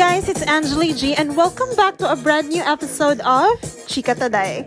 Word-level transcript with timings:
guys, 0.00 0.30
it's 0.30 0.40
Angeli 0.48 0.94
G, 0.94 1.12
and 1.12 1.36
welcome 1.36 1.68
back 1.76 1.98
to 1.98 2.10
a 2.10 2.16
brand 2.16 2.48
new 2.48 2.62
episode 2.62 3.20
of 3.20 3.60
Chika 3.84 4.16
Taday. 4.16 4.64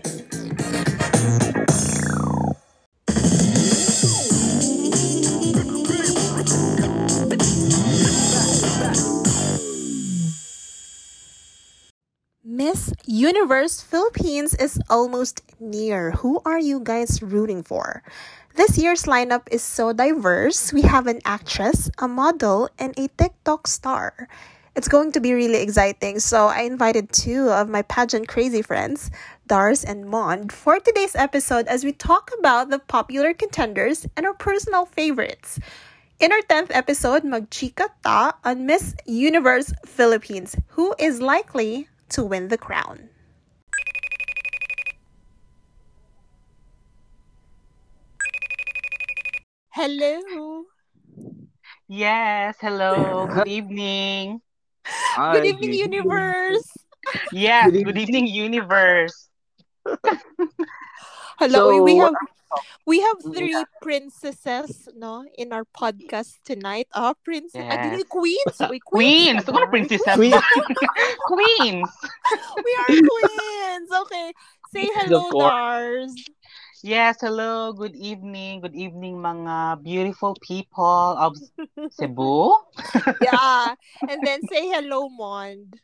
Miss 12.46 12.94
Universe 13.08 13.82
Philippines 13.82 14.54
is 14.62 14.78
almost 14.88 15.42
near. 15.60 16.12
Who 16.22 16.42
are 16.46 16.60
you 16.60 16.80
guys 16.80 17.24
rooting 17.24 17.64
for? 17.64 18.04
This 18.54 18.78
year's 18.78 19.10
lineup 19.10 19.50
is 19.50 19.64
so 19.64 19.94
diverse. 19.94 20.72
We 20.72 20.84
have 20.84 21.08
an 21.08 21.22
actress, 21.26 21.90
a 21.98 22.08
model, 22.08 22.70
and 22.78 22.94
a 23.00 23.08
TikTok 23.18 23.66
star. 23.66 24.30
It's 24.76 24.88
going 24.88 25.12
to 25.12 25.22
be 25.22 25.34
really 25.34 25.62
exciting. 25.62 26.20
So 26.20 26.48
I 26.48 26.62
invited 26.62 27.14
two 27.14 27.50
of 27.50 27.70
my 27.70 27.84
pageant 27.84 28.28
crazy 28.28 28.64
friends, 28.64 29.12
Dars 29.46 29.84
and 29.84 30.10
Mond, 30.10 30.52
for 30.52 30.80
today's 30.80 31.16
episode 31.16 31.68
as 31.68 31.84
we 31.84 31.92
talk 31.92 32.32
about 32.40 32.72
the 32.72 32.80
popular 32.80 33.36
contenders 33.36 34.08
and 34.18 34.26
our 34.26 34.34
personal 34.34 34.86
favorites. 34.86 35.60
In 36.20 36.32
our 36.32 36.42
10th 36.50 36.72
episode, 36.72 37.22
magchika 37.24 37.90
ta 38.04 38.34
on 38.44 38.66
Miss 38.66 38.96
Universe 39.06 39.72
Philippines, 39.86 40.56
who 40.70 40.96
is 40.98 41.22
likely 41.22 41.88
to 42.10 42.24
win 42.24 42.48
the 42.48 42.58
crown. 42.58 43.10
Hello. 49.70 50.66
Yes, 51.88 52.58
hello. 52.60 53.28
Good 53.28 53.48
evening. 53.48 54.42
Hi, 54.86 55.34
Good 55.40 55.46
evening, 55.46 55.74
universe. 55.74 56.68
Yes, 57.32 57.72
Good 57.72 57.84
good 57.86 57.98
evening, 57.98 58.28
universe. 58.28 59.30
Hello. 61.40 61.84
we 61.84 61.98
have 61.98 62.14
we 62.86 63.02
have 63.02 63.18
three 63.24 63.66
princesses 63.82 64.88
no 64.96 65.26
in 65.38 65.52
our 65.54 65.66
podcast 65.66 66.44
tonight. 66.46 66.88
Ah, 66.94 67.14
princess. 67.24 67.60
Yes. 67.64 67.74
Ah, 67.74 67.78
dili, 67.82 68.04
queens. 68.08 68.58
We 68.70 68.80
Queens. 68.80 69.44
ka 69.46 69.52
Ano 69.52 69.66
ba? 69.66 69.72
princess? 69.72 70.02
Queens. 71.28 71.90
We 72.66 72.72
are 72.80 72.94
queens. 73.04 73.90
Okay. 73.92 74.28
Say 74.74 74.86
hello, 75.00 75.28
of 75.28 75.32
course. 75.32 75.52
Dars. 75.52 76.12
Yes, 76.84 77.18
hello. 77.22 77.72
Good 77.72 77.96
evening. 77.96 78.60
Good 78.60 78.76
evening, 78.76 79.24
mga 79.24 79.84
beautiful 79.84 80.36
people 80.44 81.16
of 81.16 81.40
Cebu. 81.96 82.60
Yeah. 83.24 83.76
And 84.12 84.20
then 84.20 84.44
say 84.52 84.68
hello, 84.68 85.08
Mond. 85.08 85.80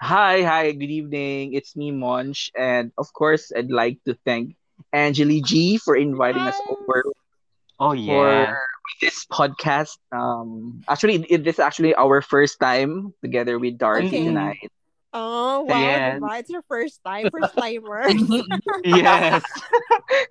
Hi, 0.00 0.40
hi, 0.40 0.72
good 0.72 0.88
evening. 0.88 1.52
It's 1.52 1.76
me, 1.76 1.92
Monch. 1.92 2.50
And 2.56 2.90
of 2.96 3.12
course, 3.12 3.52
I'd 3.52 3.70
like 3.70 4.00
to 4.08 4.16
thank 4.24 4.56
Angeli 4.96 5.42
G 5.44 5.76
for 5.76 5.94
inviting 5.94 6.40
us 6.40 6.56
over 6.72 7.04
Oh, 7.78 7.92
yeah. 7.92 8.08
for 8.08 8.28
yeah. 8.32 8.54
this 9.04 9.26
podcast. 9.28 10.00
Um, 10.12 10.80
actually, 10.88 11.20
it, 11.28 11.44
this 11.44 11.56
is 11.56 11.60
actually 11.60 11.94
our 11.96 12.22
first 12.24 12.58
time 12.60 13.12
together 13.20 13.58
with 13.58 13.76
Darcy 13.76 14.08
Okay. 14.08 14.24
tonight. 14.24 14.72
Oh, 15.12 15.66
wow. 15.66 15.74
Yes. 15.74 16.20
diba? 16.22 16.30
It's 16.38 16.50
your 16.50 16.62
first 16.70 17.02
time. 17.02 17.30
First 17.34 17.54
timer. 17.58 18.06
Yes. 18.84 19.42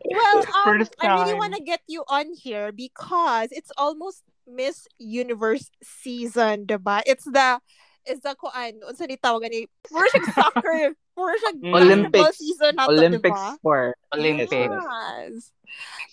Well, 0.07 0.37
um, 0.39 0.63
First 0.65 0.95
I 0.99 1.19
really 1.19 1.35
want 1.35 1.53
to 1.55 1.61
get 1.63 1.81
you 1.87 2.03
on 2.07 2.31
here 2.33 2.71
because 2.71 3.51
it's 3.51 3.71
almost 3.77 4.23
Miss 4.47 4.87
Universe 4.97 5.69
season, 5.83 6.65
diba? 6.65 7.03
It's 7.05 7.25
the 7.27 7.59
it's 8.07 8.23
the 8.23 8.33
kuan, 8.39 8.79
unsa 8.87 9.05
ni 9.05 9.19
tawagan 9.19 9.51
ni 9.51 9.67
Mura 9.91 10.07
soccer, 10.33 10.95
siyang 11.13 11.59
Mm. 11.59 11.75
Olympics. 11.75 12.39
season 12.39 12.73
nato, 12.79 12.89
Olympics 12.95 13.35
diba? 13.35 13.59
for 13.61 13.79
Olympics. 14.15 14.55
Yes. 14.55 15.51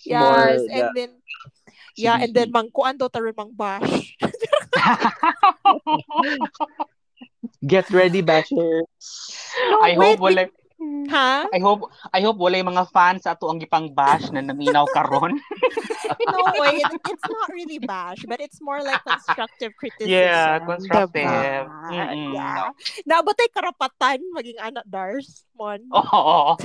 For 0.03 0.11
Yes, 0.11 0.59
the 0.67 0.73
and 0.75 0.89
then 0.93 1.11
yeah, 1.97 2.17
and 2.21 2.31
then 2.35 2.51
mang 2.53 2.69
kuan 2.69 2.99
daw 2.99 3.07
taron 3.09 3.33
mang 3.33 3.55
bash. 3.55 4.13
Get 7.65 7.89
ready, 7.89 8.21
Bachelor. 8.21 8.85
No, 9.71 9.77
I 9.81 9.97
wait, 9.97 10.17
hope 10.17 10.19
wala 10.21 10.41
Ha? 11.07 11.47
I 11.49 11.59
hope 11.63 11.89
I 12.13 12.19
hope 12.21 12.37
wala 12.37 12.59
yung 12.61 12.69
mga 12.75 12.85
fans 12.93 13.25
sa 13.25 13.33
ato 13.33 13.49
ang 13.49 13.57
gipang 13.57 13.89
bash 13.95 14.29
na 14.29 14.43
naminaw 14.45 14.85
karon. 14.93 15.33
No 16.27 16.59
way. 16.59 16.83
It, 16.83 16.91
it's 17.07 17.27
not 17.27 17.47
really 17.55 17.79
bash, 17.79 18.23
but 18.27 18.39
it's 18.43 18.59
more 18.59 18.83
like 18.83 18.99
constructive 19.03 19.71
criticism. 19.79 20.11
Yeah, 20.11 20.59
constructive. 20.59 21.23
diba? 21.23 21.67
Mm-mm. 21.87 22.35
Yeah. 22.35 22.67
Nabatay 23.07 23.47
karapatan 23.55 24.19
maging 24.35 24.59
anak 24.59 24.85
Dars, 24.87 25.47
Mon. 25.55 25.79
Oo. 25.99 26.55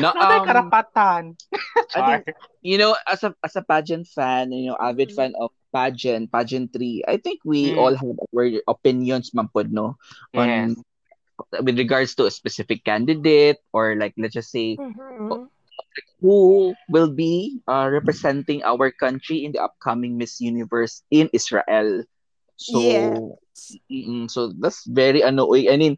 No, 0.00 0.08
Ano 0.16 0.34
um, 0.42 0.46
karapatan? 0.48 1.22
I 1.92 2.00
think, 2.22 2.32
you 2.64 2.78
know, 2.78 2.96
as 3.04 3.22
a 3.26 3.34
as 3.44 3.54
a 3.58 3.62
pageant 3.62 4.06
fan, 4.08 4.54
you 4.54 4.70
know, 4.72 4.78
avid 4.78 5.10
Mhm. 5.12 5.16
fan 5.18 5.32
of 5.36 5.50
pageant, 5.72 6.30
pageantry, 6.32 7.02
I 7.08 7.16
think 7.18 7.40
we 7.44 7.74
Mm. 7.74 7.78
all 7.78 7.94
have 7.96 8.16
our 8.32 8.46
opinions, 8.68 9.30
mampod, 9.32 9.70
no? 9.72 9.96
on 10.36 10.76
Yes. 10.76 10.84
with 11.62 11.78
regards 11.78 12.14
to 12.16 12.26
a 12.26 12.30
specific 12.30 12.84
candidate 12.84 13.58
or 13.72 13.96
like 13.96 14.14
let's 14.16 14.34
just 14.34 14.50
say 14.50 14.78
Mhm. 14.78 15.48
who 16.20 16.74
will 16.88 17.10
be 17.10 17.60
uh, 17.68 17.88
representing 17.90 18.62
our 18.64 18.90
country 18.90 19.44
in 19.44 19.52
the 19.52 19.60
upcoming 19.62 20.16
Miss 20.18 20.40
Universe 20.40 21.02
in 21.10 21.28
Israel. 21.32 22.04
So 22.56 22.80
Yes. 22.80 23.76
mm, 23.90 24.30
so 24.30 24.52
that's 24.60 24.84
very 24.86 25.22
ano 25.22 25.50
I 25.54 25.76
mean 25.76 25.96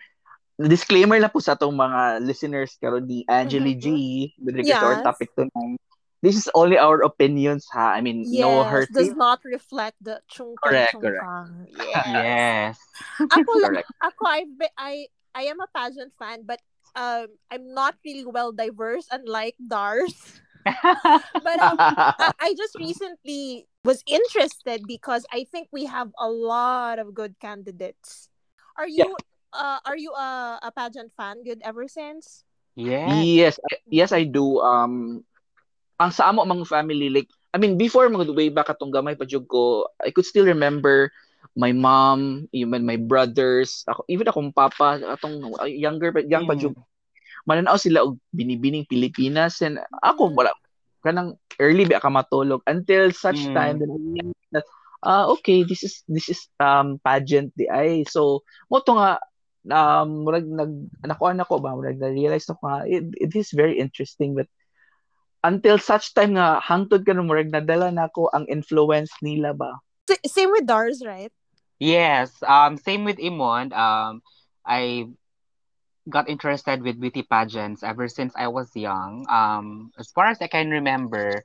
disclaimer 0.58 1.18
lang 1.20 1.30
po 1.34 1.40
sa 1.42 1.54
atong 1.58 1.74
mga 1.76 2.22
listeners 2.24 2.78
karon 2.80 3.06
ni 3.06 3.24
Angeli 3.28 3.74
G 3.76 3.86
with 4.40 4.54
regards 4.56 4.80
to 4.80 4.86
our 4.86 4.98
Yes. 4.98 5.02
topic 5.02 5.30
tonight. 5.36 5.80
This 6.24 6.40
is 6.40 6.48
only 6.56 6.80
our 6.80 7.04
opinions 7.04 7.68
ha. 7.68 7.92
I 7.92 8.00
mean 8.00 8.24
no 8.32 8.64
Yes, 8.64 8.72
hurt 8.72 8.88
does 8.96 9.12
not 9.12 9.44
reflect 9.44 10.00
the 10.00 10.24
chungkang 10.32 10.64
Correct, 10.64 10.96
correct. 10.96 11.20
chungkang. 11.20 11.68
Yes. 11.76 12.04
Yes. 12.08 12.74
Ako, 13.28 13.52
la- 13.60 13.68
correct. 13.68 13.90
ako 14.00 14.22
I, 14.24 14.40
I, 14.80 14.92
I 15.36 15.42
am 15.52 15.60
a 15.60 15.68
pageant 15.68 16.16
fan, 16.16 16.48
but 16.48 16.64
um, 16.96 17.28
I'm 17.52 17.74
not 17.76 18.00
really 18.04 18.24
well 18.24 18.52
diverse, 18.56 19.04
unlike 19.12 19.60
Dars. 19.60 20.40
But 21.44 21.60
um, 21.60 21.76
I, 22.16 22.32
I 22.40 22.54
just 22.56 22.72
recently 22.80 23.68
was 23.84 24.00
interested 24.08 24.88
because 24.88 25.26
I 25.28 25.44
think 25.44 25.68
we 25.72 25.84
have 25.84 26.08
a 26.16 26.28
lot 26.28 26.98
of 26.98 27.12
good 27.12 27.36
candidates. 27.36 28.32
Are 28.80 28.88
you 28.88 29.16
uh 29.52 29.78
are 29.84 29.96
you 29.96 30.10
a, 30.16 30.58
a 30.62 30.72
pageant 30.72 31.12
fan 31.12 31.44
good 31.44 31.60
ever 31.60 31.86
since? 31.86 32.44
yes. 32.74 33.12
Yes, 33.12 33.54
I, 33.60 33.76
yes 33.92 34.10
I 34.12 34.24
do. 34.24 34.58
Um 34.64 35.24
ang 36.00 36.10
sa 36.12 36.30
amo 36.30 36.42
mga 36.44 36.66
family 36.68 37.08
like 37.10 37.30
I 37.54 37.58
mean 37.60 37.78
before 37.78 38.06
mga 38.10 38.34
way 38.34 38.48
back 38.50 38.70
atong 38.70 38.90
gamay 38.94 39.14
pa 39.14 39.24
jud 39.28 39.46
ko, 39.46 39.86
I 40.02 40.10
could 40.10 40.26
still 40.26 40.44
remember 40.46 41.10
my 41.54 41.70
mom, 41.70 42.48
even 42.50 42.82
my 42.82 42.96
brothers, 42.98 43.86
ako, 43.86 44.02
even 44.10 44.26
akong 44.26 44.50
papa, 44.50 44.98
atong 45.06 45.54
uh, 45.60 45.68
younger 45.70 46.10
pa 46.10 46.20
young 46.26 46.44
pa 46.48 46.54
Mm. 46.54 46.58
jud. 46.58 46.74
Mananaw 47.46 47.76
sila 47.78 48.02
og 48.06 48.18
binibining 48.34 48.88
Pilipinas 48.88 49.60
and 49.62 49.78
ako 50.02 50.32
wala 50.34 50.50
kanang 51.04 51.36
early 51.60 51.84
ba 51.86 52.00
ka 52.02 52.08
matulog 52.10 52.64
until 52.66 53.12
such 53.12 53.52
Mm. 53.52 53.54
time 53.54 53.78
that, 54.52 54.64
ah 55.04 55.28
okay 55.28 55.62
this 55.64 55.84
is 55.84 56.00
this 56.08 56.28
is 56.32 56.48
um 56.58 56.96
pageant 57.04 57.52
di 57.54 57.68
ay 57.68 58.02
so 58.08 58.40
mo 58.72 58.80
to 58.80 58.96
nga 58.96 59.20
um 59.68 60.24
murag 60.24 60.48
nag 60.48 60.72
nako 61.04 61.32
nako 61.36 61.54
ba 61.60 61.76
murag 61.76 62.00
na 62.00 62.08
realize 62.12 62.48
ko 62.48 62.56
nga 62.64 62.88
it, 62.88 63.04
it 63.20 63.32
is 63.36 63.52
very 63.52 63.76
interesting 63.76 64.32
but 64.32 64.48
until 65.44 65.76
such 65.76 66.16
time 66.16 66.34
nga 66.34 66.56
hangtod 66.58 67.04
ka 67.04 67.12
no 67.12 67.22
murag 67.22 67.52
nadala 67.52 67.92
nako 67.92 68.32
ang 68.32 68.48
influence 68.48 69.12
nila 69.20 69.52
ba 69.52 69.76
S- 70.04 70.32
same 70.32 70.52
with 70.52 70.64
Dars, 70.64 71.00
right? 71.00 71.32
Yes. 71.80 72.32
Um, 72.44 72.76
same 72.76 73.04
with 73.04 73.16
Imond. 73.16 73.72
Um, 73.72 74.20
I 74.64 75.08
got 76.08 76.28
interested 76.28 76.84
with 76.84 77.00
beauty 77.00 77.24
pageants 77.24 77.80
ever 77.80 78.08
since 78.08 78.36
I 78.36 78.48
was 78.48 78.68
young. 78.76 79.24
Um, 79.32 79.88
as 79.96 80.12
far 80.12 80.28
as 80.28 80.36
I 80.44 80.48
can 80.52 80.68
remember, 80.68 81.40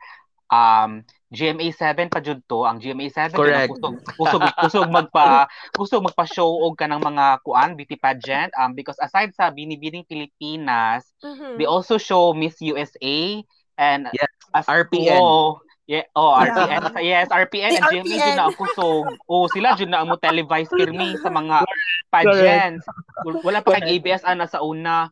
um, 0.51 1.07
GMA 1.31 1.71
7 1.71 2.11
pa 2.11 2.19
jud 2.19 2.43
to. 2.51 2.67
Ang 2.67 2.83
GMA 2.83 3.07
7 3.07 3.31
yun 3.31 3.55
ang 3.55 3.71
Correct. 3.71 3.71
kusog 3.71 3.95
kusog 4.17 4.41
kusog 4.59 4.87
magpa 4.91 5.47
kusog 5.79 6.03
magpa-show 6.03 6.49
og 6.67 6.75
kanang 6.75 6.99
mga 6.99 7.39
kuan 7.45 7.79
beauty 7.79 7.95
pageant 7.95 8.51
um 8.59 8.75
because 8.75 8.97
aside 8.99 9.31
sa 9.31 9.53
Binibining 9.53 10.03
Pilipinas, 10.03 11.07
Mhm. 11.23 11.55
they 11.55 11.67
also 11.69 11.95
show 11.95 12.35
Miss 12.35 12.59
USA 12.59 13.39
and 13.79 14.11
Yes, 14.11 14.27
as 14.51 14.67
RPN. 14.67 15.15
Oh, 15.15 15.63
yeah, 15.87 16.03
oh, 16.13 16.35
Yeah. 16.35 16.51
RPN. 16.51 16.81
Yes, 16.99 17.27
RPN 17.31 17.71
The 17.71 17.77
and 17.79 17.85
RPN. 17.87 18.03
dyan 18.05 18.35
na 18.35 18.45
ang 18.51 18.57
kusog. 18.59 19.07
Oh, 19.31 19.47
sila 19.47 19.73
dyan 19.79 19.89
na 19.95 20.03
ang 20.03 20.11
mo 20.11 20.19
televise 20.19 20.69
pirmi 20.75 21.15
sa 21.23 21.31
mga 21.31 21.63
pageants. 22.11 22.83
Wala 23.23 23.63
pa 23.63 23.79
kay 23.79 23.97
ABS 23.97 24.27
ana 24.27 24.45
sa 24.45 24.59
una. 24.59 25.07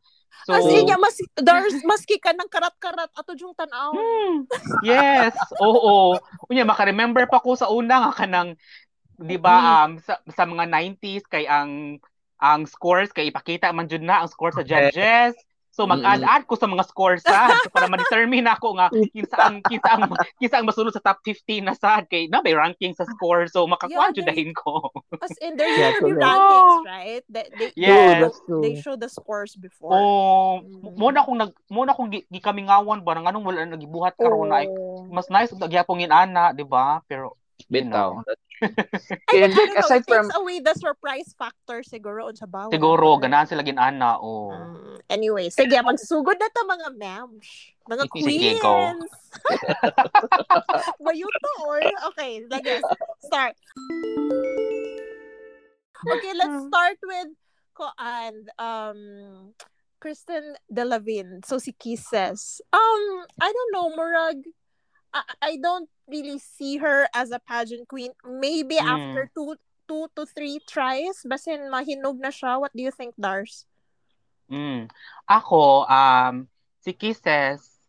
So, 0.48 0.56
As 0.56 0.64
in, 0.64 0.88
yeah, 0.88 0.96
mas, 0.96 1.20
Dars, 1.36 1.76
maski 1.84 2.24
ka 2.24 2.32
ng 2.32 2.48
karat-karat 2.48 3.12
ato 3.12 3.36
yung 3.36 3.52
tanaw. 3.52 3.92
Hmm, 3.92 4.48
yes, 4.80 5.36
oo. 5.60 6.16
Unya, 6.48 6.64
maka-remember 6.64 7.28
pa 7.28 7.44
ko 7.44 7.60
sa 7.60 7.68
una 7.68 8.08
nga 8.08 8.14
kanang 8.16 8.56
'di 9.18 9.38
ba 9.42 9.84
um 9.90 9.98
sa, 9.98 10.22
sa 10.30 10.46
mga 10.46 10.70
90s 10.70 11.26
kay 11.26 11.50
ang 11.50 11.98
ang 12.38 12.70
scores 12.70 13.10
kay 13.10 13.34
ipakita 13.34 13.74
man 13.74 13.90
jud 13.90 14.06
na 14.06 14.22
ang 14.22 14.30
score 14.30 14.54
sa 14.54 14.62
judges. 14.62 15.34
So 15.78 15.86
mag-add-add 15.86 16.50
ko 16.50 16.58
sa 16.58 16.66
mga 16.66 16.90
scores 16.90 17.22
sa 17.22 17.54
so 17.62 17.70
para 17.70 17.86
ma-determine 17.94 18.50
ako 18.50 18.82
nga 18.82 18.90
kinsa 18.90 19.38
ang 19.38 19.62
kinsa 19.62 19.90
ang 19.94 20.10
kinsa 20.42 20.58
ang 20.58 20.66
masulod 20.66 20.90
sa 20.90 21.06
top 21.06 21.22
15 21.22 21.70
na 21.70 21.78
sad 21.78 22.10
kay 22.10 22.26
na 22.26 22.42
may 22.42 22.58
ranking 22.58 22.98
sa 22.98 23.06
score 23.06 23.46
so 23.46 23.70
makakuha 23.70 24.10
Yeah, 24.10 24.16
jud 24.18 24.26
dahin 24.26 24.52
ko. 24.58 24.90
As 25.22 25.38
in, 25.38 25.54
there 25.54 25.70
Yeah, 25.70 25.94
correct. 26.02 26.18
rankings, 26.18 26.78
right? 26.82 27.24
They, 27.30 27.46
they, 27.54 27.70
Yes. 27.78 27.94
they, 27.94 28.18
that's 28.26 28.40
true. 28.50 28.62
they 28.66 28.74
show 28.82 28.98
the 28.98 29.06
scores 29.06 29.54
before. 29.54 29.94
Oh, 29.94 30.66
Mm. 30.66 30.98
mo 30.98 31.08
na 31.14 31.22
kung 31.22 31.38
nag 31.38 31.54
mo 31.70 31.86
na 31.86 31.94
kung 31.94 32.10
gi- 32.10 32.26
gikamingawan 32.34 33.06
ba 33.06 33.14
nang 33.14 33.30
anong 33.30 33.46
wala 33.46 33.62
na 33.70 33.78
nagibuhat 33.78 34.18
karon 34.18 34.50
na 34.50 34.66
Oh. 34.66 35.06
mas 35.14 35.30
nice 35.30 35.54
ug 35.54 35.62
gyapon 35.70 36.02
ana, 36.10 36.50
'di 36.58 36.66
ba? 36.66 37.06
Pero 37.06 37.38
Bitaw. 37.70 38.22
And 38.22 38.26
think, 38.26 38.40
like, 38.62 39.44
ano, 39.44 39.78
aside 39.78 40.06
from 40.08 40.32
away 40.34 40.60
the 40.60 40.74
surprise 40.74 41.34
factor 41.38 41.86
siguro 41.86 42.34
sa 42.34 42.50
bawal. 42.50 42.74
siguro 42.74 43.22
ganahan 43.22 43.46
sila 43.46 43.62
ginana 43.62 44.18
oh. 44.18 44.52
Mm, 44.52 44.98
anyway, 45.10 45.48
sige, 45.50 45.78
magsugod 45.82 46.38
na 46.38 46.50
ta 46.50 46.64
mga 46.66 46.90
ma'ams. 46.98 47.48
Mga 47.88 48.04
Sige, 48.20 48.60
queens. 48.60 49.14
Mayuto 51.08 51.52
or? 51.64 51.80
Okay, 52.12 52.44
lagay. 52.52 52.84
Start. 53.24 53.56
Okay, 56.04 56.34
let's 56.36 56.68
start 56.68 57.00
with 57.00 57.32
Koan. 57.72 58.36
Um, 58.60 59.00
Kristen 60.00 60.60
Delavin. 60.68 61.46
So 61.46 61.58
si 61.58 61.72
Kisses. 61.74 62.62
Um, 62.76 63.04
I 63.40 63.50
don't 63.50 63.72
know, 63.72 63.88
Murag. 63.96 64.44
I, 65.14 65.24
I 65.42 65.58
don't 65.64 65.90
really 66.08 66.40
see 66.40 66.78
her 66.78 67.08
as 67.14 67.32
a 67.32 67.40
pageant 67.40 67.88
queen. 67.88 68.12
Maybe 68.24 68.80
Mm. 68.80 68.88
after 68.88 69.22
two 69.36 69.56
two 69.88 70.08
to 70.16 70.24
three 70.28 70.60
tries, 70.68 71.24
basin 71.24 71.68
mahinog 71.72 72.20
na 72.20 72.32
siya. 72.32 72.60
What 72.60 72.76
do 72.76 72.84
you 72.84 72.92
think, 72.92 73.16
Dars? 73.16 73.68
Mm. 74.48 74.88
Ako, 75.28 75.88
um, 75.88 76.48
si 76.84 76.92
Kisses, 76.92 77.80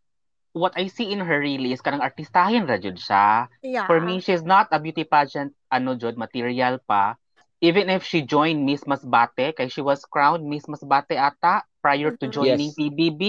what 0.55 0.75
I 0.75 0.87
see 0.91 1.11
in 1.11 1.23
her 1.23 1.38
really 1.38 1.70
is 1.75 1.82
kanang 1.82 2.03
artistahin 2.03 2.67
ra 2.67 2.79
jud 2.79 2.99
siya. 2.99 3.47
Yeah. 3.62 3.87
For 3.87 3.99
me, 4.03 4.19
she's 4.19 4.43
not 4.43 4.70
a 4.70 4.79
beauty 4.79 5.06
pageant 5.06 5.55
ano 5.70 5.94
jud 5.94 6.19
material 6.19 6.79
pa. 6.82 7.15
Even 7.59 7.91
if 7.91 8.06
she 8.06 8.23
joined 8.23 8.62
Miss 8.62 8.87
Masbate, 8.87 9.55
kay 9.59 9.67
she 9.67 9.82
was 9.82 10.06
crowned 10.06 10.47
Miss 10.47 10.70
Masbate 10.70 11.19
ata 11.19 11.67
prior 11.82 12.15
to 12.15 12.26
Mhm. 12.31 12.35
joining 12.35 12.70
Yes. 12.70 12.79
PBB, 12.79 13.23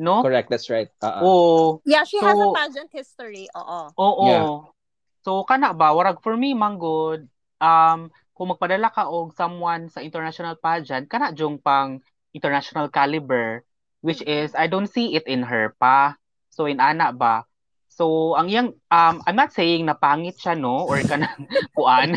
no? 0.00 0.24
correct, 0.24 0.48
that's 0.48 0.72
right. 0.72 0.88
Uh-uh. 1.04 1.20
Oo. 1.20 1.84
Yeah, 1.84 2.08
she 2.08 2.16
has 2.24 2.32
a 2.32 2.48
So- 2.48 2.56
pageant 2.56 2.88
history. 2.88 3.44
Oo. 3.52 3.80
Oo. 4.00 4.24
Yeah. 4.24 4.44
So 5.20 5.44
kana 5.44 5.76
ba 5.76 5.92
warag 5.92 6.24
for 6.24 6.32
me 6.32 6.56
manggod 6.56 7.28
um 7.60 8.08
kung 8.32 8.48
magpadala 8.56 8.88
ka 8.88 9.04
og 9.04 9.36
someone 9.36 9.92
sa 9.92 10.00
international 10.00 10.56
pageant 10.56 11.04
kana 11.12 11.28
jung 11.36 11.60
pang 11.60 12.00
international 12.32 12.88
caliber 12.88 13.60
which 14.00 14.24
is 14.24 14.56
I 14.56 14.64
don't 14.64 14.88
see 14.88 15.12
it 15.12 15.28
in 15.28 15.44
her 15.44 15.76
pa. 15.76 16.16
So 16.48 16.64
in 16.64 16.80
ana 16.80 17.12
ba 17.12 17.44
So 17.90 18.38
ang 18.38 18.46
iyang 18.46 18.70
um 18.88 19.18
I'm 19.26 19.34
not 19.34 19.50
saying 19.50 19.84
na 19.84 19.98
pangit 19.98 20.38
siya 20.38 20.54
no 20.54 20.86
or 20.86 21.02
kanang 21.02 21.44
kuan. 21.76 22.14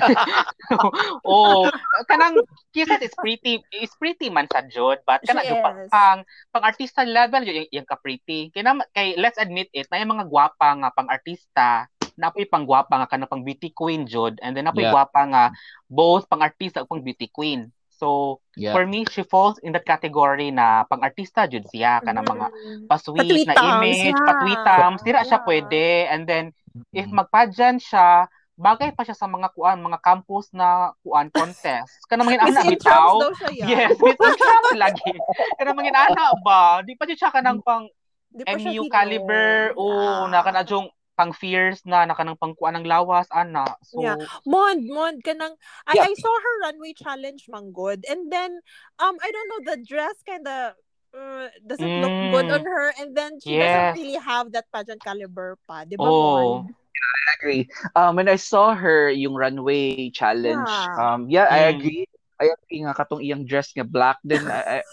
oh, 1.27 1.65
kanang 2.05 2.37
kisses 2.71 3.01
is 3.01 3.15
pretty 3.17 3.59
is 3.73 3.89
pretty 3.97 4.29
man 4.29 4.45
sa 4.53 4.61
jud 4.63 5.01
but 5.03 5.25
kana 5.25 5.41
jud 5.41 5.59
pang, 5.59 5.77
pang 5.89 6.19
pang 6.53 6.63
artista 6.63 7.01
level 7.03 7.41
yung 7.43 7.67
yung 7.73 7.87
ka 7.89 7.97
pretty. 7.97 8.53
Kaya 8.53 8.69
naman- 8.69 8.87
kay 8.93 9.17
let's 9.17 9.41
admit 9.41 9.67
it 9.73 9.89
na 9.89 9.97
yung 9.99 10.13
mga 10.13 10.29
gwapa 10.29 10.77
nga 10.77 10.89
pang 10.93 11.09
artista 11.09 11.89
napoy 12.13 12.45
pang 12.45 12.61
gwapa 12.63 12.93
nga 13.01 13.09
kana 13.09 13.25
pang 13.25 13.41
beauty 13.41 13.73
queen 13.73 14.05
jud 14.05 14.37
and 14.45 14.53
then 14.53 14.69
napoy 14.69 14.85
Yeah. 14.85 14.93
gwapa 14.93 15.21
nga 15.25 15.43
both 15.89 16.29
pang 16.29 16.45
artista 16.45 16.85
ug 16.85 16.89
pang 16.89 17.01
beauty 17.01 17.25
queen. 17.27 17.73
So 18.03 18.43
Yeah. 18.53 18.75
for 18.75 18.83
me 18.83 19.07
she 19.07 19.23
falls 19.23 19.63
in 19.63 19.71
that 19.71 19.87
category 19.87 20.51
na 20.51 20.83
pang 20.83 20.99
artista 20.99 21.47
jud 21.47 21.63
siya 21.71 22.03
kana 22.03 22.19
mga 22.21 22.51
Mm. 22.51 22.83
pa-sweet 22.85 23.47
na 23.47 23.55
image, 23.55 24.11
yeah. 24.11 24.27
patwitams, 24.27 24.99
dira 25.01 25.23
siya 25.23 25.39
Yeah. 25.39 25.47
pwede. 25.47 25.85
And 26.11 26.21
then, 26.27 26.45
if 26.91 27.07
magpa-dyan 27.07 27.79
siya, 27.79 28.27
bagay 28.53 28.91
pa 28.91 29.01
siya 29.01 29.15
sa 29.15 29.25
mga 29.25 29.49
kuan, 29.55 29.79
mga 29.79 29.97
campus 29.97 30.51
na 30.51 30.91
kuan 30.99 31.31
contest. 31.31 32.03
Kana 32.05 32.21
mga 32.21 32.43
Miss 32.43 32.53
ana 32.53 32.61
bitaw. 32.67 33.15
siya. 33.33 33.65
Yes, 33.65 33.95
Miss 33.97 34.19
Intrams 34.19 34.71
lagi. 34.75 35.11
Kana 35.57 35.71
mga 35.71 35.89
ana 35.95 36.25
ba? 36.43 36.83
Di 36.83 36.93
pa 36.93 37.07
siya 37.07 37.31
kanang 37.31 37.63
pang 37.63 37.87
Di 38.29 38.43
pa 38.43 38.53
siya 38.53 38.75
MU 38.75 38.85
caliber. 38.85 39.73
Oo, 39.73 40.27
Yeah. 40.27 40.29
na 40.29 40.43
kana 40.43 40.61
jung 40.61 40.89
pang 41.13 41.31
fierce 41.33 41.81
na 41.85 42.05
na 42.05 42.15
kanang 42.17 42.39
pang 42.39 42.55
kuan 42.57 42.73
ng 42.75 42.85
lawas 42.89 43.29
ana. 43.29 43.77
So, 43.85 44.01
Yeah. 44.01 44.17
Mond, 44.45 44.87
Mond, 44.89 45.21
kanang, 45.23 45.55
I, 45.85 45.93
Yeah. 45.95 46.09
I 46.09 46.13
saw 46.17 46.33
her 46.33 46.55
runway 46.65 46.93
challenge 46.93 47.45
manggod. 47.49 48.03
And 48.09 48.31
then, 48.31 48.61
um, 48.99 49.15
I 49.21 49.29
don't 49.31 49.49
know, 49.49 49.61
the 49.73 49.77
dress 49.85 50.17
kind 50.25 50.47
of 50.47 50.73
uh, 51.13 51.47
doesn't 51.65 52.01
look 52.01 52.13
good 52.33 52.49
Mm. 52.49 52.53
on 52.57 52.63
her. 52.65 52.93
And 52.97 53.13
then 53.15 53.37
she 53.39 53.53
Yes. 53.53 53.93
doesn't 53.93 54.01
really 54.01 54.17
have 54.17 54.51
that 54.53 54.65
pageant 54.73 55.03
caliber 55.03 55.57
pa. 55.69 55.85
Di 55.85 55.95
ba, 55.95 56.09
oh. 56.09 56.65
Mond? 56.65 56.73
I 56.73 57.33
agree. 57.37 57.69
Um, 57.95 58.15
when 58.17 58.27
I 58.27 58.35
saw 58.35 58.73
her 58.73 59.09
yung 59.09 59.33
runway 59.35 60.09
challenge, 60.09 60.67
Yeah. 60.67 60.97
um, 60.97 61.29
yeah, 61.29 61.47
I 61.49 61.69
Mm. 61.69 61.77
agree. 61.77 62.05
I 62.41 62.49
agree 62.51 62.81
nga 62.83 62.93
katong 62.97 63.21
iyang 63.23 63.45
dress 63.47 63.71
nga 63.75 63.85
black 63.85 64.17
din. 64.25 64.45
I, 64.49 64.81
I- 64.81 64.87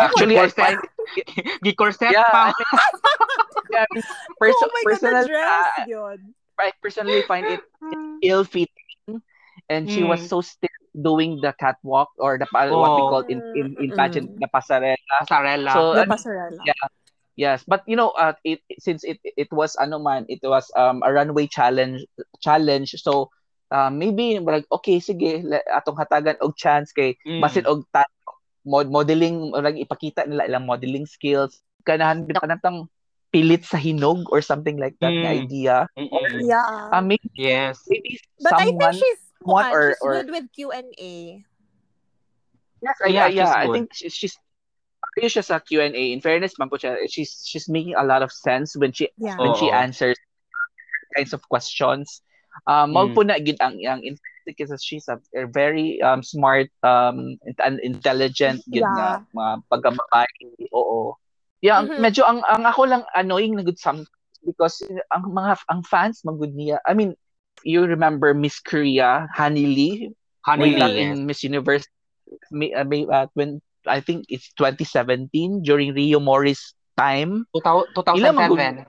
actually, 0.00 0.38
I 0.38 0.48
find 0.48 0.78
Gi-corset 1.64 2.12
Yeah, 2.12 2.22
pa. 2.30 2.50
I 2.50 2.52
mean, 2.54 2.80
yeah, 3.70 3.84
I 3.84 3.86
mean, 3.94 4.04
pers- 4.38 4.54
oh 4.62 4.70
my 4.72 4.82
personal, 4.84 5.22
the 5.22 5.28
dress, 5.28 5.66
uh, 5.78 5.84
yun. 5.86 6.18
I 6.58 6.72
personally 6.82 7.22
find 7.22 7.46
it 7.46 7.60
ill-fitting, 8.22 9.22
and 9.68 9.88
she 9.90 10.02
was 10.02 10.20
Mm. 10.20 10.28
so 10.28 10.40
stiff 10.40 10.70
doing 10.94 11.38
the 11.40 11.54
catwalk 11.58 12.08
or 12.18 12.38
the 12.38 12.46
pa- 12.50 12.70
what 12.74 12.92
we 12.96 13.02
Oh. 13.02 13.08
call 13.08 13.24
in 13.28 13.40
in, 13.54 13.74
in 13.78 13.90
Mm-mm. 13.92 14.38
the 14.40 14.48
pasarela. 14.52 14.96
Pasarela. 15.22 15.72
So, 15.72 15.94
The 15.94 16.04
pasarela. 16.06 16.62
yeah. 16.66 16.86
Yes, 17.38 17.62
but 17.62 17.86
you 17.86 17.94
know, 17.94 18.10
uh, 18.18 18.34
it 18.42 18.58
since 18.82 19.04
it 19.06 19.22
it 19.22 19.46
was 19.54 19.76
ano 19.78 19.98
man, 20.02 20.26
it 20.26 20.42
was 20.42 20.66
um 20.74 21.02
a 21.06 21.12
runway 21.14 21.46
challenge 21.46 22.02
challenge. 22.42 22.98
So 22.98 23.30
uh, 23.70 23.90
maybe 23.90 24.38
murag, 24.38 24.64
okay 24.70 24.98
sige 24.98 25.44
atong 25.68 25.96
hatagan 25.96 26.36
og 26.40 26.56
chance 26.56 26.92
kay 26.92 27.14
Mm. 27.24 27.40
basin 27.40 27.64
og 27.66 27.84
ta- 27.92 28.08
mod 28.64 28.88
modeling 28.88 29.48
murag 29.50 29.76
ipakita 29.76 30.28
nila 30.28 30.44
ilang 30.44 30.66
modeling 30.66 31.04
skills 31.04 31.60
kanahan 31.82 32.28
kanatang 32.28 32.84
pilit 33.28 33.60
sa 33.60 33.76
hinog 33.76 34.24
or 34.32 34.40
something 34.40 34.80
like 34.80 34.96
that 35.00 35.12
Mm. 35.12 35.24
idea. 35.44 35.84
Mm-mm. 35.96 36.40
Yeah. 36.40 36.88
Uh, 36.88 37.04
maybe, 37.04 37.28
Yes. 37.36 37.84
maybe 37.84 38.16
but 38.40 38.56
I 38.56 38.64
think 38.64 38.80
someone 38.80 38.96
she's, 38.96 39.20
someone 39.40 39.66
or- 39.68 39.92
she's 39.92 40.00
or- 40.04 40.16
good 40.24 40.30
with 40.32 40.46
Q&A. 40.52 41.44
Yes, 42.80 42.96
Yeah, 43.04 43.26
yeah, 43.26 43.28
yeah. 43.28 43.52
I 43.52 43.66
think 43.68 43.90
she's 43.92 44.14
she's 44.14 44.34
ayos 45.18 45.34
siya 45.34 45.44
sa 45.44 45.58
Q&A. 45.58 45.92
In 45.92 46.22
fairness, 46.22 46.54
man 46.56 46.70
po 46.70 46.78
siya, 46.78 46.94
she's 47.10 47.42
she's 47.42 47.66
making 47.68 47.98
a 47.98 48.04
lot 48.06 48.22
of 48.22 48.30
sense 48.30 48.78
when 48.78 48.94
she 48.94 49.10
Yeah. 49.18 49.34
when 49.36 49.52
she 49.58 49.66
Oo. 49.68 49.74
answers 49.76 50.16
kinds 51.18 51.34
of 51.34 51.42
questions. 51.50 52.22
Um, 52.66 52.90
Mm. 52.92 52.96
mm. 52.96 53.14
po 53.14 53.20
na 53.22 53.38
gid 53.38 53.58
ang 53.60 53.78
ang 53.84 54.00
because 54.48 54.72
she's 54.80 55.06
a, 55.12 55.20
a 55.36 55.44
very 55.46 56.00
um 56.00 56.24
smart 56.24 56.72
um 56.82 57.36
and 57.60 57.76
intelligent 57.84 58.64
gid 58.72 58.82
nga 58.82 59.20
mga 59.36 59.52
pagkababae. 59.68 60.66
Oo. 60.72 61.14
Yeah, 61.60 61.84
Mhm. 61.84 61.98
medyo 62.00 62.22
ang 62.24 62.40
ang 62.48 62.64
ako 62.64 62.86
lang 62.88 63.02
annoying 63.14 63.54
na 63.58 63.62
good 63.66 63.78
some 63.78 64.06
because 64.46 64.80
ang 65.12 65.28
mga 65.30 65.58
ang 65.68 65.82
fans 65.84 66.22
magud 66.24 66.54
niya. 66.54 66.78
I 66.86 66.94
mean, 66.94 67.12
you 67.66 67.82
remember 67.84 68.32
Miss 68.32 68.62
Korea, 68.62 69.26
Honey 69.34 69.66
Lee, 69.66 70.14
Honey 70.46 70.78
Lee. 70.78 71.02
in 71.02 71.26
Miss 71.26 71.42
Universe 71.42 71.84
may, 72.52 72.72
uh, 72.76 72.84
may, 72.84 73.08
uh, 73.08 73.26
when 73.34 73.60
I 73.88 74.00
think 74.00 74.28
it's 74.28 74.52
2017 74.54 75.64
during 75.64 75.96
Rio 75.96 76.20
Morris 76.20 76.76
time. 76.96 77.48
2007. 77.56 78.20
Ilan 78.20 78.34
mag- 78.36 78.86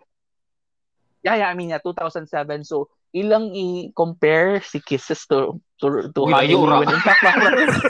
Yeah, 1.23 1.35
yeah, 1.35 1.49
I 1.51 1.55
mean 1.55 1.69
yeah, 1.71 1.83
2007. 1.83 2.63
So 2.63 2.87
ilang 3.13 3.55
i-compare 3.55 4.61
si 4.61 4.79
Kisses 4.79 5.25
to 5.29 5.59
to 5.81 6.11
to 6.13 6.21
Uy, 6.27 6.33
layo 6.33 6.67
ra. 6.69 6.79
when 6.79 6.89
in 6.93 7.01
fact 7.01 7.23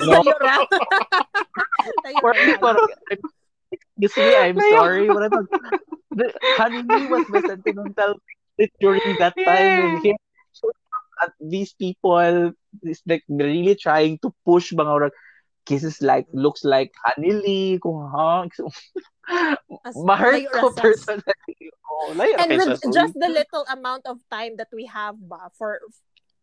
no, 0.08 0.24
for 2.24 2.34
excuse 3.72 4.18
me, 4.18 4.36
I'm 4.36 4.60
sorry. 4.72 5.08
But 5.08 5.32
the 6.12 6.34
Honey 6.58 6.84
Lee 6.84 7.08
was 7.08 7.26
my 7.30 7.42
sentimental 7.42 8.16
during 8.80 9.02
that 9.20 9.36
time. 9.38 9.86
And 9.86 10.04
here, 10.04 10.16
so, 10.52 10.70
at 11.22 11.32
these 11.40 11.74
people 11.74 12.52
is 12.84 13.02
like 13.06 13.24
really 13.30 13.76
trying 13.76 14.20
to 14.24 14.34
push 14.46 14.74
mga 14.74 14.90
orang 14.90 15.12
kisses 15.66 16.02
like 16.02 16.26
looks 16.34 16.64
like 16.64 16.92
Honey 17.04 17.78
kung 17.84 18.10
ha 18.10 18.48
ma-hurt 20.06 20.44
ko 20.52 20.74
personally 20.74 21.24
oh 21.86 22.14
and 22.18 22.50
kay 22.50 22.58
with 22.58 22.82
just 22.94 23.14
the 23.18 23.30
little 23.30 23.66
amount 23.70 24.04
of 24.06 24.18
time 24.34 24.58
that 24.58 24.70
we 24.74 24.86
have 24.86 25.16
ba 25.30 25.50
for 25.54 25.80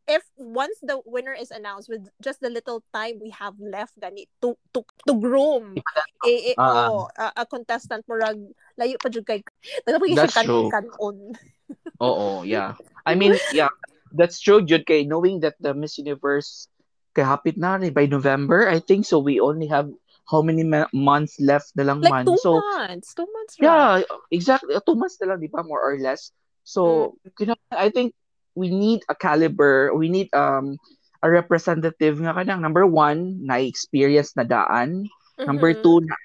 if 0.06 0.22
once 0.38 0.78
the 0.86 1.02
winner 1.02 1.34
is 1.34 1.50
announced 1.50 1.90
with 1.90 2.06
just 2.22 2.38
the 2.38 2.50
little 2.50 2.78
time 2.94 3.18
we 3.18 3.30
have 3.34 3.58
left 3.58 3.98
gani 3.98 4.30
to 4.38 4.54
to 4.70 4.86
to 5.02 5.12
groom 5.18 5.74
eh, 6.22 6.54
eh, 6.54 6.56
Ah. 6.58 6.86
oh, 6.86 7.10
a, 7.18 7.42
a 7.42 7.44
contestant 7.46 8.06
murag 8.06 8.38
layo 8.78 8.94
pa 9.02 9.10
jud 9.10 9.26
kay 9.26 9.42
nagapag 9.82 10.30
kan 10.30 10.46
true. 10.46 10.70
kanon 10.70 11.34
Oo, 12.00 12.42
yeah. 12.42 12.74
I 13.04 13.14
mean, 13.18 13.36
yeah. 13.52 13.72
that's 14.12 14.40
true, 14.40 14.62
Jud. 14.62 14.86
Kay 14.86 15.04
knowing 15.04 15.40
that 15.40 15.58
the 15.60 15.74
Miss 15.74 15.98
Universe 15.98 16.68
kahapit 17.16 17.56
na 17.56 17.80
rin 17.80 17.92
by 17.96 18.06
November, 18.06 18.68
I 18.68 18.78
think 18.78 19.06
so. 19.08 19.18
We 19.18 19.40
only 19.40 19.66
have 19.66 19.88
how 20.26 20.42
many 20.42 20.66
ma- 20.66 20.90
months 20.90 21.38
left 21.38 21.70
na 21.78 21.86
lang 21.86 22.02
Like 22.02 22.12
man. 22.12 22.26
two 22.26 22.38
so 22.42 22.58
months. 22.58 23.14
Two 23.14 23.26
months. 23.30 23.54
right? 23.58 23.66
yeah, 23.66 24.02
exactly. 24.30 24.74
Two 24.82 24.98
months 24.98 25.18
na 25.22 25.32
lang, 25.34 25.38
di 25.40 25.46
ba? 25.46 25.62
More 25.62 25.80
or 25.80 25.96
less. 26.02 26.34
So, 26.66 27.14
you 27.38 27.46
know, 27.46 27.58
I 27.70 27.94
think 27.94 28.10
we 28.58 28.74
need 28.74 29.06
a 29.06 29.14
caliber, 29.14 29.94
we 29.94 30.10
need 30.10 30.26
um 30.34 30.76
a 31.22 31.30
representative 31.30 32.18
nga 32.18 32.34
kanang 32.34 32.60
number 32.60 32.84
one, 32.86 33.38
na 33.46 33.62
experience 33.62 34.34
na 34.34 34.42
daan. 34.42 35.06
Number 35.38 35.72
Mhm. 35.76 35.82
two, 35.82 35.98
na, 36.02 36.16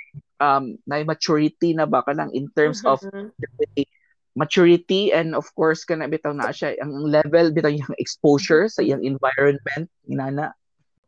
um, 0.41 0.63
na 0.89 1.05
maturity 1.05 1.77
na 1.77 1.85
ba 1.85 2.01
kanang 2.01 2.33
in 2.33 2.49
terms 2.57 2.81
of 2.89 2.99
Mhm. 3.05 3.29
maturity 4.35 5.11
and 5.11 5.35
of 5.35 5.43
course 5.59 5.83
kana 5.83 6.07
bitaw 6.07 6.31
na 6.31 6.55
siya 6.55 6.79
ang 6.79 7.03
level 7.03 7.51
bitaw 7.51 7.67
yung 7.67 7.91
exposure 7.99 8.71
sa 8.71 8.79
iyang 8.79 9.03
environment 9.03 9.91
inana 10.07 10.55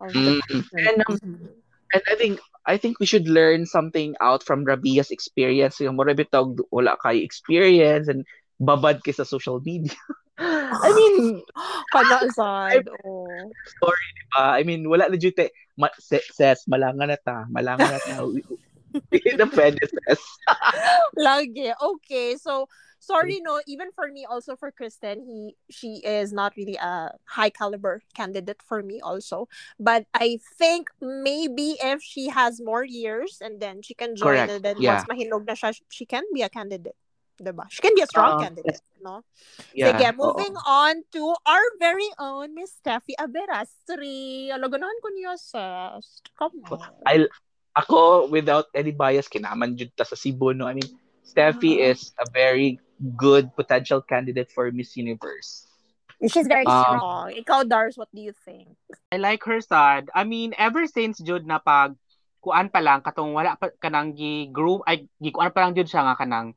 Of 0.03 0.11
Mm. 0.11 0.43
the 0.51 0.59
And, 0.75 0.99
um, 1.07 1.15
Mhm. 1.15 1.62
And 1.93 2.03
I 2.09 2.15
think 2.15 2.39
I 2.65 2.75
think 2.77 2.99
we 2.99 3.05
should 3.05 3.27
learn 3.27 3.65
something 3.65 4.15
out 4.19 4.43
from 4.43 4.63
Rabia's 4.63 5.11
experience 5.11 5.79
yung 5.79 5.95
mo 5.95 6.07
bitaw 6.07 6.55
wala 6.71 6.97
kay 6.99 7.21
experience 7.21 8.07
and 8.07 8.25
babad 8.59 9.03
kay 9.03 9.11
sa 9.13 9.27
social 9.27 9.59
media 9.61 9.95
I 10.87 10.89
mean 10.89 11.45
Kana 11.93 12.25
sad. 12.33 12.89
Oh. 13.05 13.29
uh, 14.33 14.51
I 14.57 14.65
mean 14.65 14.89
wala 14.89 15.05
na 15.11 15.17
jud 15.19 15.37
ma- 15.77 15.93
se- 16.01 16.25
ses 16.33 16.65
malangan 16.65 17.13
na 17.13 17.19
ta 17.21 17.45
malangan 17.53 17.85
na 17.93 18.01
ta 18.01 18.17
the 19.11 19.47
predecessor 19.49 20.37
Lagi. 21.17 21.73
Okay. 21.81 22.35
So 22.37 22.67
sorry 22.99 23.41
no, 23.43 23.59
even 23.67 23.91
for 23.91 24.07
me 24.07 24.25
also 24.25 24.55
for 24.55 24.71
Kristen, 24.71 25.21
he 25.25 25.55
she 25.69 25.99
is 26.05 26.31
not 26.31 26.53
really 26.55 26.77
a 26.77 27.11
high 27.25 27.49
caliber 27.49 28.01
candidate 28.15 28.61
for 28.63 28.81
me 28.83 29.01
also. 29.01 29.49
But 29.79 30.05
I 30.13 30.39
think 30.57 30.89
maybe 31.01 31.75
if 31.81 32.01
she 32.01 32.29
has 32.29 32.61
more 32.61 32.83
years 32.85 33.39
and 33.41 33.59
then 33.59 33.81
she 33.81 33.93
can 33.93 34.15
join 34.15 34.47
Correct. 34.47 34.51
and 34.51 34.63
then 34.63 34.75
Yeah. 34.79 35.01
once 35.01 35.05
mahinog 35.09 35.47
na 35.47 35.53
siya, 35.57 35.75
she 35.89 36.05
can 36.05 36.23
be 36.33 36.41
a 36.41 36.49
candidate. 36.49 36.95
Diba? 37.41 37.65
She 37.73 37.81
can 37.81 37.97
be 37.97 38.05
a 38.05 38.07
strong 38.07 38.37
Uh, 38.37 38.45
candidate, 38.45 38.77
no? 39.01 39.25
yeah 39.73 39.89
Sige, 39.89 40.13
oo. 40.13 40.21
moving 40.21 40.53
on 40.69 41.01
to 41.11 41.33
our 41.49 41.65
very 41.81 42.07
own 42.21 42.53
Miss 42.53 42.77
Steffi 42.77 43.17
Aberastri. 43.17 44.53
Alaganahan 44.53 44.97
ko 45.01 45.09
niya 45.11 45.33
sa... 45.41 45.97
Come 46.37 46.61
on. 46.69 46.77
I 47.09 47.25
ako 47.73 48.29
without 48.29 48.69
any 48.73 48.93
bias 48.93 49.25
kinaman 49.25 49.73
jud 49.73 49.89
ta 49.97 50.05
sa 50.05 50.13
Cebu 50.13 50.53
no 50.53 50.69
I 50.69 50.77
mean 50.77 50.89
Steffi 51.23 51.79
Ah. 51.81 51.91
is 51.93 52.13
a 52.19 52.27
very 52.29 52.77
good 53.17 53.49
potential 53.57 53.99
candidate 54.01 54.53
for 54.53 54.69
Miss 54.71 54.93
Universe 54.95 55.67
She's 56.23 56.47
very 56.47 56.63
Um, 56.63 56.71
strong. 56.71 57.25
Ikaw, 57.35 57.67
Dars, 57.67 57.99
what 57.99 58.07
do 58.15 58.23
you 58.23 58.31
think? 58.47 58.79
I 59.11 59.19
like 59.19 59.43
her 59.43 59.59
sad. 59.59 60.07
I 60.15 60.23
mean, 60.23 60.55
ever 60.55 60.87
since 60.87 61.19
jud 61.19 61.43
na 61.43 61.59
pag 61.59 61.99
kuan 62.39 62.71
pa 62.71 62.79
lang 62.79 63.03
katong 63.03 63.35
wala 63.35 63.59
pa 63.59 63.75
kanang 63.75 64.15
gi 64.15 64.47
group 64.47 64.87
ay 64.87 65.03
gi 65.19 65.35
kuan 65.35 65.51
pa 65.51 65.67
lang 65.67 65.75
jud 65.75 65.83
siya 65.83 66.07
nga 66.07 66.15
kanang 66.15 66.55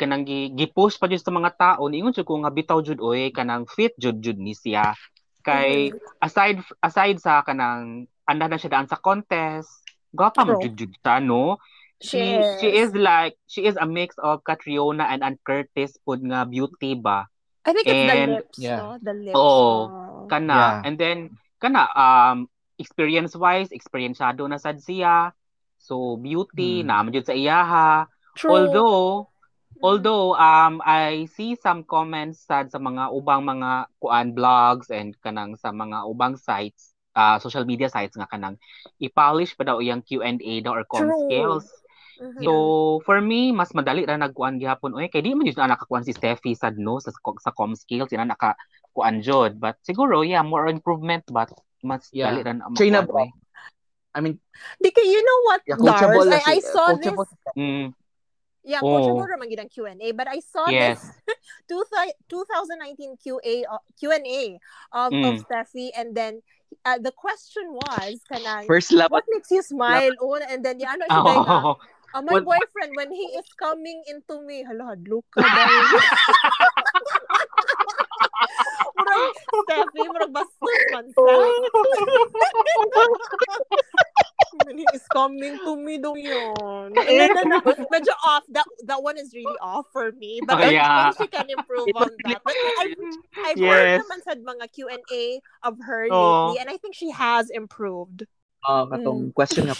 kanang 0.00 0.24
gi 0.24 0.56
gi-push 0.56 0.96
pa 0.96 1.04
jud 1.04 1.20
sa 1.20 1.36
mga 1.36 1.52
tao 1.52 1.84
niingon 1.84 2.16
jud 2.16 2.24
ko 2.24 2.40
nga 2.40 2.48
bitaw 2.48 2.80
jud 2.80 2.96
oy 3.04 3.28
kanang 3.28 3.68
fit 3.68 3.92
jud 4.00 4.24
jud 4.24 4.40
ni 4.40 4.56
siya. 4.56 4.96
Kay 5.44 5.92
aside 6.24 6.64
aside 6.80 7.20
sa 7.20 7.44
kanang 7.44 8.08
anda 8.24 8.48
na 8.48 8.56
siya 8.56 8.72
daan 8.72 8.88
sa 8.88 8.96
contest, 8.96 9.83
mo 10.14 10.30
True. 10.58 10.70
jud 10.70 10.92
siya 10.94 11.18
no. 11.20 11.58
She, 12.04 12.20
she 12.60 12.68
is 12.84 12.92
like 12.92 13.38
she 13.48 13.64
is 13.64 13.80
a 13.80 13.86
mix 13.88 14.12
of 14.20 14.44
Catriona 14.44 15.08
and 15.08 15.24
Ann 15.24 15.40
Curtis 15.40 15.96
pud 16.04 16.20
nga 16.20 16.44
beauty 16.44 16.92
ba. 16.94 17.24
I 17.64 17.72
think 17.72 17.88
it's 17.88 17.96
the 17.96 18.16
And- 18.18 18.32
lips, 18.44 18.56
yeah. 18.60 18.76
no? 18.76 18.88
The 19.00 19.14
lips. 19.16 19.36
Oh. 19.36 20.28
kana 20.28 20.52
Yeah. 20.52 20.74
and 20.88 20.96
then 20.96 21.18
kana 21.60 21.84
um 21.92 22.48
experience 22.80 23.36
wise 23.36 23.68
experienceado 23.72 24.44
na 24.48 24.56
sad 24.56 24.80
siya 24.80 25.32
so 25.76 26.16
beauty 26.16 26.80
Hmm. 26.80 26.88
na 26.88 27.04
jud 27.08 27.24
sa 27.28 27.36
iyaha 27.36 28.08
True. 28.36 28.52
although 28.52 29.28
although 29.84 30.32
um 30.32 30.80
I 30.80 31.28
see 31.28 31.56
some 31.60 31.84
comments 31.84 32.40
sad 32.48 32.72
sa 32.72 32.80
mga 32.80 33.12
ubang 33.12 33.44
mga 33.44 33.92
kuan 34.00 34.32
blogs 34.32 34.88
and 34.88 35.12
kanang 35.20 35.60
sa 35.60 35.72
mga 35.72 36.08
ubang 36.08 36.40
sites 36.40 36.93
uh, 37.14 37.38
social 37.38 37.64
media 37.64 37.88
sites 37.88 38.14
nga 38.14 38.28
kanang 38.28 38.58
i-polish 39.00 39.54
pa 39.56 39.64
daw 39.64 39.78
iyang 39.80 40.02
Q&A 40.02 40.60
daw 40.60 40.74
or 40.76 40.84
com 40.84 41.08
True. 41.08 41.26
skills 41.26 41.66
Mhm. 42.14 42.46
So 42.46 42.52
for 43.02 43.18
me 43.18 43.50
mas 43.50 43.74
madali 43.74 44.06
ra 44.06 44.14
nagkuan 44.14 44.62
gihapon 44.62 44.94
oy 44.94 45.10
kay 45.10 45.18
di 45.18 45.34
man 45.34 45.50
jud 45.50 45.58
na 45.58 45.74
nakakuan 45.74 46.06
si 46.06 46.14
Steffi 46.14 46.54
sad 46.54 46.78
no 46.78 47.02
sa 47.02 47.10
sa 47.42 47.50
com 47.50 47.74
skills 47.74 48.14
ina 48.14 48.22
naka 48.22 48.54
kuan 48.94 49.18
jud 49.18 49.58
but 49.58 49.74
siguro 49.82 50.22
yeah 50.22 50.46
more 50.46 50.70
improvement 50.70 51.26
but 51.26 51.50
mas 51.82 52.06
Yeah. 52.14 52.30
dali 52.30 52.46
ra 52.46 52.54
na 52.54 52.70
makuan. 52.70 53.34
I 54.14 54.22
mean 54.22 54.38
Di 54.78 54.94
kay, 54.94 55.10
you 55.10 55.26
know 55.26 55.38
what, 55.50 55.60
yeah, 55.66 55.74
na 55.74 55.98
I, 56.38 56.54
I 56.54 56.58
saw 56.62 56.94
this. 56.94 57.18
Mm, 57.58 57.90
Yeah, 58.64 58.80
Oh. 58.80 58.96
coachable 58.96 59.28
naman 59.28 59.52
gid 59.52 59.60
ang 59.60 59.68
Q&A. 59.68 60.08
But 60.16 60.30
I 60.30 60.40
saw 60.40 60.70
yes. 60.72 60.96
this 60.96 61.02
two 61.68 61.84
thi- 61.84 62.16
2019 62.32 63.20
QA, 63.20 63.68
uh, 63.68 63.82
Q&A 63.98 64.56
of 64.94 65.12
Mm. 65.12 65.36
Steffi. 65.44 65.92
And 65.92 66.16
then 66.16 66.40
uh, 66.84 66.98
the 66.98 67.12
question 67.12 67.72
was, 67.72 68.20
kanang, 68.30 68.66
first 68.66 68.92
love 68.92 69.10
what 69.10 69.24
makes 69.30 69.50
you 69.50 69.62
smile? 69.62 70.12
Oh, 70.20 70.34
and 70.36 70.62
then, 70.64 70.78
yeah, 70.80 70.92
ano 70.92 71.06
siya 71.08 71.20
Oh, 71.20 71.76
Uh, 72.14 72.22
my 72.26 72.30
What- 72.38 72.44
boyfriend, 72.46 72.94
when 72.94 73.10
he 73.10 73.26
is 73.34 73.42
coming 73.58 73.98
into 74.06 74.38
me, 74.46 74.62
hala, 74.62 74.94
hadlok 74.94 75.26
ka 75.34 75.42
murag, 78.94 79.34
Steffi, 79.50 80.06
murag 80.06 80.30
bastos 80.30 80.78
man 80.94 81.10
sa. 81.10 81.22
when 84.62 84.78
he 84.78 84.86
coming 85.10 85.58
to 85.64 85.72
me 85.76 85.98
daw 85.98 86.14
yun. 86.14 86.94
And 86.94 87.16
then, 87.18 87.30
then, 87.34 87.48
uh, 87.50 87.74
medyo 87.90 88.14
off. 88.26 88.44
That 88.52 88.66
that 88.86 89.02
one 89.02 89.18
is 89.18 89.34
really 89.34 89.58
off 89.58 89.86
for 89.92 90.12
me. 90.12 90.40
But 90.44 90.58
Oh, 90.58 90.68
I 90.68 90.70
yeah. 90.70 91.10
think 91.10 91.18
she 91.18 91.26
can 91.28 91.50
improve 91.50 91.90
on 91.98 92.10
that. 92.22 92.40
But 92.44 92.54
I've, 92.78 92.94
I've 93.44 93.58
Yes. 93.58 93.70
heard 93.70 93.90
naman 93.98 94.18
sa 94.22 94.32
mga 94.38 94.64
Q&A 94.72 95.24
of 95.66 95.74
her 95.82 96.06
Oh. 96.10 96.46
lately, 96.46 96.60
and 96.60 96.68
I 96.70 96.76
think 96.78 96.94
she 96.94 97.10
has 97.10 97.50
improved. 97.50 98.26
uh, 98.64 98.86
katong 98.88 99.28
question 99.36 99.68
nga 99.68 99.76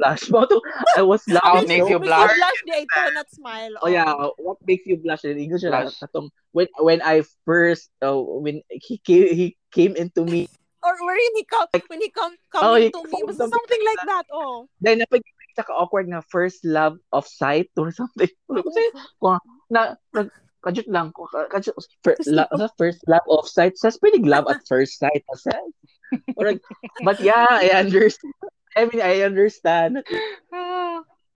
blush 0.00 0.32
mo 0.32 0.48
to 0.48 0.56
I 0.98 1.04
was 1.04 1.20
What 1.28 1.44
laughing 1.44 1.68
makes 1.68 1.84
so 1.84 1.92
you 1.92 1.98
Makes 2.00 2.16
blush? 2.16 2.32
blush 2.32 2.60
di 2.64 2.72
ito, 2.88 3.00
not 3.12 3.28
smile. 3.30 3.72
Oh 3.84 3.92
yeah, 3.92 4.08
what 4.40 4.56
makes 4.64 4.88
you 4.88 4.96
blush? 4.96 5.24
In 5.28 5.36
English, 5.38 5.62
Blush. 5.62 6.00
katong 6.00 6.32
when 6.56 6.66
when 6.80 7.00
I 7.04 7.22
first 7.44 7.92
uh, 8.00 8.16
when 8.16 8.64
he 8.72 8.98
came 9.04 9.28
he 9.36 9.46
came 9.70 9.94
into 9.94 10.24
me, 10.24 10.48
Or 10.86 10.94
wherein 11.02 11.34
he 11.34 11.42
come, 11.42 11.66
when 11.90 12.00
he 12.00 12.10
come, 12.14 12.38
Oh, 12.54 12.78
coming 12.78 12.82
he 12.82 12.90
to 12.94 13.02
me, 13.10 13.18
basta 13.26 13.50
something 13.50 13.82
like 13.82 14.02
that, 14.06 14.24
oh. 14.30 14.70
then 14.78 15.02
napag 15.02 15.26
ka 15.58 15.72
awkward 15.74 16.06
nga 16.06 16.22
first 16.30 16.62
love 16.62 17.02
of 17.10 17.26
sight 17.26 17.74
or 17.74 17.90
something. 17.90 18.30
Kasi 18.46 18.82
oh, 18.94 19.02
ko 19.18 19.42
na 19.66 19.98
nag 20.14 20.30
kajut 20.62 20.86
lang 20.86 21.10
ko 21.10 21.26
kajut 21.50 21.74
first, 22.06 22.30
la, 22.30 22.46
first 22.78 23.02
love 23.10 23.26
of 23.26 23.50
sight. 23.50 23.74
Sa 23.74 23.90
pretty 23.98 24.22
love 24.22 24.46
at 24.46 24.62
first 24.68 25.02
sight. 25.02 25.26
Or 26.38 26.54
but 27.02 27.18
yeah, 27.18 27.50
I 27.50 27.74
understand. 27.74 28.30
I 28.78 28.86
mean, 28.86 29.02
I 29.02 29.26
understand. 29.26 30.06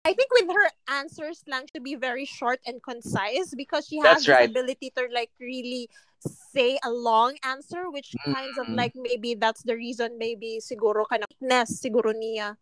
I 0.00 0.16
think 0.16 0.32
with 0.32 0.48
her 0.48 0.68
answers 0.96 1.44
lang 1.44 1.68
to 1.74 1.80
be 1.80 1.94
very 1.94 2.24
short 2.24 2.60
and 2.64 2.80
concise 2.80 3.52
because 3.52 3.84
she 3.84 3.98
has 4.00 4.24
That's 4.24 4.28
right. 4.28 4.48
ability 4.48 4.92
to 4.96 5.08
like 5.12 5.28
really 5.40 5.90
say 6.24 6.78
a 6.84 6.90
long 6.90 7.36
answer 7.44 7.90
which 7.90 8.12
kinds 8.24 8.58
of 8.58 8.66
Mm. 8.68 8.76
like 8.76 8.92
maybe 8.96 9.34
that's 9.34 9.62
the 9.64 9.74
reason 9.76 10.18
maybe 10.18 10.60
siguro 10.60 11.04
ka 11.08 11.16
weakness 11.20 11.80
siguro 11.80 12.12
niya 12.12 12.56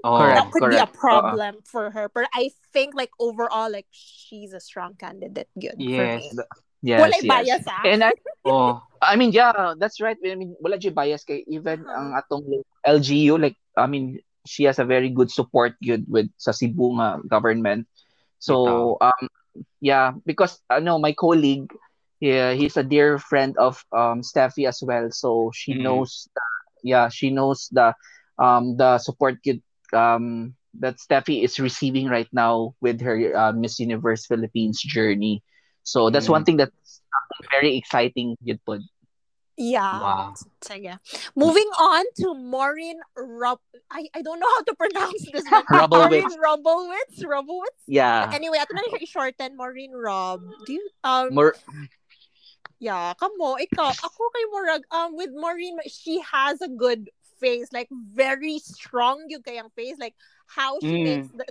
Oh, 0.00 0.16
Correct. 0.16 0.36
that 0.40 0.48
could 0.52 0.64
be 0.72 0.80
a 0.80 0.88
correct. 0.88 0.96
problem 0.96 1.54
for 1.60 1.92
her 1.92 2.08
but 2.08 2.24
I 2.32 2.48
think 2.72 2.96
like 2.96 3.12
overall 3.20 3.68
like 3.68 3.84
she's 3.92 4.56
a 4.56 4.60
strong 4.60 4.96
candidate 4.96 5.52
good 5.60 5.76
Yes. 5.76 6.24
for 6.32 6.40
me 6.40 6.44
Yes, 6.80 7.00
Walay 7.04 7.20
yes. 7.20 7.28
bias 7.28 7.64
ah 7.68 7.84
And 7.84 8.00
I, 8.04 8.12
Oh, 8.48 8.80
I 9.04 9.16
mean, 9.20 9.32
yeah, 9.36 9.76
that's 9.76 10.00
right. 10.00 10.16
I 10.24 10.34
mean, 10.34 10.56
wala 10.64 10.80
bias 10.80 11.24
kay 11.28 11.44
even 11.44 11.84
Uh-huh. 11.84 11.92
ang 11.92 12.08
atong 12.16 12.44
LGU, 12.88 13.36
like, 13.36 13.56
I 13.76 13.84
mean, 13.84 14.16
she 14.48 14.64
has 14.64 14.80
a 14.80 14.88
very 14.88 15.12
good 15.12 15.28
support 15.28 15.76
good 15.84 16.08
with 16.08 16.32
sa 16.40 16.52
Cebu 16.56 16.96
nga 16.96 17.20
government. 17.28 17.84
So, 18.40 18.96
um, 19.04 19.28
yeah, 19.84 20.16
because, 20.24 20.56
I 20.72 20.80
know 20.80 20.96
my 20.96 21.12
colleague, 21.12 21.68
yeah, 22.20 22.52
he's 22.52 22.76
a 22.76 22.84
dear 22.84 23.18
friend 23.18 23.56
of 23.58 23.82
um 23.92 24.20
Steffi 24.22 24.68
as 24.68 24.78
well. 24.84 25.10
So, 25.10 25.50
she 25.56 25.74
Mhm. 25.74 25.82
knows, 25.82 26.28
the, 26.36 26.44
yeah, 26.84 27.08
she 27.08 27.30
knows 27.32 27.68
the, 27.72 27.96
um, 28.38 28.76
the 28.76 28.98
support 29.00 29.42
good, 29.42 29.60
um, 29.92 30.54
that 30.78 31.00
Steffi 31.02 31.42
is 31.42 31.58
receiving 31.58 32.06
right 32.06 32.28
now 32.32 32.76
with 32.80 33.00
her 33.02 33.18
uh, 33.34 33.52
Miss 33.52 33.80
Universe 33.80 34.26
Philippines 34.28 34.78
journey. 34.80 35.42
So, 35.82 36.10
that's 36.12 36.28
Mhm. 36.28 36.36
one 36.38 36.44
thing 36.44 36.56
that's 36.60 37.02
very 37.50 37.76
exciting 37.76 38.36
yun 38.44 38.60
po. 38.64 38.78
Yeah. 39.60 40.00
Wow. 40.00 40.32
Sige. 40.64 40.96
Moving 41.36 41.68
on 41.76 42.04
to 42.24 42.32
Maureen 42.32 42.96
Rob. 43.12 43.60
I, 43.92 44.08
I 44.16 44.22
don't 44.24 44.40
know 44.40 44.48
how 44.48 44.62
to 44.64 44.72
pronounce 44.72 45.20
this. 45.28 45.44
but 45.44 45.68
Rubblewitz. 45.68 46.24
Maureen 46.24 46.32
Rubblewitz. 46.40 47.16
Rubblewitz. 47.28 47.80
Yeah. 47.84 48.32
Anyway, 48.32 48.56
ato 48.56 48.72
na 48.72 48.80
siya 48.88 49.04
i-shorten. 49.04 49.60
Maureen 49.60 49.92
Rob. 49.92 50.40
Do 50.64 50.72
you, 50.72 50.84
um, 51.04 51.34
More 51.36 51.52
Yeah, 52.80 53.12
kamo, 53.20 53.60
ikaw, 53.60 53.92
ako 53.92 54.22
kay 54.32 54.44
Murag, 54.48 54.82
um, 54.88 55.12
with 55.12 55.28
Maureen, 55.36 55.76
she 55.84 56.16
has 56.24 56.64
a 56.64 56.68
good 56.68 57.12
face, 57.36 57.68
like 57.76 57.92
very 57.92 58.56
strong 58.56 59.28
yung 59.28 59.44
kayang 59.44 59.68
face, 59.76 60.00
like 60.00 60.16
how 60.48 60.80
she 60.80 60.96
Mm. 60.96 61.04
makes 61.04 61.28
the, 61.36 61.44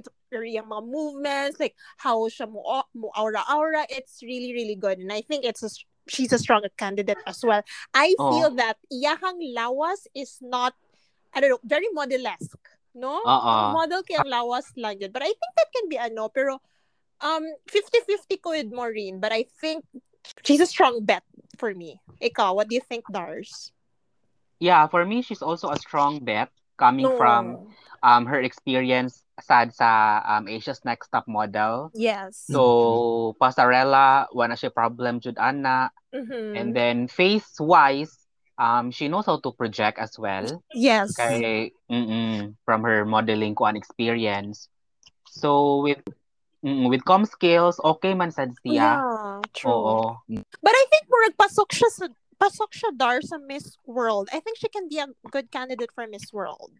yung 0.49 0.73
mga 0.73 0.83
movements, 0.89 1.55
like 1.61 1.77
how 2.01 2.25
siya 2.25 2.49
mo, 2.49 2.65
mo 2.97 3.13
aura-aura, 3.13 3.85
it's 3.93 4.25
really, 4.25 4.57
really 4.57 4.73
good. 4.73 4.97
And 4.97 5.13
I 5.13 5.21
think 5.21 5.45
it's 5.45 5.61
a, 5.61 5.69
she's 6.09 6.33
a 6.33 6.41
strong 6.41 6.65
candidate 6.81 7.21
as 7.29 7.45
well. 7.45 7.61
I 7.93 8.17
Oh. 8.17 8.33
feel 8.33 8.49
that 8.57 8.81
iyahang 8.89 9.53
lawas 9.53 10.09
is 10.17 10.41
not, 10.41 10.73
I 11.33 11.45
don't 11.45 11.53
know, 11.53 11.61
very 11.61 11.93
model-esque, 11.93 12.73
no? 12.97 13.21
Ang 13.21 13.77
model 13.77 14.01
kayang 14.01 14.33
lawas 14.33 14.65
lang 14.81 14.97
yun. 14.97 15.13
But 15.13 15.21
I 15.21 15.29
think 15.29 15.53
that 15.61 15.69
can 15.69 15.85
be 15.93 15.97
ano, 16.01 16.33
pero 16.33 16.57
um 17.21 17.45
50-50 17.69 18.41
ko 18.41 18.57
with 18.57 18.73
Maureen, 18.73 19.21
but 19.21 19.29
I 19.29 19.45
think 19.61 19.85
she's 20.45 20.59
a 20.61 20.65
strong 20.65 21.05
bet 21.05 21.23
for 21.57 21.73
me. 21.73 22.01
Ikaw, 22.21 22.55
what 22.55 22.67
do 22.69 22.75
you 22.75 22.81
think, 22.81 23.05
Dars? 23.11 23.71
Yeah, 24.59 24.87
for 24.87 25.05
me, 25.05 25.21
she's 25.21 25.41
also 25.41 25.69
a 25.69 25.77
strong 25.77 26.19
bet 26.23 26.49
coming 26.77 27.09
from 27.17 27.59
um 28.03 28.25
her 28.27 28.39
experience 28.39 29.23
sad 29.39 29.73
sa 29.73 30.21
um 30.25 30.47
Asia's 30.47 30.83
Next 30.85 31.09
Top 31.09 31.27
Model. 31.27 31.91
Yes. 31.93 32.47
So, 32.49 33.35
pasarela, 33.39 34.27
wala 34.33 34.55
siya 34.55 34.73
problem 34.73 35.19
jud 35.19 35.37
ana. 35.37 35.91
Mhm. 36.13 36.55
And 36.57 36.67
then 36.75 37.07
face-wise, 37.07 38.11
um 38.57 38.91
she 38.91 39.07
knows 39.07 39.25
how 39.25 39.39
to 39.39 39.51
project 39.53 39.99
as 39.99 40.17
well. 40.19 40.63
yes. 40.73 41.15
Kay 41.15 41.71
from 42.65 42.83
her 42.83 43.05
modeling 43.05 43.55
ko 43.55 43.65
experience. 43.67 44.69
So 45.29 45.81
with 45.83 46.01
mm, 46.63 46.89
with 46.89 47.03
com 47.05 47.25
skills, 47.25 47.79
okay 47.83 48.13
man 48.13 48.31
sad 48.31 48.51
siya. 48.61 48.99
Yeah, 48.99 49.39
true. 49.53 49.71
Oo. 49.71 50.19
But 50.61 50.73
I 50.75 50.83
think 50.91 51.07
murag 51.07 51.35
pasok 51.37 51.71
siya 51.71 51.89
sa 51.91 52.05
pasok 52.39 52.71
siya 52.71 52.91
Dar 52.95 53.19
sa 53.21 53.35
Miss 53.37 53.75
World. 53.83 54.29
I 54.31 54.39
think 54.39 54.55
she 54.57 54.69
can 54.71 54.87
be 54.87 54.99
a 54.99 55.07
good 55.29 55.51
candidate 55.51 55.91
for 55.91 56.07
Miss 56.07 56.31
World. 56.31 56.71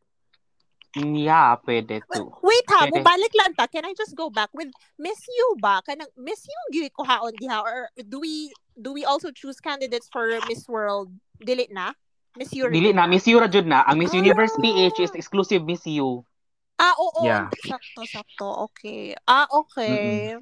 Mm, 0.98 1.22
Yeah, 1.22 1.54
pwede 1.70 2.02
Wait, 2.02 2.18
to. 2.18 2.34
wait 2.42 2.66
ha, 2.74 2.90
Pwede. 2.90 3.06
mubalik 3.06 3.34
lang 3.38 3.54
ta. 3.54 3.70
Can 3.70 3.86
I 3.86 3.94
just 3.94 4.18
go 4.18 4.34
back 4.34 4.50
with 4.58 4.74
Miss 4.98 5.22
You 5.30 5.62
ba? 5.62 5.86
Kanang 5.86 6.10
Miss 6.18 6.42
You 6.50 6.60
gyud 6.74 6.94
ko 6.98 7.06
haon 7.06 7.38
diha 7.38 7.62
or 7.62 7.94
do 8.10 8.18
we 8.18 8.50
do 8.74 8.90
we 8.90 9.06
also 9.06 9.30
choose 9.30 9.62
candidates 9.62 10.10
for 10.10 10.26
Miss 10.50 10.66
World? 10.66 11.14
Dili 11.38 11.70
na? 11.70 11.94
Miss 12.34 12.50
You. 12.58 12.74
Dili 12.74 12.90
na 12.90 13.06
Miss 13.06 13.30
You 13.30 13.38
ra 13.38 13.46
jud 13.46 13.70
na. 13.70 13.86
Ang 13.86 14.02
Miss 14.02 14.14
Ah. 14.14 14.18
Universe 14.18 14.58
PH 14.58 14.98
is 14.98 15.14
exclusive 15.14 15.62
Miss 15.62 15.86
You. 15.86 16.26
Ah, 16.80 16.96
oo. 16.98 17.26
Yeah. 17.26 17.50
Sakto, 17.68 18.02
sakto. 18.08 18.48
Okay. 18.72 19.16
Ah, 19.28 19.48
okay. 19.52 20.36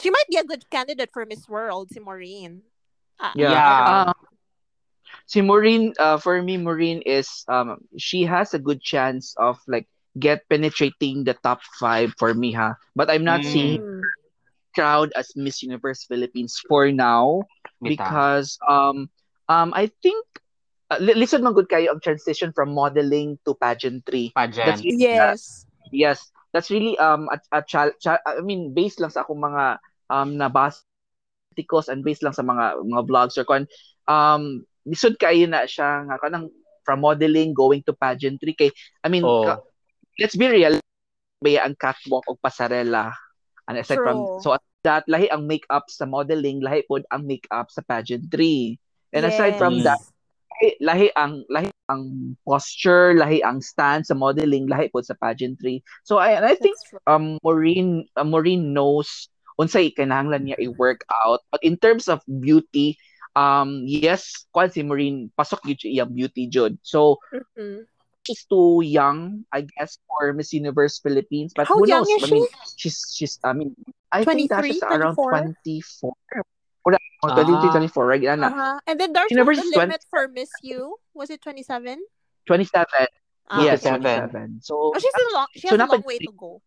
She 0.00 0.10
might 0.10 0.28
be 0.30 0.36
a 0.38 0.44
good 0.44 0.70
candidate 0.70 1.10
for 1.12 1.26
Miss 1.26 1.48
World, 1.48 1.90
si 1.90 2.00
Maureen. 2.00 2.62
Ah, 3.20 3.34
Yeah. 3.36 3.50
Yeah. 3.50 3.84
Uh, 3.86 4.12
si 5.26 5.40
Maureen, 5.40 5.92
uh, 5.98 6.18
for 6.18 6.40
me, 6.42 6.56
Maureen 6.56 7.02
is 7.02 7.44
um 7.48 7.78
she 7.98 8.22
has 8.24 8.54
a 8.54 8.58
good 8.62 8.80
chance 8.82 9.34
of 9.38 9.58
like 9.66 9.86
get 10.18 10.48
penetrating 10.48 11.24
the 11.24 11.34
top 11.42 11.62
five 11.78 12.14
for 12.18 12.34
me, 12.34 12.52
ha. 12.52 12.74
But 12.96 13.10
I'm 13.10 13.24
not 13.24 13.42
Mm. 13.42 13.52
seeing 13.52 13.82
crowd 14.74 15.12
as 15.16 15.32
Miss 15.36 15.62
Universe 15.62 16.04
Philippines 16.04 16.60
for 16.68 16.90
now 16.92 17.44
Bitaw. 17.82 18.18
because 18.18 18.58
um 18.68 19.08
um 19.48 19.72
I 19.74 19.90
think 20.02 20.24
uh, 20.90 21.00
li- 21.00 21.16
listen 21.16 21.42
man 21.42 21.52
good 21.52 21.68
kayo 21.68 21.92
ang 21.92 22.00
transition 22.00 22.52
from 22.52 22.72
modeling 22.72 23.36
to 23.44 23.54
pageantry. 23.56 24.32
pageant. 24.34 24.66
That's 24.66 24.84
really 24.84 25.04
Yes. 25.04 25.64
Yes, 25.88 26.18
that's 26.52 26.68
really 26.68 26.96
um 27.00 27.28
a, 27.32 27.38
a 27.52 27.60
chal- 27.64 27.96
cha- 27.96 28.20
I 28.24 28.44
mean 28.44 28.76
based 28.76 29.00
lang 29.00 29.08
sa 29.08 29.24
akong 29.24 29.40
mga 29.40 29.80
um 30.12 30.36
nabasa 30.36 30.84
articles 31.56 31.88
and 31.88 32.04
based 32.04 32.20
lang 32.22 32.36
sa 32.36 32.44
mga 32.44 32.84
mga 32.84 33.02
vlogs 33.08 33.34
or 33.40 33.44
kon 33.48 33.64
um 34.06 34.62
lisod 34.84 35.16
kayo 35.16 35.48
na 35.48 35.64
siya 35.64 36.04
nga 36.06 36.20
kanang 36.20 36.52
from 36.84 37.00
modeling 37.04 37.52
going 37.52 37.80
to 37.84 37.92
pageantry 37.92 38.52
kay 38.52 38.70
I 39.02 39.08
mean 39.08 39.24
Oh. 39.24 39.44
ka- 39.44 39.64
let's 40.20 40.36
be 40.36 40.48
real 40.48 40.76
baya 41.40 41.64
ang 41.64 41.74
catwalk 41.78 42.24
o 42.28 42.36
pasarela 42.36 43.12
and 43.68 43.78
aside 43.80 44.00
from 44.00 44.18
True. 44.18 44.40
so 44.40 44.48
that 44.84 45.04
lahi 45.10 45.28
ang 45.28 45.44
makeup 45.44 45.86
sa 45.88 46.04
modeling 46.04 46.60
lahi 46.60 46.84
pod 46.84 47.04
ang 47.10 47.24
makeup 47.24 47.68
sa 47.68 47.80
pageantry 47.82 48.76
and 49.12 49.24
aside 49.24 49.56
from 49.56 49.80
Yes. 49.80 49.84
that 49.88 50.00
lahi, 50.58 50.74
lahi 50.82 51.08
ang 51.16 51.44
lahi 51.50 51.70
ang 51.88 52.36
posture, 52.44 53.14
lahi 53.14 53.40
ang 53.42 53.62
stance 53.62 54.08
sa 54.10 54.14
modeling, 54.18 54.66
lahi 54.68 54.90
po 54.90 55.00
sa 55.00 55.14
pageantry. 55.14 55.82
So 56.04 56.18
I 56.18 56.34
and 56.36 56.44
I 56.44 56.54
think 56.54 56.76
um 57.06 57.38
Maureen 57.42 58.06
uh, 58.18 58.26
Maureen 58.26 58.74
knows 58.74 59.30
unsay 59.58 59.90
kinahanglan 59.94 60.46
niya 60.46 60.58
i-work 60.62 61.02
out. 61.24 61.42
But 61.50 61.62
in 61.62 61.78
terms 61.78 62.06
of 62.08 62.22
beauty, 62.26 62.98
um 63.34 63.82
yes, 63.86 64.46
kwan 64.52 64.70
si 64.70 64.82
Maureen 64.82 65.30
pasok 65.38 65.62
gyud 65.64 65.78
siya 65.78 65.90
iyang 66.02 66.12
beauty 66.14 66.46
jud. 66.50 66.78
So 66.82 67.18
Mhm. 67.32 67.86
she's 68.28 68.44
too 68.44 68.84
young, 68.84 69.48
I 69.52 69.64
guess, 69.64 69.96
for 70.04 70.36
Miss 70.36 70.52
Universe 70.52 71.00
Philippines. 71.00 71.56
But 71.56 71.66
How 71.66 71.80
who 71.80 71.88
knows? 71.88 72.12
I 72.20 72.28
mean, 72.28 72.46
she's 72.76 73.08
she's 73.08 73.40
I 73.40 73.56
mean, 73.56 73.72
I 74.12 74.24
think 74.24 74.52
that 74.52 74.68
23, 74.68 74.76
is 74.76 74.82
around 74.84 75.16
24? 75.16 76.12
24. 76.88 77.28
Or 77.28 77.30
23, 77.34 77.68
Ah. 77.68 77.72
24, 77.74 78.04
right? 78.06 78.24
Ana, 78.24 78.46
Uh-huh. 78.48 78.76
And 78.86 78.96
then 79.00 79.10
what's 79.12 79.34
the 79.34 79.68
limit 79.74 80.02
for 80.08 80.28
Miss 80.28 80.50
You? 80.62 80.96
Was 81.12 81.28
it 81.30 81.42
27? 81.42 81.98
27. 82.46 83.08
Ah, 83.48 83.64
yes, 83.64 83.80
okay. 83.84 83.96
27. 83.96 84.60
So, 84.60 84.92
Oh, 84.94 84.98
she's 85.00 85.12
a 85.12 85.26
long, 85.34 85.48
she 85.56 85.66
So, 85.68 85.76
has 85.76 85.88
a 85.88 85.90
long 85.90 86.04
way 86.04 86.18
to 86.20 86.32
go. 86.32 86.60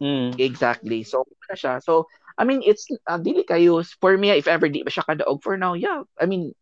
Mm. 0.00 0.38
Exactly. 0.40 1.02
So, 1.04 1.26
na 1.48 1.56
siya. 1.56 1.82
So, 1.82 2.06
I 2.38 2.44
mean, 2.46 2.62
it's, 2.64 2.86
uh, 3.06 3.18
dili 3.18 3.44
kayo, 3.44 3.82
for 4.00 4.16
me, 4.16 4.30
if 4.30 4.46
ever 4.48 4.68
di 4.70 4.82
ba 4.86 4.90
siya 4.90 5.04
kadaog 5.04 5.42
for 5.42 5.58
now, 5.58 5.74
yeah, 5.74 6.02
I 6.16 6.24
mean, 6.26 6.54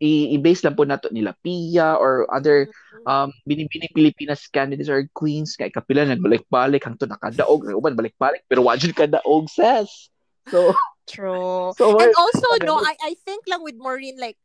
i- 0.00 0.34
i-base 0.34 0.64
lang 0.64 0.74
po 0.74 0.82
nato 0.88 1.12
nila 1.12 1.36
Pia 1.44 1.94
or 2.00 2.24
other 2.32 2.66
Mhm. 2.66 3.04
um 3.06 3.28
binibining 3.46 3.92
Pilipinas 3.92 4.48
candidates 4.50 4.88
or 4.88 5.04
queens 5.12 5.54
kay 5.54 5.68
kapila 5.70 6.08
nagbalik-balik 6.08 6.82
hangtod 6.82 7.12
nakadaog 7.12 7.70
uban 7.70 7.94
balik-balik 7.94 8.42
pero 8.48 8.66
wa 8.66 8.74
jud 8.74 8.96
kadaog 8.96 9.46
ses 9.46 10.08
so 10.48 10.72
True. 11.06 11.72
so 11.76 11.90
And 11.90 11.96
we're- 11.98 12.14
also, 12.18 12.46
no, 12.64 12.78
I, 12.78 12.96
I 13.02 13.14
think 13.24 13.44
lang 13.46 13.62
with 13.62 13.76
Maureen, 13.76 14.18
like, 14.18 14.36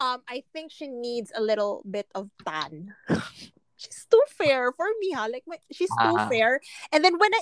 um, 0.00 0.22
I 0.28 0.44
think 0.52 0.72
she 0.72 0.88
needs 0.88 1.32
a 1.34 1.40
little 1.42 1.82
bit 1.88 2.06
of 2.14 2.30
tan. 2.46 2.94
she's 3.76 4.06
too 4.10 4.22
fair 4.28 4.72
for 4.72 4.86
me, 5.00 5.12
ha? 5.12 5.26
Like, 5.26 5.44
my, 5.46 5.56
she's 5.72 5.88
too 5.90 6.16
Ah. 6.16 6.28
fair. 6.28 6.60
And 6.92 7.04
then 7.04 7.18
when 7.18 7.32
I, 7.34 7.40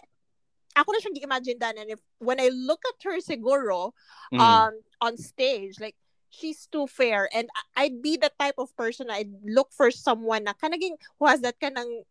ako 0.78 0.92
na 0.94 0.98
siyang 1.02 1.22
imagine 1.22 1.58
that, 1.58 1.74
and 1.78 1.90
if, 1.90 1.98
when 2.18 2.38
I 2.40 2.50
look 2.54 2.82
at 2.86 3.02
her 3.02 3.18
siguro, 3.18 3.92
Mm. 4.32 4.38
um, 4.40 4.72
on 5.00 5.16
stage, 5.16 5.80
like, 5.80 5.96
she's 6.30 6.66
too 6.70 6.86
fair. 6.86 7.26
And 7.34 7.48
I- 7.56 7.84
I'd 7.86 8.02
be 8.02 8.16
the 8.16 8.30
type 8.38 8.54
of 8.58 8.70
person, 8.76 9.10
I'd 9.10 9.32
look 9.42 9.72
for 9.72 9.90
someone 9.90 10.44
na 10.44 10.52
kanaging, 10.54 10.98
who 11.18 11.26
has 11.26 11.40
that 11.42 11.58
kanang, 11.58 12.04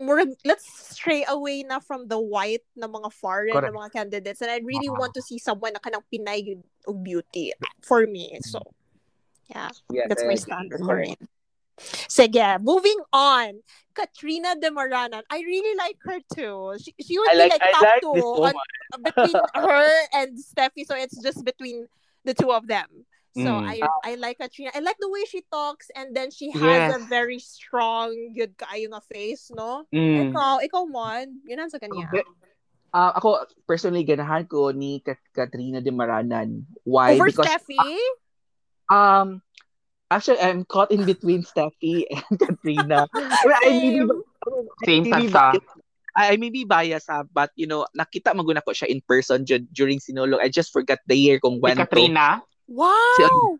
murag, 0.00 0.32
let's 0.44 0.66
stray 0.94 1.24
away 1.28 1.62
na 1.62 1.78
from 1.80 2.08
the 2.08 2.18
white 2.18 2.64
na 2.76 2.86
mga 2.86 3.12
foreign 3.12 3.54
na 3.54 3.70
mga 3.70 3.92
candidates 3.92 4.40
and 4.40 4.50
I 4.50 4.60
really 4.64 4.88
Ah. 4.88 4.98
want 4.98 5.14
to 5.14 5.22
see 5.22 5.38
someone 5.38 5.72
na 5.72 5.80
kanang 5.80 6.04
Pinay 6.12 6.56
og 6.86 7.04
beauty 7.04 7.52
for 7.82 8.06
me. 8.06 8.38
So, 8.42 8.60
yeah, 9.48 9.70
yes, 9.90 10.06
that's 10.08 10.24
my 10.24 10.34
standard 10.34 10.80
for 10.80 11.00
it. 11.00 11.18
Sige, 12.06 12.62
moving 12.62 12.98
on. 13.12 13.58
Katrina 13.94 14.54
de 14.54 14.70
Maranan. 14.70 15.22
I 15.30 15.38
really 15.42 15.74
like 15.74 15.98
her 16.06 16.18
too. 16.34 16.74
She, 16.82 16.94
she 17.02 17.18
would 17.18 17.30
I 17.30 17.34
like 17.34 17.50
be 17.50 17.58
like 17.58 17.62
I 17.62 17.72
top 17.72 17.82
like 17.82 18.02
two 18.02 18.30
on, 18.42 18.54
between 19.02 19.42
her 19.54 19.90
and 20.14 20.38
Steffi. 20.38 20.86
So 20.86 20.94
it's 20.94 21.18
just 21.22 21.44
between 21.44 21.86
the 22.24 22.34
two 22.34 22.50
of 22.50 22.66
them. 22.66 22.86
So 23.34 23.50
Mm. 23.50 23.66
I 23.66 23.76
I 24.06 24.12
like 24.14 24.38
Katrina. 24.38 24.70
I 24.70 24.78
like 24.78 24.94
the 25.02 25.10
way 25.10 25.26
she 25.26 25.42
talks 25.50 25.90
and 25.90 26.14
then 26.14 26.30
she 26.30 26.54
has 26.54 26.62
Yes. 26.62 26.94
a 26.94 27.00
very 27.10 27.42
strong 27.42 28.14
good 28.30 28.54
kaayo 28.54 28.94
nga 28.94 29.02
face, 29.02 29.50
no? 29.50 29.90
Mm. 29.90 30.30
Ikaw, 30.30 30.62
ikaw 30.62 30.86
mon, 30.86 31.42
yun 31.42 31.66
sa 31.66 31.82
kanya. 31.82 32.06
Okay. 32.14 32.22
Ah, 32.94 33.10
ako 33.18 33.42
personally 33.66 34.06
ganahan 34.06 34.46
ko 34.46 34.70
ni 34.70 35.02
Kat- 35.02 35.18
Katrina 35.34 35.82
de 35.82 35.90
Maranan 35.90 36.62
why 36.86 37.18
Over 37.18 37.26
because 37.26 37.42
Steffi? 37.50 37.82
um 38.86 39.42
actually 40.06 40.38
I'm 40.38 40.62
caught 40.62 40.94
in 40.94 41.02
between 41.02 41.42
Steffi 41.50 42.06
and 42.06 42.38
Katrina 42.38 43.10
I, 43.10 43.74
mean, 43.74 44.06
Same 44.86 45.10
I 45.10 45.10
may 45.10 45.26
be 45.26 45.26
sa 45.34 45.58
biased- 45.58 45.82
I, 46.14 46.22
I 46.30 46.36
may 46.38 46.50
be 46.54 46.62
biased 46.62 47.10
ha, 47.10 47.26
but 47.26 47.50
you 47.58 47.66
know 47.66 47.82
nakita 47.98 48.30
maguna 48.30 48.62
ko 48.62 48.70
siya 48.70 48.86
in 48.86 49.02
person 49.02 49.42
ju- 49.42 49.66
during 49.74 49.98
Sinulog 49.98 50.38
I 50.38 50.46
just 50.46 50.70
forgot 50.70 51.02
the 51.10 51.18
year 51.18 51.42
kung 51.42 51.58
Si 51.58 51.66
when 51.66 51.74
to. 51.74 51.98
Wow! 52.66 53.58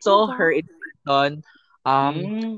saw 0.00 0.24
Oh, 0.24 0.32
her 0.32 0.48
in 0.48 0.64
person 0.64 1.44
um 1.84 2.16
Mm. 2.24 2.52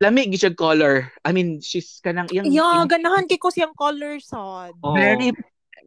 lami 0.00 0.32
siya 0.32 0.56
color 0.56 1.12
I 1.20 1.36
mean 1.36 1.60
she's 1.60 2.00
kanang 2.00 2.32
iyang, 2.32 2.48
Yeah, 2.48 2.64
iyang 2.72 2.88
ganahan 2.88 3.28
kay 3.28 3.36
ko 3.36 3.52
siyang 3.52 3.76
color 3.76 4.16
sad. 4.16 4.72
Oh. 4.80 4.96
very 4.96 5.36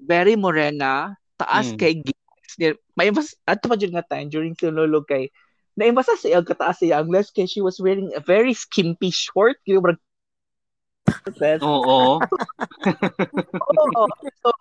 very 0.06 0.38
morena 0.38 1.18
taas 1.42 1.74
Mm. 1.74 1.80
kay 1.82 1.94
gigs 1.98 2.54
may 2.94 3.10
mas 3.10 3.34
ato 3.50 3.66
pa 3.66 3.74
jud 3.74 3.90
nga 3.90 4.06
time 4.06 4.30
during 4.30 4.54
sinulog 4.54 5.10
kay 5.10 5.34
naimbasa 5.74 6.14
sa 6.14 6.30
iyang 6.30 6.46
kataas 6.46 6.78
siya 6.86 7.02
ang 7.02 7.10
less 7.10 7.34
kay 7.34 7.50
she 7.50 7.58
was 7.58 7.82
wearing 7.82 8.14
a 8.14 8.22
very 8.22 8.54
skimpy 8.54 9.10
short 9.10 9.58
yung 9.66 9.82
brag 9.82 9.98
Oo. 11.66 12.22
Oo. 13.82 14.04
so 14.46 14.54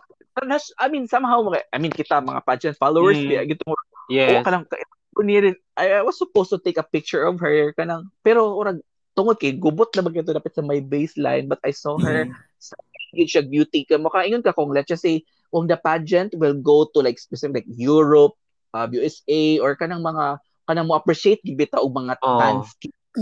I 0.80 0.88
mean 0.88 1.04
somehow 1.04 1.44
I 1.68 1.76
mean 1.76 1.92
kita 1.92 2.24
mga 2.24 2.40
pageant 2.48 2.80
followers 2.80 3.20
Mm. 3.20 3.36
mm. 3.36 3.48
gito 3.52 3.64
mo 3.68 3.76
Yes. 4.08 4.44
ka 4.44 4.50
lang 4.52 4.64
Kunirin, 5.12 5.56
I, 5.76 6.00
I 6.00 6.02
was 6.02 6.16
supposed 6.16 6.48
to 6.50 6.60
take 6.60 6.80
a 6.80 6.86
picture 6.86 7.24
of 7.28 7.36
her 7.40 7.72
kanang 7.76 8.08
pero 8.24 8.56
urag 8.56 8.80
tungod 9.12 9.36
kay 9.36 9.52
gubot 9.52 9.92
na 9.92 10.00
bagito 10.00 10.32
dapat 10.32 10.56
sa 10.56 10.64
my 10.64 10.80
baseline 10.80 11.44
but 11.44 11.60
I 11.60 11.72
saw 11.76 12.00
her 12.00 12.24
Mm. 12.28 12.34
sa 12.56 12.76
siya 13.12 13.44
beauty 13.44 13.84
ka 13.84 14.00
makaingon 14.00 14.40
ka 14.40 14.56
kung 14.56 14.72
let's 14.72 14.88
just 14.88 15.04
say 15.04 15.20
kung 15.52 15.68
the 15.68 15.76
pageant 15.76 16.32
will 16.40 16.56
go 16.56 16.88
to 16.96 17.04
like 17.04 17.20
specific 17.20 17.68
like 17.68 17.76
Europe, 17.76 18.32
uh, 18.72 18.88
USA 18.88 19.60
or 19.60 19.76
kanang 19.76 20.00
mga 20.00 20.40
kanang 20.64 20.88
mo 20.88 20.96
appreciate 20.96 21.44
gid 21.44 21.60
bitaw 21.60 21.84
og 21.84 21.92
mga 21.92 22.16
Oh. 22.24 22.40
dance 22.40 22.72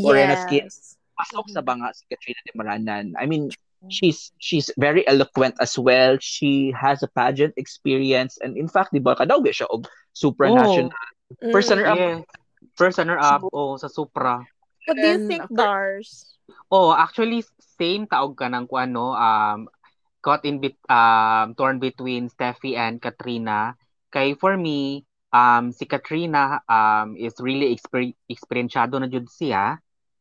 Or 0.07 0.15
in 0.15 0.31
a 0.31 0.39
skin. 0.39 0.71
Yes. 0.71 0.95
pasok 1.19 1.51
sa 1.51 1.61
banga 1.61 1.91
si 1.91 2.07
Katrina 2.07 2.39
de 2.47 2.53
Moranan. 2.55 3.07
I 3.19 3.27
mean, 3.27 3.51
she's 3.89 4.33
she's 4.39 4.69
very 4.77 5.07
eloquent 5.09 5.57
as 5.61 5.79
well. 5.79 6.19
She 6.21 6.75
has 6.77 7.03
a 7.03 7.09
pageant 7.09 7.55
experience 7.57 8.37
and 8.43 8.57
in 8.57 8.69
fact, 8.69 8.93
di 8.93 9.01
ba 9.01 9.17
kadaw 9.17 9.41
ba 9.41 9.55
siya 9.55 9.71
og 9.71 9.89
supranational 10.13 10.93
Mm. 11.39 11.55
First 11.55 11.71
runner 11.71 11.87
up. 11.87 11.95
Yes. 11.95 12.27
First 12.75 12.99
runner 12.99 13.19
up 13.19 13.47
oh 13.55 13.79
sa 13.79 13.87
Supra. 13.87 14.43
What 14.87 14.99
do 14.99 15.07
you 15.07 15.15
And 15.15 15.31
think, 15.31 15.47
Dars? 15.55 16.35
Oh, 16.67 16.91
actually 16.91 17.47
same 17.79 18.11
taog 18.11 18.35
ka 18.35 18.51
ng 18.51 18.67
kuan 18.67 18.91
no 18.91 19.15
um 19.15 19.71
caught 20.19 20.43
in 20.43 20.59
bit 20.59 20.75
um 20.91 21.55
torn 21.55 21.79
between 21.79 22.27
Steffi 22.27 22.75
and 22.75 22.99
Katrina. 22.99 23.79
Kay 24.11 24.35
for 24.35 24.59
me 24.59 25.07
um 25.31 25.71
si 25.71 25.87
Katrina 25.87 26.59
um 26.67 27.15
is 27.15 27.39
really 27.39 27.71
exper- 27.71 28.19
experienciado 28.27 28.99
na 28.99 29.07
jud 29.07 29.31
siya. 29.31 29.79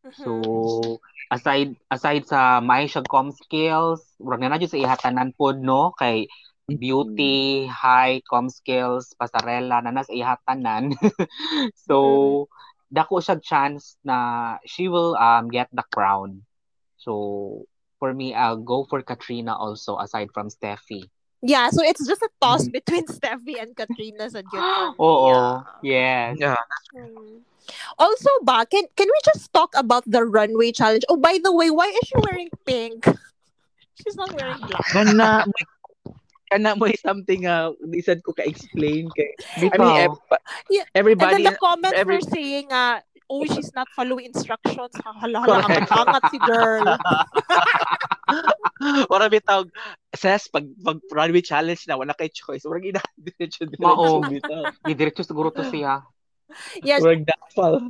Mm-hmm. 0.10 0.24
So 0.26 1.00
aside 1.30 1.78
aside 1.94 2.26
sa 2.26 2.58
may 2.60 2.90
siya 2.90 3.06
com 3.06 3.30
skills, 3.30 4.02
wala 4.18 4.50
na 4.50 4.58
na 4.58 4.66
sa 4.66 4.82
ihatanan 4.82 5.38
pod 5.38 5.62
no 5.62 5.94
kay 5.94 6.26
beauty, 6.70 7.66
high 7.66 8.22
com 8.26 8.50
skills, 8.50 9.14
pasarela 9.18 9.82
na 9.82 9.94
nasa 9.94 10.14
ihatanan. 10.14 10.94
so 11.88 12.50
dako 12.90 13.22
siya 13.22 13.38
chance 13.42 13.98
na 14.02 14.58
she 14.66 14.90
will 14.90 15.14
um 15.18 15.50
get 15.50 15.70
the 15.74 15.86
crown. 15.94 16.42
So 16.98 17.66
for 18.02 18.14
me, 18.14 18.34
I'll 18.34 18.62
go 18.62 18.86
for 18.90 19.02
Katrina 19.02 19.54
also 19.54 19.98
aside 19.98 20.34
from 20.34 20.50
Steffi. 20.50 21.10
Yeah, 21.42 21.70
so 21.72 21.80
it's 21.84 22.04
just 22.04 22.20
a 22.22 22.30
toss 22.42 22.68
Mhm. 22.68 22.72
between 22.76 23.06
Steffi 23.16 23.56
and 23.62 23.72
Katrina 23.72 24.28
sa 24.30 24.44
June 24.44 24.60
for 24.60 24.92
me. 24.92 25.00
Oo, 25.00 25.64
Yeah. 25.84 26.36
yes. 26.36 26.36
Yeah. 26.40 26.60
Mm. 27.00 27.48
Also, 28.02 28.30
ba, 28.44 28.66
can, 28.66 28.84
can 28.98 29.06
we 29.08 29.20
just 29.24 29.54
talk 29.54 29.72
about 29.78 30.02
the 30.10 30.26
runway 30.26 30.74
challenge? 30.74 31.06
Oh, 31.08 31.16
by 31.22 31.38
the 31.38 31.54
way, 31.54 31.70
why 31.70 31.86
is 31.88 32.02
she 32.10 32.18
wearing 32.18 32.50
pink? 32.66 33.06
She's 34.02 34.18
not 34.18 34.34
wearing 34.34 34.58
black. 34.64 34.84
Kana 34.90 35.46
kana 36.50 36.74
mo 36.74 36.90
something 36.98 37.46
uh 37.46 37.78
isad 37.94 38.26
ko 38.26 38.34
ka-explain 38.34 39.06
kay 39.14 39.38
I 39.54 39.62
mean 39.62 39.70
Bitaw. 39.70 40.02
ev- 40.10 40.42
Yeah, 40.74 40.88
And 40.90 40.98
everybody 40.98 41.46
then 41.46 41.54
the 41.54 41.58
comments 41.62 41.94
every- 41.94 42.18
were 42.18 42.26
saying, 42.26 42.74
uh, 42.74 43.06
oh, 43.30 43.46
she's 43.46 43.70
not 43.78 43.86
following 43.94 44.26
instructions. 44.34 44.98
Hala, 45.06 45.46
hala, 45.46 45.62
ang 45.62 45.70
Correct. 45.86 45.94
angat 45.94 46.24
si 46.34 46.40
girl. 46.42 46.90
Wala 49.12 49.30
bitaw 49.30 49.66
says 50.16 50.48
pag 50.48 50.66
pag 50.84 50.98
runway 51.12 51.42
challenge 51.42 51.86
na 51.88 51.98
wala 52.00 52.14
kay 52.16 52.30
choice 52.32 52.64
wala 52.66 52.80
gina 52.80 53.02
diretso 53.20 53.68
Mao. 53.80 54.24
diretso 54.24 54.30
bitaw 54.30 54.62
Di 54.86 54.94
diretso 54.96 55.22
siguro 55.26 55.52
to 55.54 55.64
siya. 55.68 56.02
Yes, 56.82 57.02
wala 57.04 57.20
dapal 57.22 57.82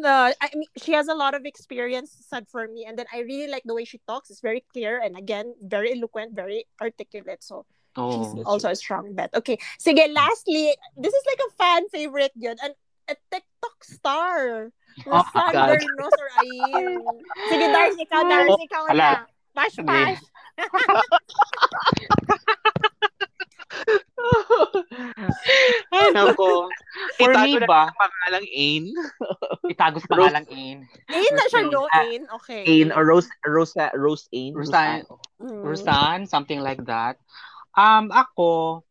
no, 0.00 0.32
I 0.32 0.48
mean, 0.54 0.70
she 0.80 0.92
has 0.96 1.08
a 1.08 1.14
lot 1.18 1.34
of 1.34 1.44
experience, 1.44 2.14
said 2.24 2.48
for 2.48 2.64
me. 2.64 2.86
And 2.88 2.96
then 2.96 3.04
I 3.12 3.20
really 3.20 3.50
like 3.50 3.66
the 3.66 3.74
way 3.74 3.84
she 3.84 4.00
talks. 4.08 4.30
It's 4.30 4.40
very 4.40 4.64
clear. 4.72 4.96
And 5.02 5.18
again, 5.18 5.52
very 5.60 5.92
eloquent, 5.92 6.32
very 6.32 6.64
articulate. 6.80 7.42
So 7.44 7.66
Oh. 7.98 8.22
she's 8.22 8.46
also 8.46 8.70
a 8.70 8.78
strong 8.78 9.12
bet. 9.18 9.34
Okay. 9.34 9.58
Sige, 9.76 10.06
lastly, 10.14 10.72
this 10.96 11.12
is 11.12 11.24
like 11.26 11.42
a 11.42 11.50
fan 11.58 11.82
favorite 11.90 12.30
yun. 12.38 12.56
An, 12.62 12.72
a 13.10 13.14
TikTok 13.34 13.76
star. 13.82 14.70
Oh 15.04 15.10
my 15.10 15.20
Rosan 15.26 15.52
God. 15.52 15.68
Bernos 15.74 16.16
or 16.16 16.30
Ayin. 16.38 17.02
Sige, 17.50 17.66
Dars, 17.68 17.96
ikaw, 17.98 18.22
oh. 18.24 18.28
Dars, 18.30 18.56
ikaw 18.62 18.82
Hala. 18.88 18.96
na. 18.96 19.10
Bash, 19.54 19.76
bash. 19.82 20.22
Ay, 25.90 26.06
nako. 26.14 26.70
For 27.18 27.32
Itago 27.32 27.44
me 27.44 27.66
ba, 27.66 27.88
ang 27.88 27.96
pangalang 27.98 28.48
Ain 28.50 28.84
itago 29.70 29.96
sa 30.02 30.08
pangalang 30.10 30.46
Ain. 30.50 30.78
Ayin 31.10 31.34
na 31.34 31.46
siya, 31.48 31.62
no? 31.70 31.86
Ayin, 31.94 32.22
okay. 32.34 32.62
Ain 32.66 32.88
or 32.92 33.04
Rose 33.06 33.30
Rosa 33.46 33.90
Rose 33.94 34.26
Ain 34.34 34.52
Rosan, 34.54 35.06
Mm. 35.40 35.64
Rosan, 35.64 36.18
something 36.28 36.60
like 36.60 36.84
that. 36.84 37.16
Um, 37.72 38.12
ako, 38.12 38.82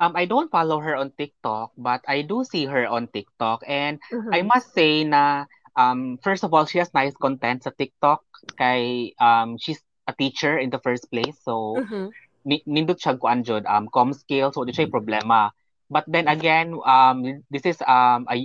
um, 0.00 0.12
I 0.16 0.24
don't 0.24 0.48
follow 0.48 0.80
her 0.80 0.96
on 0.96 1.12
TikTok, 1.12 1.76
but 1.76 2.00
I 2.08 2.22
do 2.24 2.44
see 2.44 2.64
her 2.64 2.88
on 2.88 3.12
TikTok. 3.12 3.60
And 3.68 4.00
Mhm. 4.08 4.32
I 4.32 4.40
must 4.40 4.72
say 4.72 5.04
na, 5.04 5.44
um, 5.76 6.16
first 6.24 6.44
of 6.48 6.54
all, 6.56 6.64
she 6.64 6.80
has 6.80 6.88
nice 6.96 7.12
content 7.20 7.64
sa 7.68 7.70
TikTok. 7.76 8.24
Kay, 8.56 9.12
um, 9.20 9.60
she's 9.60 9.84
a 10.08 10.12
teacher 10.16 10.56
in 10.56 10.72
the 10.72 10.80
first 10.80 11.06
place. 11.12 11.36
So, 11.44 11.84
Mhm. 11.84 12.10
ni- 12.48 12.64
nindot 12.64 12.96
siya 12.96 13.20
kuan 13.20 13.44
jud 13.44 13.68
um 13.68 13.86
com 13.92 14.16
skills 14.16 14.56
so 14.56 14.64
di 14.64 14.72
siya 14.72 14.88
problema 14.88 15.52
but 15.92 16.04
then 16.08 16.24
again 16.30 16.72
um 16.86 17.20
this 17.52 17.68
is 17.68 17.76
um 17.84 18.24
a 18.32 18.36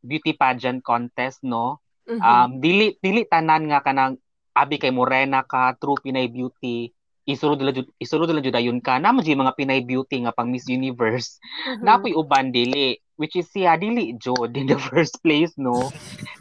beauty 0.00 0.32
pageant 0.32 0.80
contest 0.80 1.44
no 1.44 1.76
Mhm. 2.08 2.22
um 2.24 2.48
dili 2.62 2.96
dili 3.04 3.28
tanan 3.28 3.68
nga 3.68 3.84
kanang 3.84 4.16
abi 4.56 4.80
kay 4.80 4.88
morena 4.94 5.44
ka 5.44 5.76
true 5.76 6.00
Pinay 6.00 6.32
beauty 6.32 6.88
isulod 7.28 7.60
dila 7.60 7.72
jud 7.76 7.88
isulod 8.00 8.32
dila 8.32 8.40
jud 8.40 8.56
ayon 8.56 8.80
ka 8.80 8.96
na 8.96 9.12
mga 9.12 9.36
mga 9.36 9.56
Pinay 9.58 9.80
beauty 9.84 10.24
nga 10.24 10.32
pang 10.32 10.48
Miss 10.48 10.66
Universe 10.66 11.36
Mhm. 11.68 11.84
napoy 11.84 12.16
uban 12.16 12.50
dili 12.50 12.96
which 13.20 13.36
is 13.36 13.46
siya 13.52 13.76
dili 13.76 14.16
jud 14.16 14.56
in 14.56 14.66
the 14.72 14.78
first 14.90 15.20
place 15.20 15.52
no 15.60 15.92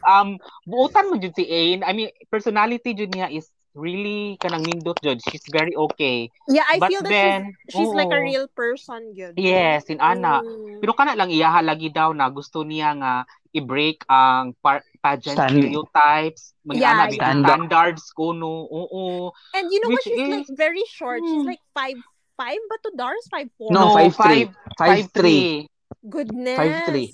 um 0.07 0.39
buotan 0.63 1.11
mo 1.11 1.19
jud 1.19 1.35
si 1.35 1.43
Ain 1.51 1.83
I 1.83 1.91
mean 1.91 2.09
personality 2.31 2.95
jud 2.95 3.11
niya 3.11 3.27
is 3.27 3.51
really 3.77 4.35
kanang 4.41 4.65
nindot 4.65 4.97
jud 4.99 5.21
she's 5.29 5.45
very 5.53 5.71
okay 5.77 6.27
Yeah, 6.49 6.65
I 6.65 6.79
but 6.81 6.89
feel 6.89 7.03
that 7.05 7.09
then 7.13 7.39
she's, 7.69 7.85
she's 7.85 7.93
like 7.93 8.09
a 8.09 8.17
oo. 8.17 8.25
real 8.25 8.47
person, 8.49 9.13
yun. 9.13 9.37
Yes, 9.37 9.85
in 9.93 10.01
ana. 10.01 10.41
Mm. 10.41 10.81
Pero 10.81 10.97
kana 10.97 11.13
lang 11.13 11.29
iyaha 11.29 11.61
lagi 11.61 11.93
daw 11.93 12.09
na 12.11 12.27
gusto 12.33 12.65
niya 12.65 12.97
nga 12.97 13.13
i-break 13.53 14.01
ang 14.09 14.57
par- 14.61 14.85
pageant 15.01 15.37
Stand- 15.37 15.53
stereotypes, 15.61 16.53
mga 16.65 16.81
Yeah, 16.81 16.93
ana, 16.97 17.05
yeah. 17.13 17.37
standards 17.37 18.09
kuno. 18.13 18.65
Oo. 18.69 19.29
And 19.53 19.69
you 19.69 19.77
know 19.85 19.93
what? 19.93 20.01
She's 20.05 20.17
like 20.17 20.49
is- 20.49 20.57
very 20.57 20.81
short. 20.89 21.21
She's 21.21 21.45
Hmm. 21.45 21.53
like 21.53 21.61
five 21.77 21.97
five, 22.33 22.61
but 22.69 22.79
to 22.85 22.91
Dars 22.97 23.25
five 23.29 23.49
four. 23.57 23.69
No, 23.69 23.93
five, 23.93 24.13
three. 24.17 24.49
Five, 24.77 25.05
three. 25.13 25.69
Goodness. 26.01 26.57
Five, 26.57 26.75
three. 26.89 27.07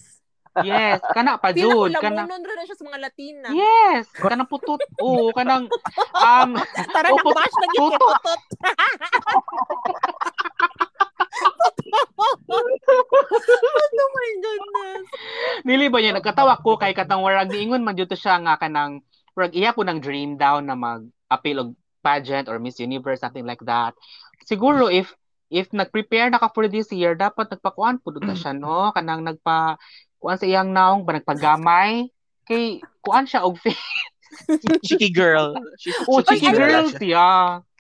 Yes, 0.64 1.04
kana 1.12 1.36
pa 1.36 1.52
jud, 1.52 1.92
kana. 2.00 2.24
lamunon 2.24 2.40
rin 2.40 2.56
na 2.56 2.64
siya 2.64 2.80
sa 2.80 2.88
mga 2.88 3.00
Latina. 3.04 3.52
Yes, 3.52 4.08
kana 4.16 4.48
putot. 4.48 4.80
Oo, 5.04 5.36
kanang 5.36 5.68
um 6.16 6.50
Tara 6.96 7.12
Oh, 7.12 7.20
na 7.20 7.32
bash 7.36 7.56
na 7.60 7.68
kay 7.68 7.80
putot. 7.84 8.40
oh 12.16 14.10
my 14.16 14.30
goodness. 14.40 15.06
Dili 15.66 15.86
ba 15.92 15.98
niya 16.00 16.16
nagkatawa 16.16 16.64
ko 16.64 16.80
kay 16.80 16.96
katang 16.96 17.24
warag 17.24 17.52
niingon 17.52 17.84
man 17.84 17.98
jud 18.00 18.08
to 18.08 18.16
siya 18.16 18.40
nga 18.40 18.56
kanang 18.56 19.04
warag 19.36 19.56
iya 19.56 19.76
po 19.76 19.84
ng 19.84 20.00
dream 20.00 20.40
daw 20.40 20.64
na 20.64 20.78
mag-appeal 20.78 21.68
og 21.68 21.70
pageant 22.00 22.48
or 22.48 22.62
Miss 22.62 22.80
Universe 22.80 23.20
something 23.20 23.44
like 23.44 23.62
that. 23.68 23.92
Siguro 24.46 24.88
if 24.88 25.12
if 25.50 25.70
nag-prepare 25.70 26.30
na 26.30 26.42
ka 26.42 26.50
for 26.50 26.66
this 26.66 26.90
year 26.90 27.14
dapat 27.14 27.50
nagpakuan 27.50 28.02
pud 28.02 28.18
ta 28.22 28.34
siya 28.34 28.54
no 28.54 28.90
kanang 28.94 29.22
nagpa 29.22 29.78
kuan 30.20 30.38
sa 30.40 30.48
iyang 30.48 30.72
naong 30.72 31.04
ba 31.06 31.18
nagpagamay 31.18 32.10
kay 32.46 32.80
kuan 33.02 33.26
siya 33.26 33.44
og. 33.46 33.58
Cheeky 34.84 35.14
girl. 35.14 35.56
She's 35.80 35.96
Oh, 36.10 36.20
Ay, 36.26 36.36
cheeky 36.36 36.52
I 36.52 36.58
girl 36.58 36.86
siya. 36.92 37.28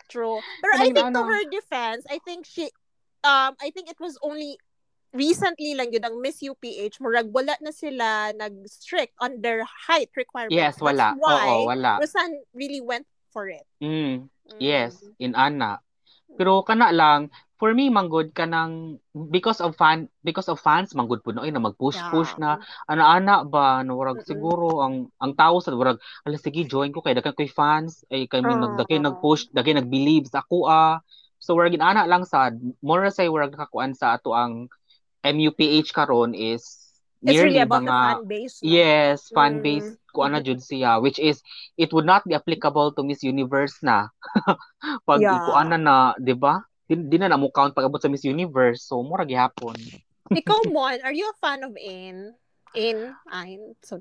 True. 0.07 0.39
Pero 0.61 0.71
I 0.71 0.77
Kanang 0.77 0.93
think 0.93 0.95
to 0.95 1.05
ano. 1.11 1.21
her 1.27 1.43
defense, 1.49 2.03
I 2.07 2.17
think 2.23 2.45
she 2.45 2.69
um 3.25 3.57
I 3.59 3.73
think 3.73 3.89
it 3.89 3.99
was 3.99 4.15
only 4.21 4.55
recently 5.15 5.73
lang 5.73 5.91
yun 5.91 6.05
ang 6.05 6.19
Miss 6.21 6.43
UPH 6.43 6.99
murag 6.99 7.31
wala 7.31 7.55
na 7.63 7.71
sila 7.71 8.31
nag-strict 8.35 9.15
on 9.19 9.41
their 9.41 9.63
height 9.65 10.11
requirements. 10.15 10.55
Yes, 10.55 10.77
wala. 10.79 11.15
That's 11.15 11.23
why 11.23 11.47
Oo, 11.49 11.71
wala. 11.71 11.91
Rosan 11.99 12.31
really 12.53 12.83
went 12.83 13.07
for 13.31 13.47
it. 13.49 13.63
Mm. 13.81 14.27
Mm. 14.29 14.59
Yes, 14.61 15.01
in 15.17 15.33
ana. 15.33 15.81
Pero 16.35 16.61
kana 16.67 16.91
lang 16.91 17.31
for 17.55 17.71
me 17.73 17.87
manggod 17.89 18.35
kanang 18.35 18.99
because 19.31 19.59
of 19.63 19.75
fan 19.79 20.07
because 20.23 20.47
of 20.51 20.59
fans 20.59 20.91
manggod 20.93 21.23
puno 21.23 21.41
ay 21.43 21.51
na 21.55 21.63
mag-push 21.63 22.03
push 22.11 22.35
na 22.35 22.59
ana-ana 22.85 23.43
ba 23.47 23.79
no 23.83 23.95
warag 23.95 24.19
Mm-mm. 24.19 24.27
siguro 24.27 24.83
ang 24.83 24.95
ang 25.23 25.33
tao 25.35 25.59
sa 25.63 25.71
warag 25.73 25.97
ala 26.27 26.35
sige 26.35 26.67
join 26.67 26.91
ko 26.91 26.99
kay 26.99 27.15
daghan 27.15 27.35
koy 27.35 27.47
fans 27.47 28.03
ay 28.11 28.27
kami 28.27 28.53
Ah. 28.53 28.59
nagdagay 28.59 28.99
nag-push 28.99 29.47
dagay 29.55 29.73
nag-believe 29.77 30.27
sa 30.27 30.43
ako 30.43 30.67
ah. 30.67 30.99
So 31.39 31.55
warag 31.55 31.77
ana 31.79 32.03
lang 32.09 32.25
sad 32.27 32.59
more 32.83 33.07
say 33.09 33.27
warag 33.31 33.55
nakakuan 33.55 33.95
sa 33.95 34.15
ato 34.19 34.35
ang 34.35 34.67
MUPH 35.25 35.91
karon 35.95 36.35
is 36.35 36.63
It's 37.25 37.41
really 37.41 37.59
about 37.59 37.85
the 37.85 37.91
mga 37.91 37.97
fan 37.97 38.27
base. 38.27 38.61
no? 38.63 38.69
Yes, 38.69 39.29
fan 39.33 39.59
Mm. 39.59 39.63
base 39.63 39.97
ko 40.13 40.23
ana 40.27 40.39
jud 40.43 40.59
siya 40.61 41.01
which 41.01 41.19
is 41.19 41.41
it 41.77 41.91
would 41.93 42.05
not 42.07 42.23
be 42.27 42.33
applicable 42.35 42.91
to 42.95 43.01
Miss 43.03 43.23
Universe 43.23 43.79
na. 43.83 44.09
Pag 45.07 45.21
Yeah. 45.21 45.35
ikuan 45.39 45.73
na 45.73 45.77
na, 45.79 45.95
'di 46.19 46.35
ba? 46.37 46.61
Di, 46.85 46.95
di 46.95 47.17
na 47.17 47.29
na 47.29 47.39
mo 47.39 47.49
count 47.49 47.73
pag 47.73 47.85
abot 47.85 48.01
sa 48.01 48.09
Miss 48.09 48.25
Universe. 48.25 48.85
So 48.85 49.01
mura 49.01 49.25
gihapon. 49.25 49.77
Ikaw, 50.39 50.73
Mon, 50.73 50.97
are 51.05 51.13
you 51.13 51.29
a 51.29 51.35
fan 51.37 51.61
of 51.61 51.77
Ain? 51.77 52.33
in 52.75 53.15
ain 53.31 53.73
so 53.81 53.99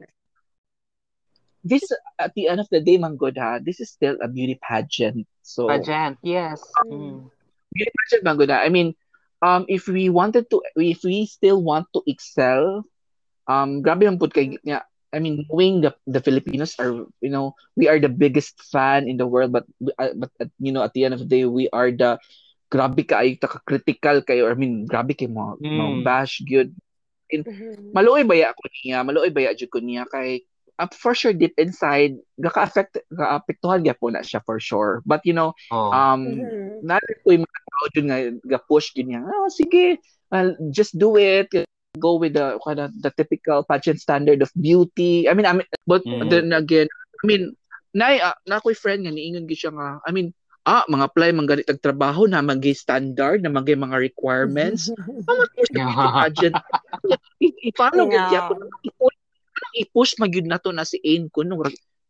this 1.65 1.89
at 2.19 2.35
the 2.37 2.49
end 2.49 2.61
of 2.61 2.69
the 2.69 2.77
day, 2.77 3.01
Manggod 3.01 3.41
ha, 3.41 3.57
this 3.57 3.81
is 3.81 3.89
still 3.89 4.21
a 4.21 4.29
beauty 4.29 4.61
pageant. 4.61 5.25
So 5.41 5.73
Pageant, 5.73 6.21
yes. 6.21 6.61
Mm. 6.85 7.33
beauty 7.73 7.89
pageant, 7.89 8.21
Manggod 8.21 8.53
ha. 8.53 8.61
I 8.61 8.69
mean, 8.69 8.93
um, 9.41 9.65
if 9.67 9.89
we 9.89 10.13
wanted 10.13 10.51
to, 10.51 10.61
if 10.77 11.01
we 11.03 11.25
still 11.25 11.65
want 11.65 11.89
to 11.97 12.05
excel, 12.07 12.85
um, 13.49 13.81
grabe 13.81 14.05
man 14.05 14.21
pud 14.21 14.37
kay 14.37 14.61
nga. 14.61 14.85
I 15.09 15.25
mean, 15.25 15.49
knowing 15.49 15.81
the 15.81 15.97
the 16.05 16.21
Filipinos 16.21 16.77
are, 16.77 17.09
you 17.25 17.33
know, 17.33 17.57
we 17.81 17.89
are 17.89 17.97
the 17.97 18.13
biggest 18.13 18.61
fan 18.69 19.09
in 19.09 19.17
the 19.17 19.25
world, 19.25 19.57
but 19.57 19.65
uh, 19.97 20.13
but 20.21 20.29
uh, 20.45 20.53
you 20.61 20.69
know, 20.69 20.85
at 20.85 20.93
the 20.93 21.09
end 21.09 21.17
of 21.17 21.25
the 21.25 21.31
day, 21.33 21.49
we 21.49 21.73
are 21.73 21.89
the 21.89 22.21
grabe 22.75 23.07
ka 23.07 23.23
ay 23.23 23.39
ka 23.39 23.63
critical 23.63 24.27
kayo. 24.27 24.51
I 24.51 24.59
mean, 24.59 24.83
grabe 24.91 25.15
kay 25.15 25.31
mo, 25.31 25.55
Mm. 25.63 25.71
mo 25.79 25.85
bash 26.03 26.43
good. 26.43 26.75
Mhm. 27.31 27.95
Maluoy 27.95 28.27
baya 28.27 28.51
ko 28.51 28.63
niya, 28.83 29.07
maluoy 29.07 29.31
baya 29.31 29.55
jud 29.55 29.71
ko 29.71 29.79
niya 29.79 30.07
kay 30.11 30.43
uh, 30.79 30.91
for 30.91 31.15
sure 31.15 31.31
deep 31.35 31.55
inside 31.59 32.15
gaka-affect 32.39 32.99
gaapektuhan 33.11 33.87
gyud 33.87 33.99
po 33.99 34.11
na 34.11 34.23
siya 34.27 34.43
for 34.43 34.59
sure. 34.59 35.03
But 35.07 35.23
you 35.23 35.35
know, 35.35 35.55
Oh. 35.71 35.95
um 35.95 36.23
Mhm. 36.27 36.83
natin 36.83 37.15
ko 37.23 37.29
yung 37.31 37.47
mga 37.47 37.61
tao 37.71 37.85
dyan 37.95 38.07
nga 38.11 38.19
ga-push 38.59 38.95
din 38.95 39.15
niya. 39.15 39.23
Oh, 39.23 39.51
sige, 39.51 39.99
well, 40.31 40.55
just 40.75 40.99
do 40.99 41.15
it. 41.15 41.51
Go 41.95 42.19
with 42.19 42.35
the 42.35 42.59
kind 42.67 42.83
the 43.03 43.11
typical 43.15 43.63
pageant 43.63 44.03
standard 44.03 44.43
of 44.43 44.51
beauty. 44.59 45.31
I 45.31 45.35
mean, 45.39 45.47
I 45.47 45.55
mean 45.55 45.69
but 45.87 46.03
Mm. 46.03 46.27
then 46.27 46.51
again, 46.51 46.91
I 46.91 47.25
mean, 47.25 47.55
na 47.95 48.15
uh, 48.19 48.37
na 48.47 48.59
ako'y 48.59 48.75
friend 48.75 49.07
nga 49.07 49.15
niingon 49.15 49.47
gyud 49.47 49.59
siya 49.59 49.73
nga. 49.75 50.03
I 50.03 50.11
mean, 50.11 50.35
ah, 50.65 50.85
mga 50.89 51.05
apply 51.09 51.29
man 51.37 51.45
ganit 51.45 51.69
ang 51.69 51.81
trabaho 51.81 52.25
na 52.25 52.41
magay 52.41 52.73
standard 52.73 53.45
na 53.45 53.53
magay 53.53 53.77
mga 53.77 54.01
requirements. 54.01 54.89
Mga 55.29 55.45
course 55.53 55.71
na 55.73 55.85
beauty 55.85 56.09
pageant. 56.21 56.57
I- 57.41 57.59
I-follow 57.69 58.05
gyud 58.09 58.33
Yeah. 58.33 58.33
yeah. 58.33 58.49
i-push 58.85 59.17
i-push 59.75 60.13
magyud 60.19 60.47
nato 60.49 60.71
na 60.73 60.87
si 60.87 60.99
Ain 61.05 61.29
kun 61.31 61.51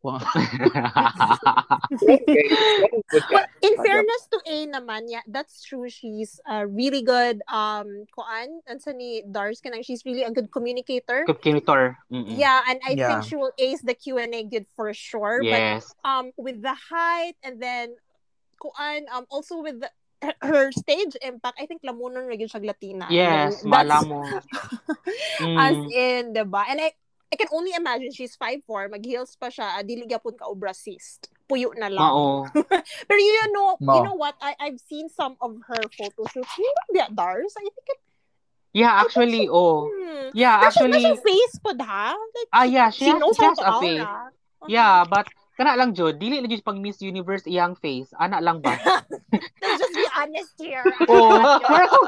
wow. 0.04 0.20
Okay. 2.04 2.44
Well, 3.32 3.46
in 3.64 3.74
fairness 3.80 4.22
to 4.32 4.38
A 4.44 4.66
naman, 4.68 5.08
yeah, 5.08 5.24
that's 5.26 5.64
true. 5.64 5.88
She's 5.88 6.36
a 6.44 6.66
really 6.68 7.00
good 7.00 7.40
um 7.48 8.04
kuan 8.12 8.60
and 8.68 8.76
sa 8.82 8.92
ni 8.92 9.24
Dars 9.24 9.64
kanang 9.64 9.80
she's 9.80 10.04
really 10.04 10.22
a 10.22 10.30
good 10.30 10.52
communicator. 10.52 11.24
Communicator. 11.24 11.96
Mm-mm. 12.12 12.36
Yeah, 12.36 12.60
and 12.68 12.78
I 12.84 12.92
Yeah. 12.94 13.08
think 13.16 13.32
she 13.32 13.36
will 13.40 13.56
ace 13.56 13.80
the 13.80 13.96
Q&A 13.96 14.44
good 14.44 14.68
for 14.76 14.92
sure. 14.92 15.40
Yes. 15.40 15.88
But 15.88 16.04
um 16.04 16.24
with 16.36 16.60
the 16.60 16.76
height 16.76 17.40
and 17.40 17.56
then 17.56 17.96
kuan 18.56 19.06
um 19.12 19.24
also 19.30 19.60
with 19.60 19.80
the, 19.80 19.90
her 20.42 20.72
stage 20.72 21.14
impact, 21.20 21.58
I 21.60 21.66
think 21.66 21.82
lamunon 21.84 22.26
na 22.26 22.34
gyud 22.34 22.48
siya 22.48 22.64
Latina. 22.64 23.06
Yes, 23.10 23.60
And 23.62 23.68
then 23.68 23.70
mala 23.70 23.88
that's- 24.00 24.08
mo. 24.08 24.18
As 25.60 25.76
Mm. 25.76 25.90
in, 25.92 26.22
diba? 26.32 26.62
And 26.68 26.80
I 26.80 26.90
I 27.32 27.36
can 27.36 27.50
only 27.50 27.74
imagine 27.74 28.14
she's 28.14 28.38
5'4", 28.38 28.94
mag-heels 28.94 29.34
pa 29.34 29.50
siya, 29.50 29.74
ah, 29.74 29.82
dili 29.82 30.06
gyapon 30.06 30.38
ka 30.38 30.46
obrasist. 30.46 31.26
Puyo 31.50 31.74
na 31.74 31.90
lang. 31.90 31.98
Mao. 31.98 32.46
Pero 33.10 33.18
you 33.18 33.34
know, 33.50 33.74
Ma. 33.82 33.98
you 33.98 34.02
know 34.06 34.14
what? 34.14 34.38
I 34.38 34.54
I've 34.62 34.78
seen 34.78 35.10
some 35.10 35.34
of 35.42 35.58
her 35.66 35.82
photo 35.98 36.22
shoots. 36.30 36.54
You 36.56 36.70
know 36.70 37.02
that 37.02 37.10
Dars? 37.12 37.52
I 37.58 37.66
think 37.66 37.88
it, 37.90 38.00
Yeah, 38.74 38.90
actually, 39.02 39.46
oh. 39.50 39.86
hmm. 39.86 40.30
Yeah, 40.34 40.58
Pero 40.62 40.66
actually, 40.66 41.02
siya 41.06 41.18
face 41.22 41.56
pod 41.62 41.78
ha? 41.82 42.14
Like, 42.14 42.50
ah, 42.54 42.66
yeah, 42.66 42.88
she 42.94 43.06
she 43.06 43.10
has, 43.10 43.18
knows 43.22 43.34
she 43.38 43.42
how 43.42 43.50
has 43.54 43.58
to 43.58 43.66
a 43.66 43.74
face. 43.82 44.02
aura. 44.02 44.14
Uh-huh. 44.30 44.66
Yeah, 44.70 44.96
but 45.06 45.26
kana 45.54 45.78
lang 45.78 45.94
jud, 45.94 46.18
dili 46.18 46.42
na 46.42 46.50
jud 46.50 46.62
pag 46.66 46.78
Miss 46.78 46.98
Universe 47.00 47.46
iyang 47.46 47.78
face. 47.78 48.10
Ana 48.18 48.42
lang 48.42 48.58
ba? 48.60 48.74
Let's 49.62 49.78
just 49.78 49.94
be 49.94 50.06
honest 50.18 50.54
here. 50.58 50.84
Oo. 51.12 51.38
Wala 51.40 51.86
ko, 51.86 51.98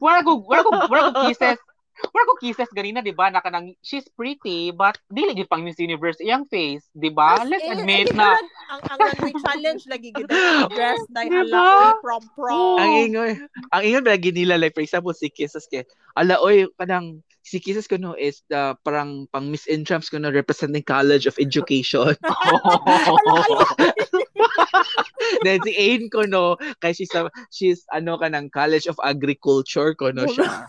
wala 0.00 0.18
ko, 0.24 0.32
wala 0.44 0.60
ko, 0.64 0.70
wala 0.88 1.02
ko 1.08 1.12
kisses. 1.28 1.58
Wala 1.98 2.24
ko 2.30 2.34
kisses 2.38 2.70
ganina, 2.70 3.02
di 3.02 3.10
ba? 3.10 3.26
Na 3.26 3.42
kanang, 3.42 3.74
she's 3.82 4.06
pretty, 4.14 4.70
but 4.70 4.94
dili 5.10 5.34
jud 5.34 5.50
pang 5.50 5.66
Miss 5.66 5.80
Universe 5.82 6.22
iyang 6.22 6.46
face, 6.46 6.86
di 6.94 7.10
ba? 7.10 7.42
Let's 7.42 7.66
in, 7.66 7.82
admit 7.82 8.14
na, 8.14 8.38
ang 8.68 8.80
ang 8.84 8.98
runway 9.00 9.34
challenge 9.40 9.82
lagi 9.88 10.12
gid 10.12 10.28
ang 10.28 10.68
dress 10.76 11.00
dahil 11.08 11.48
Diba? 11.48 11.56
hala 11.56 11.96
prom 12.04 12.24
prom. 12.36 12.76
ang 12.76 12.92
ingoy 13.08 13.32
ang 13.72 13.82
ingon 13.82 14.04
ba 14.04 14.20
nila 14.20 14.60
like 14.60 14.76
for 14.76 14.84
example 14.84 15.16
si 15.16 15.32
Kisses 15.32 15.64
kay 15.72 15.88
ala 16.14 16.36
oy 16.44 16.68
kanang 16.76 17.24
si 17.48 17.64
Kisses 17.64 17.88
ko 17.88 17.96
no 17.96 18.12
is 18.12 18.44
the 18.52 18.76
parang 18.84 19.24
pang 19.32 19.48
Miss 19.48 19.64
Intrams 19.64 20.12
ko 20.12 20.20
no 20.20 20.28
representing 20.28 20.84
College 20.84 21.24
of 21.24 21.40
Education 21.40 22.12
then 25.48 25.64
si 25.64 25.72
Ain 25.72 26.12
ko 26.12 26.28
no 26.28 26.60
kay 26.84 26.92
she's 26.92 27.08
a, 27.16 27.32
she's 27.48 27.88
ano 27.96 28.20
kanang 28.20 28.52
College 28.52 28.84
of 28.84 29.00
Agriculture 29.00 29.96
ko 29.96 30.12
no 30.12 30.28
siya 30.28 30.68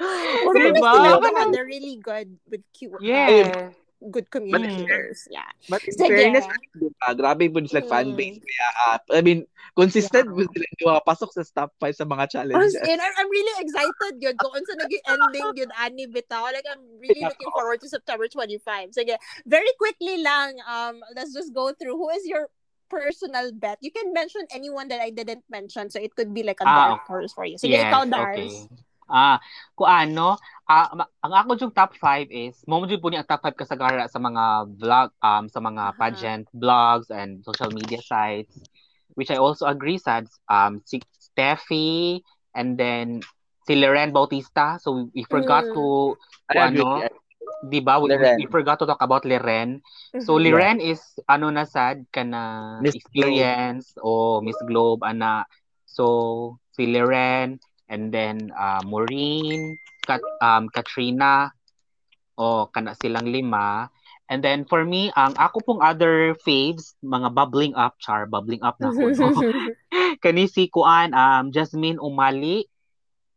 Pero 0.00 0.56
Diba? 0.56 1.20
they're 1.52 1.68
really 1.68 2.00
good 2.00 2.32
with 2.48 2.64
Q. 2.72 2.96
yes. 3.04 3.76
Good 4.08 4.32
communicators. 4.32 5.28
Yeah. 5.28 5.44
but 5.68 5.84
in 5.84 5.92
Sige. 5.92 6.08
fairness 6.08 6.48
diba, 6.72 7.08
grabe 7.12 7.52
po 7.52 7.60
sila 7.68 7.84
Mm. 7.84 7.90
fan 7.92 8.08
base 8.16 8.40
kaya 8.40 8.66
uh, 8.88 8.98
I 9.12 9.20
mean 9.20 9.44
consistent 9.76 10.32
Yeah. 10.32 10.40
yeah. 10.40 10.48
sila 10.56 10.66
di 10.72 10.84
makapasok 10.88 11.28
sa 11.36 11.42
top 11.52 11.70
5 11.76 12.00
sa 12.00 12.08
mga 12.08 12.24
challenges 12.32 12.80
in, 12.80 12.96
I'm, 12.96 13.14
I'm 13.20 13.28
really 13.28 13.56
excited 13.60 14.14
yun. 14.18 14.34
Kung 14.40 14.56
sa 14.56 14.74
naging 14.80 15.04
ending 15.04 15.48
yun, 15.54 15.70
Ani 15.76 16.08
Bitaw. 16.08 16.48
Like, 16.48 16.64
I'm 16.66 16.82
really 16.98 17.20
looking 17.22 17.52
forward 17.52 17.78
to 17.84 17.88
September 17.88 18.26
25. 18.26 18.96
Sige, 18.96 19.14
very 19.44 19.70
quickly 19.76 20.24
lang, 20.24 20.56
um, 20.64 20.98
let's 21.14 21.30
just 21.36 21.52
go 21.52 21.70
through. 21.76 21.94
Who 21.94 22.08
is 22.10 22.24
your 22.26 22.48
personal 22.88 23.52
bet? 23.54 23.78
You 23.84 23.94
can 23.94 24.10
mention 24.10 24.42
anyone 24.50 24.88
that 24.90 24.98
I 24.98 25.14
didn't 25.14 25.44
mention. 25.46 25.92
So, 25.92 26.00
it 26.02 26.16
could 26.18 26.34
be 26.34 26.42
like 26.42 26.58
a 26.58 26.66
Ah, 26.66 26.96
dark 26.98 27.06
horse 27.06 27.30
for 27.30 27.46
you. 27.46 27.54
Sige, 27.54 27.78
Yes, 27.78 27.86
ikaw, 27.92 28.02
Dars. 28.08 28.50
okay. 28.66 28.89
Ah, 29.10 29.38
kung 29.74 29.90
ano, 29.90 30.38
ah, 30.70 30.88
ma- 30.94 31.10
ang 31.26 31.34
ako 31.34 31.58
yung 31.68 31.74
top 31.74 31.92
5 31.98 32.30
is, 32.30 32.62
mo 32.70 32.80
jud 32.86 33.02
po 33.02 33.10
ni 33.10 33.18
ang 33.18 33.26
top 33.28 33.42
5 33.42 33.58
kasagara 33.58 34.06
sa 34.06 34.22
mga 34.22 34.70
vlog, 34.78 35.10
um, 35.20 35.44
sa 35.50 35.60
mga 35.60 35.82
Aha. 35.82 35.98
pageant 35.98 36.46
blogs 36.54 37.10
and 37.10 37.42
social 37.44 37.70
media 37.74 37.98
sites, 38.00 38.54
which 39.18 39.30
I 39.30 39.36
also 39.36 39.66
agree 39.66 39.98
sa, 39.98 40.22
um, 40.48 40.80
si 40.86 41.02
Steffi, 41.18 42.22
and 42.54 42.78
then 42.78 43.20
si 43.66 43.74
Loren 43.76 44.12
Bautista. 44.12 44.78
So, 44.80 44.92
we, 44.92 45.02
we 45.14 45.22
forgot 45.28 45.66
Mm. 45.66 45.74
to, 45.74 46.16
agree. 46.48 46.82
ano, 46.82 47.08
di 47.62 47.80
ba? 47.80 47.98
We, 48.00 48.08
Loren. 48.08 48.38
we 48.38 48.46
forgot 48.46 48.78
to 48.80 48.86
talk 48.86 49.02
about 49.02 49.24
Loren. 49.26 49.82
So, 50.18 50.36
Mhm. 50.36 50.42
Liren 50.42 50.78
is, 50.80 51.00
ano 51.28 51.50
na 51.50 51.64
sad, 51.64 52.06
ka 52.12 52.22
na 52.24 52.78
Miss 52.80 52.94
experience 52.94 53.94
o 54.02 54.40
Miss 54.40 54.58
Globe, 54.64 55.02
ana. 55.04 55.44
So, 55.86 56.58
si 56.76 56.86
Liren, 56.86 57.58
and 57.90 58.14
then 58.14 58.54
uh, 58.54 58.80
Maureen, 58.86 59.76
Kat, 60.06 60.22
um, 60.40 60.70
Katrina, 60.70 61.50
o 62.38 62.70
kana 62.70 62.94
silang 62.96 63.28
lima. 63.28 63.90
And 64.30 64.46
then 64.46 64.62
for 64.62 64.86
me, 64.86 65.10
ang 65.18 65.34
ako 65.34 65.58
pong 65.66 65.80
other 65.82 66.38
faves, 66.46 66.94
mga 67.02 67.34
bubbling 67.34 67.74
up, 67.74 67.98
char, 67.98 68.30
bubbling 68.30 68.62
up 68.62 68.78
na 68.78 68.94
ako, 68.94 69.10
no? 69.10 69.28
Kani 70.22 70.46
si 70.46 70.70
Kuan, 70.70 71.10
um, 71.10 71.50
Jasmine 71.50 71.98
Umali, 71.98 72.70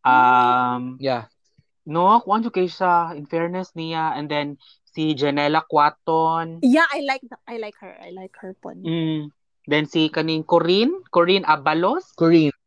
um, 0.06 1.02
yeah 1.02 1.34
no, 1.86 2.20
kuan 2.24 2.44
kay 2.48 2.68
siya, 2.68 3.16
in 3.16 3.28
fairness 3.28 3.76
niya, 3.76 4.16
and 4.16 4.28
then 4.32 4.56
si 4.96 5.16
Janela 5.16 5.64
Quaton, 5.68 6.64
yeah, 6.64 6.88
I 6.92 7.04
like 7.04 7.24
the, 7.28 7.38
I 7.48 7.58
like 7.58 7.76
her. 7.80 7.94
I 8.00 8.12
like 8.16 8.36
her 8.40 8.56
pod. 8.56 8.84
Mm. 8.84 9.32
Then 9.68 9.88
si 9.88 10.12
kaning 10.12 10.44
Corinne, 10.44 11.04
Corinne 11.12 11.48
Abalos. 11.48 12.16
Corinne 12.16 12.52
Yes, 12.52 12.63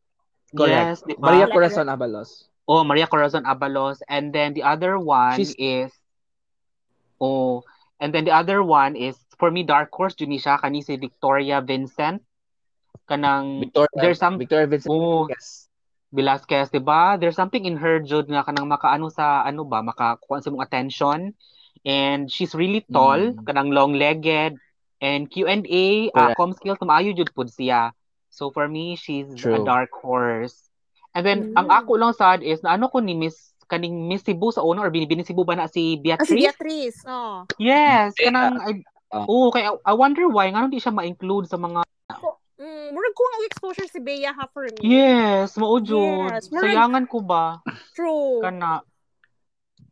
Correct. 0.56 1.04
di 1.06 1.14
ba? 1.20 1.30
Maria 1.30 1.46
Corazon 1.46 1.86
Abalos 1.88 2.48
Oh, 2.66 2.82
Maria 2.82 3.06
Corazon 3.06 3.46
Abalos. 3.46 4.02
And 4.10 4.34
then 4.34 4.50
the 4.50 4.66
other 4.66 4.98
one 4.98 5.38
She's- 5.38 5.54
is 5.54 5.94
Oh, 7.22 7.62
and 8.02 8.12
then 8.12 8.26
the 8.28 8.34
other 8.34 8.60
one 8.60 8.92
is 8.98 9.16
for 9.40 9.48
me 9.48 9.64
dark 9.64 9.88
horse 9.94 10.12
jud 10.18 10.28
ni 10.28 10.36
siya 10.36 10.60
kani 10.60 10.84
si 10.84 11.00
Victoria 11.00 11.64
Vincent 11.64 12.20
kanang 13.08 13.62
Victoria 13.64 13.96
there's 13.96 14.20
some 14.20 14.36
Victoria 14.36 14.66
Vincent 14.68 14.90
oh 14.92 15.24
yes 15.30 15.66
Velasquez, 16.14 16.70
'di 16.70 16.80
ba? 16.80 17.18
There's 17.20 17.34
something 17.36 17.66
in 17.66 17.76
her 17.76 17.98
jud 18.00 18.30
nga 18.30 18.46
kanang 18.46 18.70
makaano 18.70 19.10
sa 19.12 19.42
ano 19.42 19.66
ba, 19.66 19.82
makakuha 19.84 20.38
sa 20.40 20.48
mong 20.54 20.64
attention. 20.64 21.34
And 21.84 22.30
she's 22.30 22.54
really 22.54 22.86
tall, 22.88 23.36
Mm. 23.36 23.42
kanang 23.44 23.70
long-legged 23.74 24.56
and 25.02 25.22
Q&A, 25.28 26.08
uh, 26.08 26.32
Correct. 26.32 26.36
com 26.38 26.50
skills 26.54 26.80
maayo 26.80 27.12
jud 27.12 27.30
pud 27.34 27.50
siya. 27.50 27.90
So 28.36 28.52
for 28.52 28.68
me, 28.68 28.94
she's 28.94 29.32
a 29.32 29.40
True. 29.40 29.64
dark 29.64 29.88
horse. 29.90 30.68
And 31.16 31.24
then 31.24 31.38
Mm. 31.50 31.56
ang 31.56 31.68
ako 31.72 31.96
lang 31.96 32.12
sad 32.12 32.44
is 32.44 32.60
na 32.60 32.76
ano 32.76 32.92
ko 32.92 33.00
ni 33.00 33.16
Miss 33.16 33.56
kaning 33.66 34.06
Miss 34.06 34.20
Cebu 34.20 34.52
sa 34.52 34.60
una 34.60 34.84
or 34.84 34.92
binibini 34.92 35.24
Cebu 35.24 35.42
ba 35.42 35.56
na 35.56 35.64
si 35.66 35.96
Ah, 35.96 36.20
si 36.20 36.36
Beatrice? 36.36 36.36
Beatrice. 36.52 36.98
Oh. 37.08 37.48
Yes, 37.56 38.12
Yeah. 38.14 38.28
kanang 38.28 38.60
I, 38.60 38.70
Ah. 39.08 39.24
oh, 39.24 39.48
kaya 39.48 39.72
I 39.80 39.94
wonder 39.94 40.28
why 40.28 40.52
nga 40.52 40.68
di 40.68 40.76
siya 40.76 40.92
ma-include 40.92 41.48
sa 41.48 41.56
mga 41.56 41.80
Mm, 42.56 42.88
murag 42.88 43.12
ko 43.12 43.20
ang 43.22 43.44
exposure 43.44 43.84
si 43.84 44.00
Bea 44.00 44.32
ha 44.32 44.48
for 44.48 44.64
me. 44.64 44.80
Yes, 44.80 45.60
mao 45.60 45.76
jud. 45.76 46.32
Yes, 46.32 46.48
murag- 46.48 46.72
Sayangan 46.72 47.04
ko 47.04 47.20
ba 47.20 47.60
True. 47.92 48.40
kana 48.40 48.80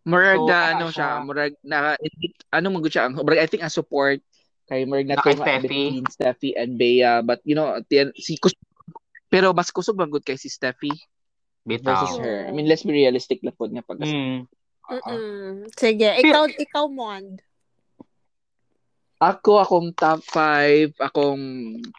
Murag 0.05 0.37
So, 0.37 0.45
na 0.45 0.57
ano 0.71 0.87
siya, 0.89 1.09
murag 1.21 1.53
na 1.61 1.97
ano 2.51 2.67
man 2.69 2.81
gud 2.81 2.93
siya 2.93 3.09
ang 3.09 3.17
murag 3.17 3.41
I 3.41 3.49
think 3.49 3.65
ang 3.65 3.73
support 3.73 4.21
kay 4.65 4.85
murag 4.85 5.07
na 5.07 5.17
Na 5.17 5.25
kay 5.25 5.37
to 5.37 5.43
Steffi. 5.45 5.85
Steffi 6.09 6.51
and 6.57 6.77
Bea 6.77 7.21
but 7.21 7.41
you 7.45 7.53
know 7.53 7.77
at 7.77 7.87
the 7.89 8.09
end, 8.09 8.13
si 8.17 8.37
Kus 8.37 8.53
pero 9.29 9.53
mas 9.53 9.69
kusog 9.69 9.99
man 9.99 10.09
gud 10.09 10.23
kay 10.23 10.37
si 10.37 10.49
Steffi 10.49 10.93
versus 11.67 12.17
Bitaw. 12.17 12.21
her. 12.21 12.39
I 12.47 12.53
mean, 12.53 12.69
let's 12.69 12.85
be 12.85 12.93
realistic 12.93 13.41
lang 13.41 13.57
po 13.57 13.65
nga 13.67 13.83
pag 13.83 13.99
Mm. 13.99 14.45
Mm-mm. 14.85 15.65
Sige, 15.81 16.13
ikaw, 16.21 16.45
ikaw, 16.45 16.85
Mond. 16.93 17.41
Ako, 19.17 19.57
akong 19.65 19.97
top 19.97 20.21
5, 20.29 20.93
akong 21.01 21.41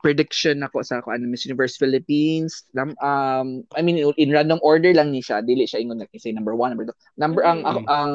prediction 0.05 0.61
ako 0.61 0.85
sa 0.85 1.01
ako, 1.01 1.09
ano, 1.09 1.25
Miss 1.25 1.49
Universe 1.49 1.81
Philippines. 1.81 2.69
Um, 2.77 3.65
I 3.73 3.81
mean, 3.81 3.97
in 4.21 4.29
random 4.29 4.61
order 4.61 4.93
lang 4.93 5.09
ni 5.09 5.25
siya. 5.25 5.41
Dili 5.41 5.65
siya 5.65 5.81
ingon 5.81 5.97
na 5.97 6.05
say 6.21 6.29
number 6.29 6.53
one, 6.53 6.69
number 6.69 6.85
two. 6.85 6.97
Number, 7.17 7.41
ang, 7.41 7.65
ako, 7.65 7.79
Mhm. 7.81 7.89
ang, 7.89 8.11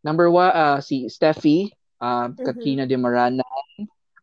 number 0.00 0.32
one, 0.32 0.48
uh, 0.48 0.80
si 0.80 1.04
Steffi, 1.12 1.68
uh, 2.04 2.28
Mhm. 2.28 2.44
Katrina 2.44 2.84
de 2.84 2.96
Marana. 3.00 3.48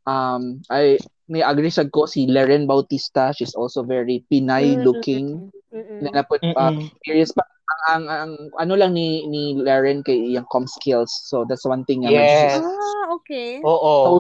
Um, 0.06 0.62
I, 0.70 1.02
may 1.32 1.42
agree 1.42 1.72
sa 1.72 1.88
ko 1.88 2.06
si 2.06 2.28
Leren 2.28 2.68
Bautista. 2.68 3.32
She's 3.32 3.56
also 3.56 3.82
very 3.82 4.22
Pinay 4.30 4.84
looking. 4.84 5.50
Mm-mm. 5.72 6.04
Na 6.04 6.22
naput, 6.22 6.44
uh, 6.44 6.76
curious 7.08 7.32
pa 7.32 7.48
ang, 7.88 8.04
ang, 8.04 8.12
ang 8.12 8.34
ano 8.60 8.74
lang 8.76 8.92
ni 8.92 9.24
ni 9.32 9.56
Laren 9.56 10.04
kay 10.04 10.36
iyang 10.36 10.44
com 10.52 10.68
skills. 10.68 11.10
So 11.32 11.48
that's 11.48 11.64
one 11.64 11.88
thing 11.88 12.04
nga 12.04 12.12
Yes. 12.12 12.60
Ah, 12.60 13.16
okay. 13.16 13.64
Oo. 13.64 14.20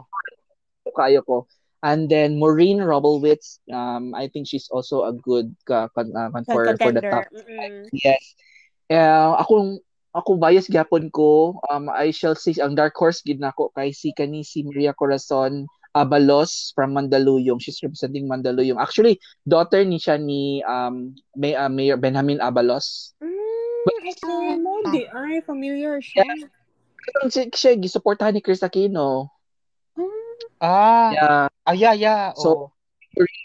kayo 0.95 1.19
ko. 1.27 1.45
And 1.81 2.07
then 2.07 2.37
Maureen 2.37 2.77
Robelwitz, 2.79 3.57
um, 3.73 4.13
I 4.13 4.29
think 4.29 4.45
she's 4.47 4.69
also 4.69 5.03
a 5.09 5.13
good 5.13 5.51
uh, 5.67 5.89
con- 5.91 6.13
uh, 6.13 6.29
con- 6.29 6.45
for, 6.45 6.77
for 6.77 6.93
the 6.93 7.01
top. 7.01 7.25
Mm-mm. 7.33 7.89
Yes. 7.91 8.21
Uh, 8.87 9.35
akong 9.41 9.81
ako 10.11 10.35
bias 10.35 10.67
gyapon 10.67 11.07
ko. 11.11 11.59
Um, 11.71 11.87
I 11.87 12.11
shall 12.11 12.35
say 12.35 12.55
ang 12.59 12.75
dark 12.75 12.95
horse 12.95 13.23
gid 13.23 13.39
nako 13.39 13.71
kay 13.75 13.91
si 13.95 14.11
kani 14.11 14.43
si 14.43 14.63
Maria 14.63 14.91
Corazon 14.91 15.67
Abalos 15.91 16.71
from 16.71 16.95
Mandaluyong. 16.95 17.59
She's 17.59 17.79
representing 17.83 18.27
Mandaluyong. 18.27 18.79
Actually, 18.79 19.19
daughter 19.43 19.83
ni 19.83 19.99
siya 19.99 20.15
ni 20.19 20.63
um 20.63 21.15
May, 21.35 21.55
uh, 21.55 21.67
Mayor 21.67 21.99
Benjamin 21.99 22.39
Abalos. 22.39 23.11
Mm, 23.19 23.87
okay. 24.07 24.55
No, 24.59 24.79
di 24.91 25.03
ay 25.07 25.43
familiar 25.43 25.99
siya. 25.99 26.23
Pero 27.01 27.27
si 27.27 27.49
siya 27.51 27.75
gisuportahan 27.75 28.35
ni 28.35 28.43
Chris 28.43 28.63
Aquino. 28.63 29.27
Mm. 29.99 30.31
Ah. 30.63 31.09
Yeah. 31.11 31.43
Ah, 31.67 31.75
yeah, 31.75 31.95
yeah. 31.95 32.23
So, 32.35 32.49
Oo. 32.49 32.65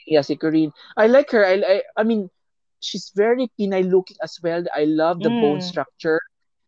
Yeah, 0.06 0.22
si 0.22 0.38
Corinne. 0.38 0.70
I 0.94 1.10
like 1.10 1.26
her. 1.34 1.42
I, 1.42 1.58
I, 1.58 1.76
I 1.98 2.02
mean, 2.06 2.30
she's 2.78 3.10
very 3.10 3.50
Pinay 3.58 3.82
looking 3.82 4.16
as 4.22 4.38
well. 4.38 4.62
I 4.70 4.86
love 4.86 5.18
the 5.18 5.34
Mm. 5.34 5.42
bone 5.42 5.60
structure. 5.60 6.22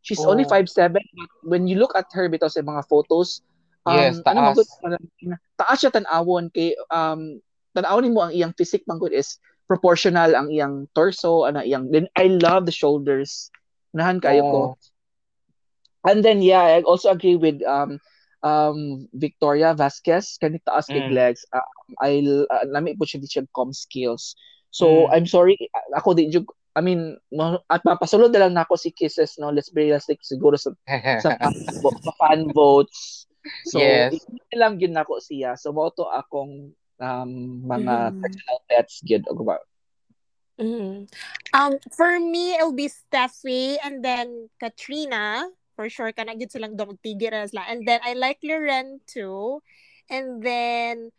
She's 0.09 0.25
Oh. 0.25 0.33
only 0.33 0.49
5'7", 0.49 0.89
but 0.97 1.05
when 1.45 1.69
you 1.69 1.77
look 1.77 1.93
at 1.93 2.09
her 2.17 2.33
bito 2.33 2.49
sa 2.49 2.65
mga 2.65 2.89
photos, 2.89 3.45
um, 3.85 3.93
Yes, 3.93 4.25
ano 4.25 4.41
taas. 4.41 4.57
gud, 4.57 4.69
parang- 4.81 5.09
taas 5.61 5.79
siya 5.85 5.93
tanawon 5.93 6.49
kay 6.49 6.73
um 6.89 7.37
tanawon 7.77 8.09
mo 8.17 8.25
ang 8.25 8.33
iyang 8.33 8.57
physique 8.57 8.89
man 8.89 8.97
gud 8.97 9.13
is 9.13 9.37
proportional 9.69 10.33
ang 10.33 10.49
iyang 10.49 10.89
torso 10.97 11.45
ana 11.45 11.61
iyang 11.61 11.93
then 11.93 12.09
I 12.17 12.33
love 12.33 12.65
the 12.65 12.73
shoulders. 12.73 13.53
Nahan 13.93 14.25
kayo 14.25 14.49
ko. 14.49 14.61
Oo. 14.73 14.77
And 16.09 16.25
then 16.25 16.41
yeah, 16.41 16.81
I 16.81 16.81
also 16.89 17.13
agree 17.13 17.37
with 17.37 17.61
um 17.69 18.01
um 18.41 19.09
Victoria 19.13 19.75
Vasquez 19.75 20.39
kanit 20.41 20.65
taas 20.65 20.89
kay 20.89 21.05
Mm. 21.05 21.13
legs. 21.13 21.45
Um, 21.53 21.69
I 22.01 22.23
uh, 22.25 22.65
lami 22.71 22.97
po 22.97 23.05
siya 23.05 23.21
di 23.21 23.29
siya 23.29 23.45
com 23.53 23.75
skills. 23.75 24.33
So 24.71 25.09
Mm. 25.09 25.13
I'm 25.13 25.27
sorry 25.29 25.57
ako 25.93 26.17
di 26.17 26.33
jud 26.33 26.47
I 26.77 26.81
mean 26.81 27.17
mo- 27.33 27.65
at 27.69 27.83
mapasulod 27.83 28.33
na 28.33 28.47
lang 28.47 28.55
nako 28.55 28.77
si 28.77 28.93
Kisses 28.93 29.37
no 29.41 29.51
let's 29.51 29.73
be 29.73 29.89
realistic 29.89 30.21
siguro 30.23 30.57
sa 30.59 30.71
sa 31.25 31.35
sa 31.39 32.13
fan 32.21 32.51
votes. 32.53 33.27
So 33.65 33.81
Yes. 33.81 34.13
hindi 34.13 34.55
lang 34.57 34.77
gyud 34.77 34.93
nako 34.93 35.19
siya. 35.21 35.57
So 35.57 35.73
mo 35.73 35.89
to 35.95 36.05
akong 36.09 36.73
um 36.99 37.31
mga 37.65 37.95
Mm. 38.13 38.21
personal 38.21 38.59
pets 38.69 38.95
gyud 39.07 39.25
og 39.31 39.47
ba. 39.47 39.57
Mm. 40.59 41.07
Um, 41.55 41.73
for 41.95 42.19
me, 42.19 42.59
it'll 42.59 42.75
be 42.75 42.91
Steffi 42.91 43.79
and 43.79 44.03
then 44.03 44.51
Katrina. 44.59 45.47
For 45.79 45.87
sure, 45.87 46.11
ka 46.11 46.27
na 46.27 46.35
gid 46.35 46.51
silang 46.51 46.75
dumagtigil 46.75 47.31
na 47.31 47.47
sila. 47.47 47.63
And 47.71 47.87
then, 47.87 48.03
I 48.03 48.19
like 48.19 48.43
Loren 48.43 48.99
too. 49.07 49.63
And 50.11 50.43
then, 50.43 51.15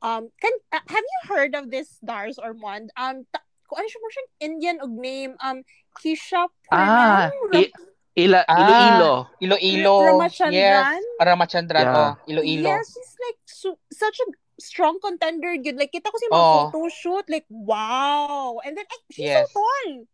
um, 0.00 0.32
can, 0.40 0.54
uh, 0.72 0.80
have 0.80 1.04
you 1.04 1.20
heard 1.28 1.52
of 1.52 1.68
this 1.68 2.00
Dars 2.00 2.40
or 2.40 2.56
Mond? 2.56 2.88
Um, 2.96 3.28
kung 3.68 3.78
ano 3.78 3.86
siya 3.86 4.00
mo 4.00 4.08
siyang 4.08 4.30
Indian 4.40 4.76
og 4.80 4.90
name, 4.90 5.32
um, 5.38 5.60
Kisha 5.94 6.48
Ah, 6.68 7.28
i- 7.52 7.72
ila 8.16 8.40
Ah, 8.44 8.56
Iloilo. 8.58 9.12
Iloilo. 9.38 9.94
Yes. 10.00 10.08
Ramachandran? 10.08 11.02
Ramachandran. 11.20 11.84
Yeah. 11.84 11.98
Oh, 12.00 12.12
Iloilo. 12.26 12.68
Yes, 12.72 12.86
he's 12.96 13.14
like 13.20 13.40
su- 13.44 13.82
such 13.92 14.18
a 14.18 14.26
strong 14.58 14.98
contender. 14.98 15.54
Good. 15.54 15.76
Like, 15.76 15.92
kita 15.92 16.10
ko 16.10 16.16
sa 16.16 16.26
mga 16.26 16.34
Oh. 16.34 16.54
photo 16.66 16.80
shoot. 16.90 17.26
Like, 17.30 17.46
wow. 17.46 18.58
And 18.64 18.74
then, 18.74 18.88
ay, 18.88 19.00
she's 19.12 19.30
Yes. 19.30 19.46
so 19.52 19.60
tall. 19.62 20.08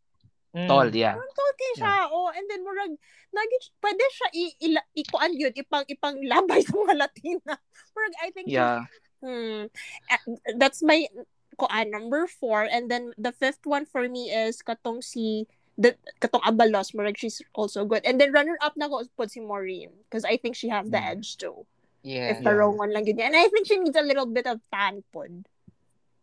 Mm. 0.55 0.69
Tol, 0.71 0.88
yeah. 0.95 1.19
Ang 1.19 1.33
tall 1.35 1.53
kay 1.59 1.73
siya. 1.83 1.95
Oh, 2.14 2.31
and 2.31 2.47
then 2.47 2.62
murag 2.62 2.95
nagit 3.35 3.62
pwede 3.83 4.05
siya 4.07 4.29
i, 4.31 4.45
ila, 4.71 4.81
ikuan 4.95 5.35
yun 5.35 5.51
ipang 5.51 5.83
ipang 5.90 6.14
labay 6.23 6.62
sa 6.67 6.79
mga 6.79 6.95
Latina. 6.95 7.59
Murag 7.90 8.14
I 8.23 8.29
think 8.31 8.47
Yeah. 8.47 8.87
hmm, 9.19 9.67
eh, 10.07 10.21
that's 10.55 10.79
my 10.87 11.11
kuan 11.57 11.90
number 11.90 12.27
four 12.27 12.62
and 12.67 12.90
then 12.90 13.12
the 13.19 13.33
fifth 13.33 13.64
one 13.67 13.87
for 13.87 14.09
me 14.09 14.31
is 14.31 14.61
katong 14.62 15.03
si 15.03 15.47
the 15.75 15.95
katong 16.23 16.43
Abalos 16.47 16.95
murag 16.95 17.19
she's 17.19 17.43
also 17.55 17.83
good 17.85 18.03
and 18.07 18.21
then 18.21 18.31
runner 18.31 18.55
up 18.62 18.75
na 18.79 18.87
ko 18.87 19.03
put 19.19 19.31
si 19.31 19.40
Maureen 19.43 19.90
because 20.07 20.23
I 20.25 20.38
think 20.38 20.55
she 20.55 20.71
has 20.71 20.87
the 20.90 20.99
Mm. 21.01 21.11
edge 21.19 21.37
too 21.38 21.67
Yes. 22.05 22.37
if 22.38 22.45
the 22.45 22.53
wrong 22.55 22.77
one 22.79 22.93
lang 22.93 23.09
yun 23.09 23.19
and 23.19 23.35
I 23.35 23.49
think 23.49 23.67
she 23.67 23.81
needs 23.81 23.97
a 23.97 24.05
little 24.05 24.29
bit 24.29 24.47
of 24.47 24.61
tan 24.71 25.03
pod 25.11 25.49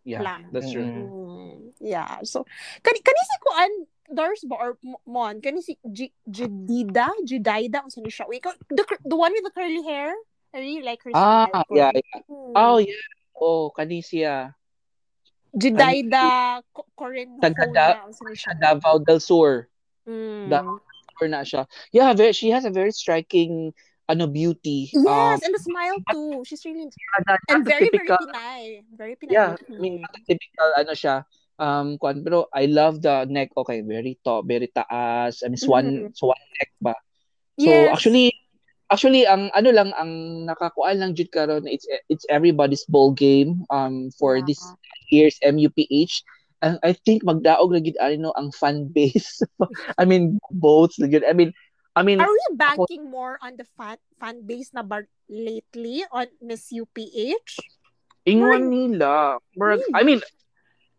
Yeah. 0.02 0.26
lang. 0.26 0.50
That's 0.50 0.74
true. 0.74 0.82
Mm. 0.82 1.14
Mm, 1.14 1.58
yeah. 1.78 2.26
So, 2.26 2.42
kani 2.82 3.00
kani 3.06 3.22
si 3.22 3.36
kuan 3.46 3.72
Dars 4.10 4.42
ba 4.50 4.58
or 4.58 4.72
Mo- 4.82 5.04
Mon? 5.06 5.38
Kani 5.46 5.62
si 5.62 5.78
G- 5.86 6.12
Jadida? 6.26 7.14
Judaida? 7.22 7.86
Ang 7.86 7.94
saan 7.94 8.10
siya? 8.10 8.26
Wait, 8.26 8.42
the, 8.74 8.82
the 9.06 9.14
one 9.14 9.30
with 9.30 9.46
the 9.46 9.54
curly 9.54 9.86
hair? 9.86 10.10
I 10.52 10.58
really 10.58 10.82
like 10.82 11.06
her 11.06 11.14
Ah, 11.14 11.46
style. 11.48 11.70
yeah, 11.72 11.94
yeah. 11.94 12.22
Hmm. 12.26 12.54
Oh, 12.58 12.78
yeah. 12.82 12.98
Oh, 13.38 13.70
kani 13.72 14.02
siya. 15.52 15.60
Judaida 15.60 16.26
Co- 16.74 16.88
Corinne 16.96 17.40
Taga 17.40 17.66
Da- 17.74 18.08
siya? 18.34 18.56
Davao 18.60 19.00
del 19.00 19.20
Sur. 19.20 19.68
Mm. 20.08 20.50
Da- 20.50 20.80
Or 21.22 21.28
na 21.30 21.46
siya. 21.46 21.70
Yeah, 21.94 22.14
very, 22.18 22.34
she 22.34 22.50
has 22.50 22.66
a 22.66 22.74
very 22.74 22.90
striking 22.90 23.78
ano 24.10 24.26
beauty. 24.26 24.90
Yes, 24.90 25.06
Um, 25.06 25.38
and 25.46 25.54
the 25.54 25.62
smile 25.62 25.98
too. 26.10 26.42
She's 26.44 26.66
really 26.66 26.90
not 26.90 27.40
and 27.48 27.62
very 27.64 27.88
typical, 27.94 28.18
very 28.18 28.34
Pinay. 28.34 28.64
Very 28.98 29.16
Pinay. 29.22 29.32
Yeah, 29.32 29.52
I 29.54 29.78
mean, 29.78 30.02
typical 30.26 30.70
ano 30.76 30.92
siya. 30.98 31.24
Um, 31.62 32.02
kuan 32.02 32.26
pero 32.26 32.50
I 32.50 32.66
love 32.66 33.06
the 33.06 33.30
neck. 33.30 33.54
Okay, 33.54 33.86
very 33.86 34.18
top, 34.26 34.50
very 34.50 34.66
taas. 34.74 35.46
I 35.46 35.54
mean, 35.54 35.62
swan, 35.62 36.10
swan 36.18 36.42
neck 36.58 36.74
ba? 36.82 36.98
So 37.62 37.70
Yes. 37.70 37.94
actually 37.94 38.34
actually 38.92 39.24
ang 39.26 39.50
ano 39.56 39.70
lang 39.72 39.90
ang 39.96 40.44
nakakuan 40.46 41.00
lang 41.00 41.16
jud 41.16 41.32
karon 41.32 41.64
it's 41.66 41.88
it's 42.12 42.26
everybody's 42.30 42.84
ball 42.92 43.12
game 43.12 43.64
um 43.72 44.12
for 44.20 44.38
Yeah. 44.38 44.46
this 44.46 44.62
year's 45.10 45.38
MUPH 45.44 46.24
and 46.62 46.78
I 46.84 46.94
think 46.94 47.24
magdaog 47.24 47.72
na 47.74 47.82
gid 47.82 47.98
ani 48.00 48.20
no 48.20 48.36
ang 48.36 48.52
fan 48.52 48.88
base 48.96 49.42
I 49.98 50.04
mean 50.06 50.40
votes 50.52 51.00
na 51.00 51.08
gid 51.08 51.24
I 51.26 51.34
mean 51.34 51.52
I 51.96 52.04
mean 52.04 52.20
Are 52.20 52.30
we 52.32 52.46
banking 52.56 53.10
more 53.12 53.36
on 53.42 53.56
the 53.60 53.68
fan 53.76 53.98
fan 54.20 54.44
base 54.48 54.72
na 54.76 54.84
ba 54.84 55.04
lately 55.28 56.04
on 56.12 56.28
Miss 56.44 56.72
UPH? 56.72 57.60
ingon 58.28 58.70
nila 58.70 59.40
Murag- 59.58 59.88
I 59.96 60.04
mean 60.04 60.22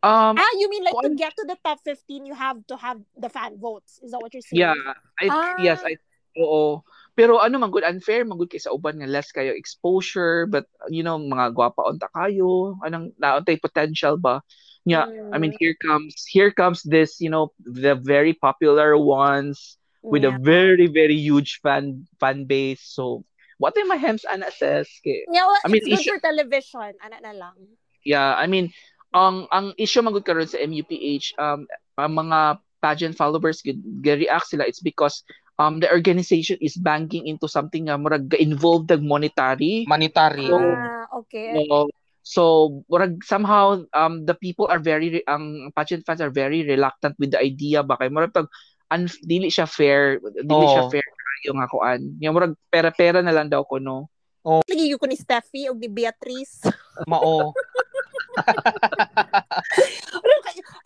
um 0.03 0.35
Ah, 0.37 0.53
you 0.59 0.67
mean 0.69 0.83
like 0.85 0.99
to 1.05 1.15
get 1.15 1.33
to 1.39 1.45
the 1.47 1.57
top 1.63 1.79
15, 1.85 2.27
you 2.27 2.35
have 2.35 2.65
to 2.67 2.77
have 2.77 2.99
the 3.17 3.29
fan 3.31 3.57
votes. 3.61 4.01
Is 4.03 4.11
that 4.13 4.21
what 4.21 4.35
you're 4.35 4.43
saying? 4.45 4.61
yeah 4.65 4.95
I 5.21 5.31
Ah. 5.31 5.55
yes 5.63 5.81
I 5.87 5.97
oo 6.41 6.81
pero 7.13 7.37
ano 7.39 7.61
man 7.61 7.71
good 7.71 7.85
unfair 7.85 8.25
man 8.25 8.39
good 8.41 8.49
kay 8.49 8.61
sa 8.61 8.73
uban 8.73 8.97
nga 8.97 9.09
less 9.09 9.29
kayo 9.33 9.53
exposure 9.53 10.49
but 10.49 10.65
you 10.89 11.05
know 11.05 11.21
mga 11.21 11.53
gwapa 11.53 11.85
unta 11.85 12.09
kayo 12.13 12.77
anang 12.81 13.13
nauntay 13.21 13.61
potential 13.61 14.17
ba 14.17 14.41
yeah 14.85 15.07
I 15.31 15.37
mean 15.39 15.53
here 15.61 15.77
comes 15.77 16.25
here 16.27 16.51
comes 16.51 16.81
this 16.83 17.21
you 17.21 17.29
know 17.29 17.53
the 17.61 17.95
very 17.95 18.33
popular 18.33 18.97
ones 18.97 19.77
with 20.03 20.25
a 20.25 20.35
yeah. 20.35 20.41
very 20.41 20.89
very 20.89 21.15
huge 21.21 21.61
fan 21.63 22.09
fan 22.19 22.49
base 22.49 22.83
so 22.83 23.23
what 23.61 23.77
am 23.79 23.93
I 23.93 23.99
hems 24.01 24.27
ana 24.27 24.51
says 24.51 24.89
kay 25.07 25.23
Yeah, 25.31 25.47
well, 25.47 25.61
I 25.63 25.69
mean, 25.71 25.85
it's 25.85 25.89
good 25.89 26.01
issue- 26.03 26.19
for 26.19 26.21
television. 26.25 26.91
Ana 26.99 27.23
na 27.23 27.33
lang. 27.37 27.57
yeah 28.03 28.35
I 28.35 28.51
mean 28.51 28.75
ang 29.15 29.47
ang 29.55 29.77
issue 29.79 30.03
magud 30.03 30.25
karon 30.27 30.49
sa 30.51 30.59
MUPH 30.59 31.37
um 31.39 31.69
ang 31.95 32.13
mga 32.17 32.59
pageant 32.83 33.15
followers 33.15 33.63
gid 33.63 33.79
react 34.03 34.51
sila 34.51 34.67
it's 34.67 34.83
because 34.83 35.23
um 35.63 35.79
the 35.79 35.87
organization 35.87 36.59
is 36.59 36.75
banking 36.75 37.31
into 37.31 37.47
something 37.47 37.87
nga 37.87 37.95
murag 37.95 38.35
involved 38.43 38.91
ng 38.91 39.07
monetary 39.07 39.87
Monetary. 39.87 40.51
So, 40.51 40.59
Ah, 40.59 41.07
okay. 41.23 41.55
So, 41.55 41.87
so 42.23 42.43
murag 42.91 43.23
somehow 43.23 43.87
um 43.95 44.27
the 44.27 44.35
people 44.35 44.67
are 44.67 44.83
very 44.83 45.23
ang 45.31 45.71
pageant 45.79 46.03
fans 46.03 46.19
are 46.19 46.35
very 46.35 46.67
reluctant 46.67 47.15
with 47.23 47.31
the 47.31 47.39
idea 47.39 47.87
ba 47.87 47.95
kay 47.95 48.11
murag 48.11 48.35
tag 48.35 48.51
un, 48.91 49.07
dili 49.23 49.49
siya 49.49 49.71
fair 49.71 50.19
dili 50.43 50.67
siya 50.67 50.85
Oo. 50.87 50.91
fair 50.91 51.07
yung 51.43 51.59
akuan. 51.59 52.01
Nga 52.23 52.31
murag 52.31 52.55
pera-pera 52.71 53.19
na 53.19 53.35
lang 53.35 53.51
daw 53.51 53.67
ko 53.67 53.83
no. 53.83 54.07
Lagi 54.67 54.95
ko 54.99 55.07
ni 55.07 55.19
Steffi 55.19 55.71
o 55.71 55.75
ni 55.75 55.87
Beatrice. 55.87 56.67
Mao. 57.07 57.51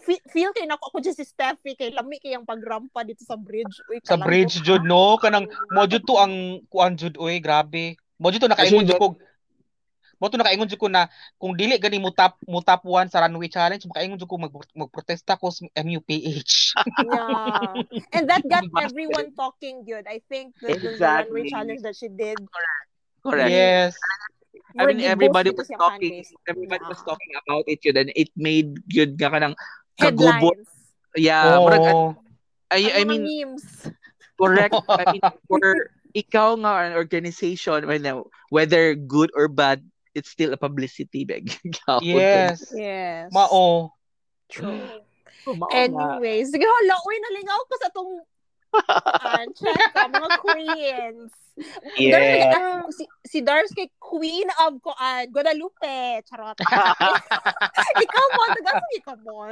feel, 0.07 0.23
feel 0.31 0.51
kay 0.55 0.67
nako 0.71 0.91
ako 0.91 0.99
just 1.03 1.19
si 1.19 1.27
Steffi 1.27 1.75
kay 1.75 1.91
lami 1.91 2.23
kay 2.23 2.39
ang 2.39 2.47
pagrampa 2.47 3.03
dito 3.03 3.27
sa 3.27 3.35
bridge. 3.35 3.83
Uy, 3.91 3.99
Sa 4.07 4.17
bridge 4.17 4.63
jud 4.63 4.87
no 4.87 5.19
kanang 5.19 5.51
mo 5.75 5.83
jud 5.91 6.07
to 6.07 6.15
ang 6.17 6.63
kuan 6.71 6.95
jud 6.95 7.19
oy 7.19 7.43
grabe. 7.43 7.99
Mo 8.17 8.31
jud 8.31 8.47
to 8.47 8.51
nakaingon 8.51 8.87
jud 8.87 9.03
ko. 9.03 9.19
Mo 10.17 10.33
to 10.33 10.41
nakaingon 10.41 10.71
jud 10.71 10.81
ko 10.81 10.89
na 10.89 11.11
kung 11.37 11.59
dili 11.59 11.77
gani 11.77 11.99
mo 12.01 12.15
top 12.15 12.39
mo 12.47 12.63
top 12.63 12.87
1 12.87 13.11
sa 13.13 13.27
runway 13.27 13.51
challenge 13.51 13.85
makaingon 13.91 14.17
jud 14.17 14.31
ko 14.31 14.39
mag 14.39 14.55
magprotesta 14.73 15.37
ko 15.37 15.51
sa 15.51 15.67
MUPH. 15.75 16.79
Yeah. 17.03 17.83
And 18.15 18.25
that 18.31 18.47
got 18.47 18.65
everyone 18.87 19.35
talking 19.35 19.83
good. 19.83 20.07
I 20.07 20.23
think 20.31 20.55
the, 20.63 20.79
the, 20.79 20.97
the 20.97 21.05
runway 21.05 21.45
Exactly. 21.45 21.51
challenge 21.51 21.83
that 21.83 21.97
she 21.99 22.09
did. 22.09 22.39
Correct. 23.27 23.51
yes. 23.51 23.99
I 24.79 24.87
mean, 24.87 25.01
everybody 25.01 25.51
was 25.51 25.69
talking. 25.69 26.23
fanbase. 26.25 26.31
Everybody 26.49 26.85
was 26.87 27.01
Yeah. 27.01 27.09
talking 27.09 27.33
about 27.41 27.65
it 27.67 27.81
yun. 27.85 27.97
And 27.97 28.11
it 28.15 28.31
made 28.37 28.81
good 28.93 29.17
nga 29.17 29.31
ka 29.33 29.39
ng 29.41 29.55
kagubo. 29.97 30.53
Headlines. 30.53 30.71
Yeah. 31.17 31.57
murag, 31.61 31.85
Oh. 31.93 32.17
I, 32.71 33.01
I 33.01 33.03
mga 33.05 33.09
mean, 33.09 33.23
memes. 33.25 33.65
correct. 34.37 34.75
I 34.91 35.05
mean, 35.17 35.25
for 35.49 35.63
ikaw 36.13 36.59
nga 36.61 36.91
an 36.91 36.95
organization, 36.99 37.87
whether 38.51 38.95
good 38.95 39.31
or 39.33 39.49
bad, 39.49 39.81
it's 40.17 40.33
still 40.33 40.53
a 40.53 40.61
publicity 40.61 41.25
bag. 41.25 41.53
Yes. 42.03 42.73
Yes. 42.75 43.29
Mao. 43.33 43.93
True. 44.49 44.81
Anyway. 45.47 45.71
Anyways, 45.73 46.51
sige, 46.51 46.67
hala, 46.67 46.95
uy, 47.07 47.17
nalingaw 47.23 47.61
ko 47.71 47.75
sa 47.79 47.89
tong 47.95 48.19
uh, 48.85 49.45
check 49.57 49.83
ka, 49.95 50.05
mga 50.11 50.31
queens. 50.45 51.33
Yeah. 51.97 52.13
Dar, 52.13 52.61
ah, 52.61 52.83
si, 52.93 53.09
si 53.25 53.39
Dars 53.41 53.73
kay 53.73 53.89
Queen 53.97 54.45
of 54.65 54.77
Kuan, 54.85 55.33
Guadalupe. 55.33 56.21
Charot. 56.29 56.57
ikaw 58.05 58.25
mo, 58.37 58.43
taga 58.53 58.73
sa 58.77 58.89
ikaw 58.93 59.17
mo. 59.25 59.49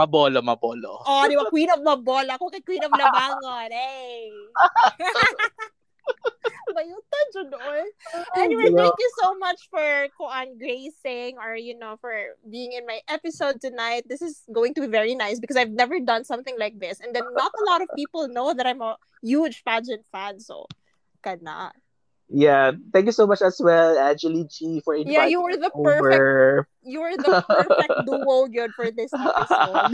Mabolo, 0.00 0.40
mabolo. 0.40 1.04
Oh, 1.04 1.24
di 1.28 1.36
ba? 1.36 1.48
Queen 1.52 1.68
of 1.72 1.84
Mabola. 1.84 2.40
Ako 2.40 2.48
kay 2.48 2.64
Queen 2.64 2.84
of 2.84 2.92
Labangon. 2.92 3.68
Hey. 3.68 4.32
Bayutan 6.70 7.24
dyan 7.34 7.46
doon. 7.50 7.86
Anyway, 8.38 8.70
thank 8.70 8.94
you 8.94 9.10
so 9.18 9.34
much 9.38 9.58
for 9.70 10.06
kuan 10.14 10.54
gracing 10.54 11.34
or 11.38 11.58
you 11.58 11.74
know 11.74 11.98
for 11.98 12.14
being 12.46 12.72
in 12.72 12.86
my 12.86 13.02
episode 13.10 13.58
tonight. 13.60 14.06
This 14.06 14.22
is 14.22 14.46
going 14.52 14.74
to 14.78 14.86
be 14.86 14.90
very 14.90 15.14
nice 15.14 15.42
because 15.42 15.58
I've 15.58 15.74
never 15.74 15.98
done 15.98 16.22
something 16.22 16.54
like 16.58 16.78
this, 16.78 17.02
and 17.02 17.10
then 17.14 17.26
not 17.34 17.50
a 17.50 17.64
lot 17.66 17.82
of 17.82 17.90
people 17.98 18.30
know 18.30 18.54
that 18.54 18.66
I'm 18.66 18.82
a 18.82 18.96
huge 19.22 19.66
pageant 19.66 20.06
fan. 20.14 20.38
So, 20.38 20.66
kana. 21.22 21.74
Yeah. 22.30 22.78
Thank 22.94 23.06
you 23.06 23.12
so 23.12 23.26
much 23.26 23.42
as 23.42 23.58
well, 23.58 23.98
Angeli 23.98 24.46
G, 24.46 24.80
for 24.86 24.94
inviting 24.94 25.12
Yeah, 25.12 25.26
you 25.26 25.42
were 25.42 25.58
the 25.58 25.70
perfect. 25.74 26.06
over. 26.06 26.68
You 26.82 27.04
were 27.04 27.12
the 27.12 27.44
perfect 27.44 27.92
duo, 28.08 28.48
good 28.48 28.72
for 28.72 28.88
this 28.88 29.12
episode. 29.12 29.92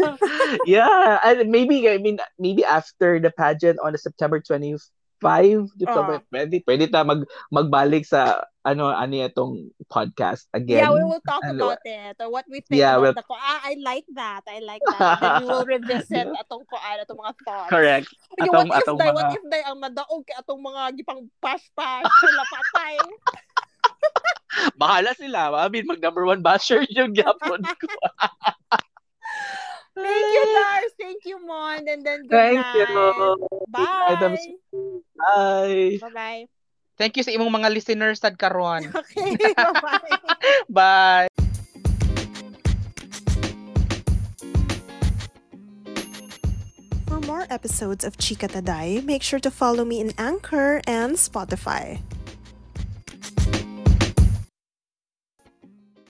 yeah, 0.71 1.19
and 1.25 1.51
maybe 1.51 1.83
I 1.91 1.99
mean 1.99 2.23
maybe 2.39 2.63
after 2.63 3.19
the 3.19 3.35
pageant 3.35 3.83
on 3.83 3.91
the 3.91 3.99
September 3.99 4.39
25, 5.21 5.73
September 5.75 6.17
Ah. 6.21 6.29
20, 6.29 6.61
pwede 6.63 6.85
ta 6.87 7.01
mag 7.03 7.25
magbalik 7.49 8.05
sa 8.05 8.45
ano 8.63 8.91
ani 8.91 9.23
itong 9.23 9.71
podcast 9.87 10.51
again. 10.51 10.83
Yeah, 10.83 10.91
we 10.91 11.01
will 11.01 11.23
talk 11.23 11.41
Ano, 11.41 11.71
about 11.71 11.83
it 11.87 12.19
or 12.19 12.29
what 12.29 12.45
we 12.51 12.61
think 12.61 12.83
Yeah, 12.83 12.99
about 12.99 13.15
we'll- 13.15 13.19
the 13.19 13.25
ko. 13.25 13.35
Ah, 13.35 13.63
I 13.63 13.79
like 13.79 14.05
that. 14.13 14.43
I 14.45 14.59
like 14.59 14.83
that. 14.85 15.23
then 15.23 15.33
we 15.41 15.47
will 15.47 15.65
revisit 15.65 16.27
atong 16.43 16.67
koan, 16.67 16.97
atong 17.01 17.19
mga 17.19 17.35
thoughts. 17.47 17.71
Correct. 17.71 18.09
Atong- 18.37 18.67
what 18.69 18.77
if 18.77 18.83
atong 18.83 18.99
day, 18.99 19.09
mga- 19.09 19.17
what 19.17 19.31
if 19.33 19.45
day 19.47 19.63
ang 19.65 19.79
madaog 19.79 20.23
kay 20.27 20.37
atong 20.37 20.61
mga 20.61 20.83
gipang 20.99 21.23
pash-pash 21.39 22.05
sila 22.11 22.43
patay. 22.45 22.97
Bahala 24.81 25.13
sila. 25.15 25.53
I 25.55 25.69
mean, 25.69 25.87
mag 25.87 26.01
number 26.01 26.25
one 26.25 26.41
basher 26.41 26.83
yung 26.91 27.13
gyapon 27.13 27.61
ko. 27.63 27.97
Thank 29.97 30.29
you, 30.29 30.45
Dars. 30.53 30.93
Thank 31.01 31.21
you, 31.25 31.37
Mon. 31.41 31.89
And 31.89 32.05
then 32.05 32.29
good 32.29 32.37
Thank 32.37 32.61
night. 32.61 32.89
you. 32.93 33.49
Bye. 33.73 34.13
Items. 34.13 34.41
Bye. 35.17 35.99
Bye-bye. 36.05 36.45
Thank 36.97 37.17
you 37.17 37.25
sa 37.25 37.33
imong 37.33 37.53
mga 37.61 37.69
listeners 37.73 38.21
sad 38.21 38.37
karon. 38.37 38.89
Okay, 38.97 39.37
bye-bye. 39.57 40.17
Bye. 40.69 41.29
For 47.09 47.21
more 47.25 47.49
episodes 47.49 48.05
of 48.05 48.17
Chika 48.17 48.49
Taday, 48.49 49.01
make 49.05 49.25
sure 49.25 49.41
to 49.41 49.51
follow 49.51 49.85
me 49.85 50.01
in 50.01 50.13
Anchor 50.21 50.81
and 50.85 51.17
Spotify. 51.17 52.01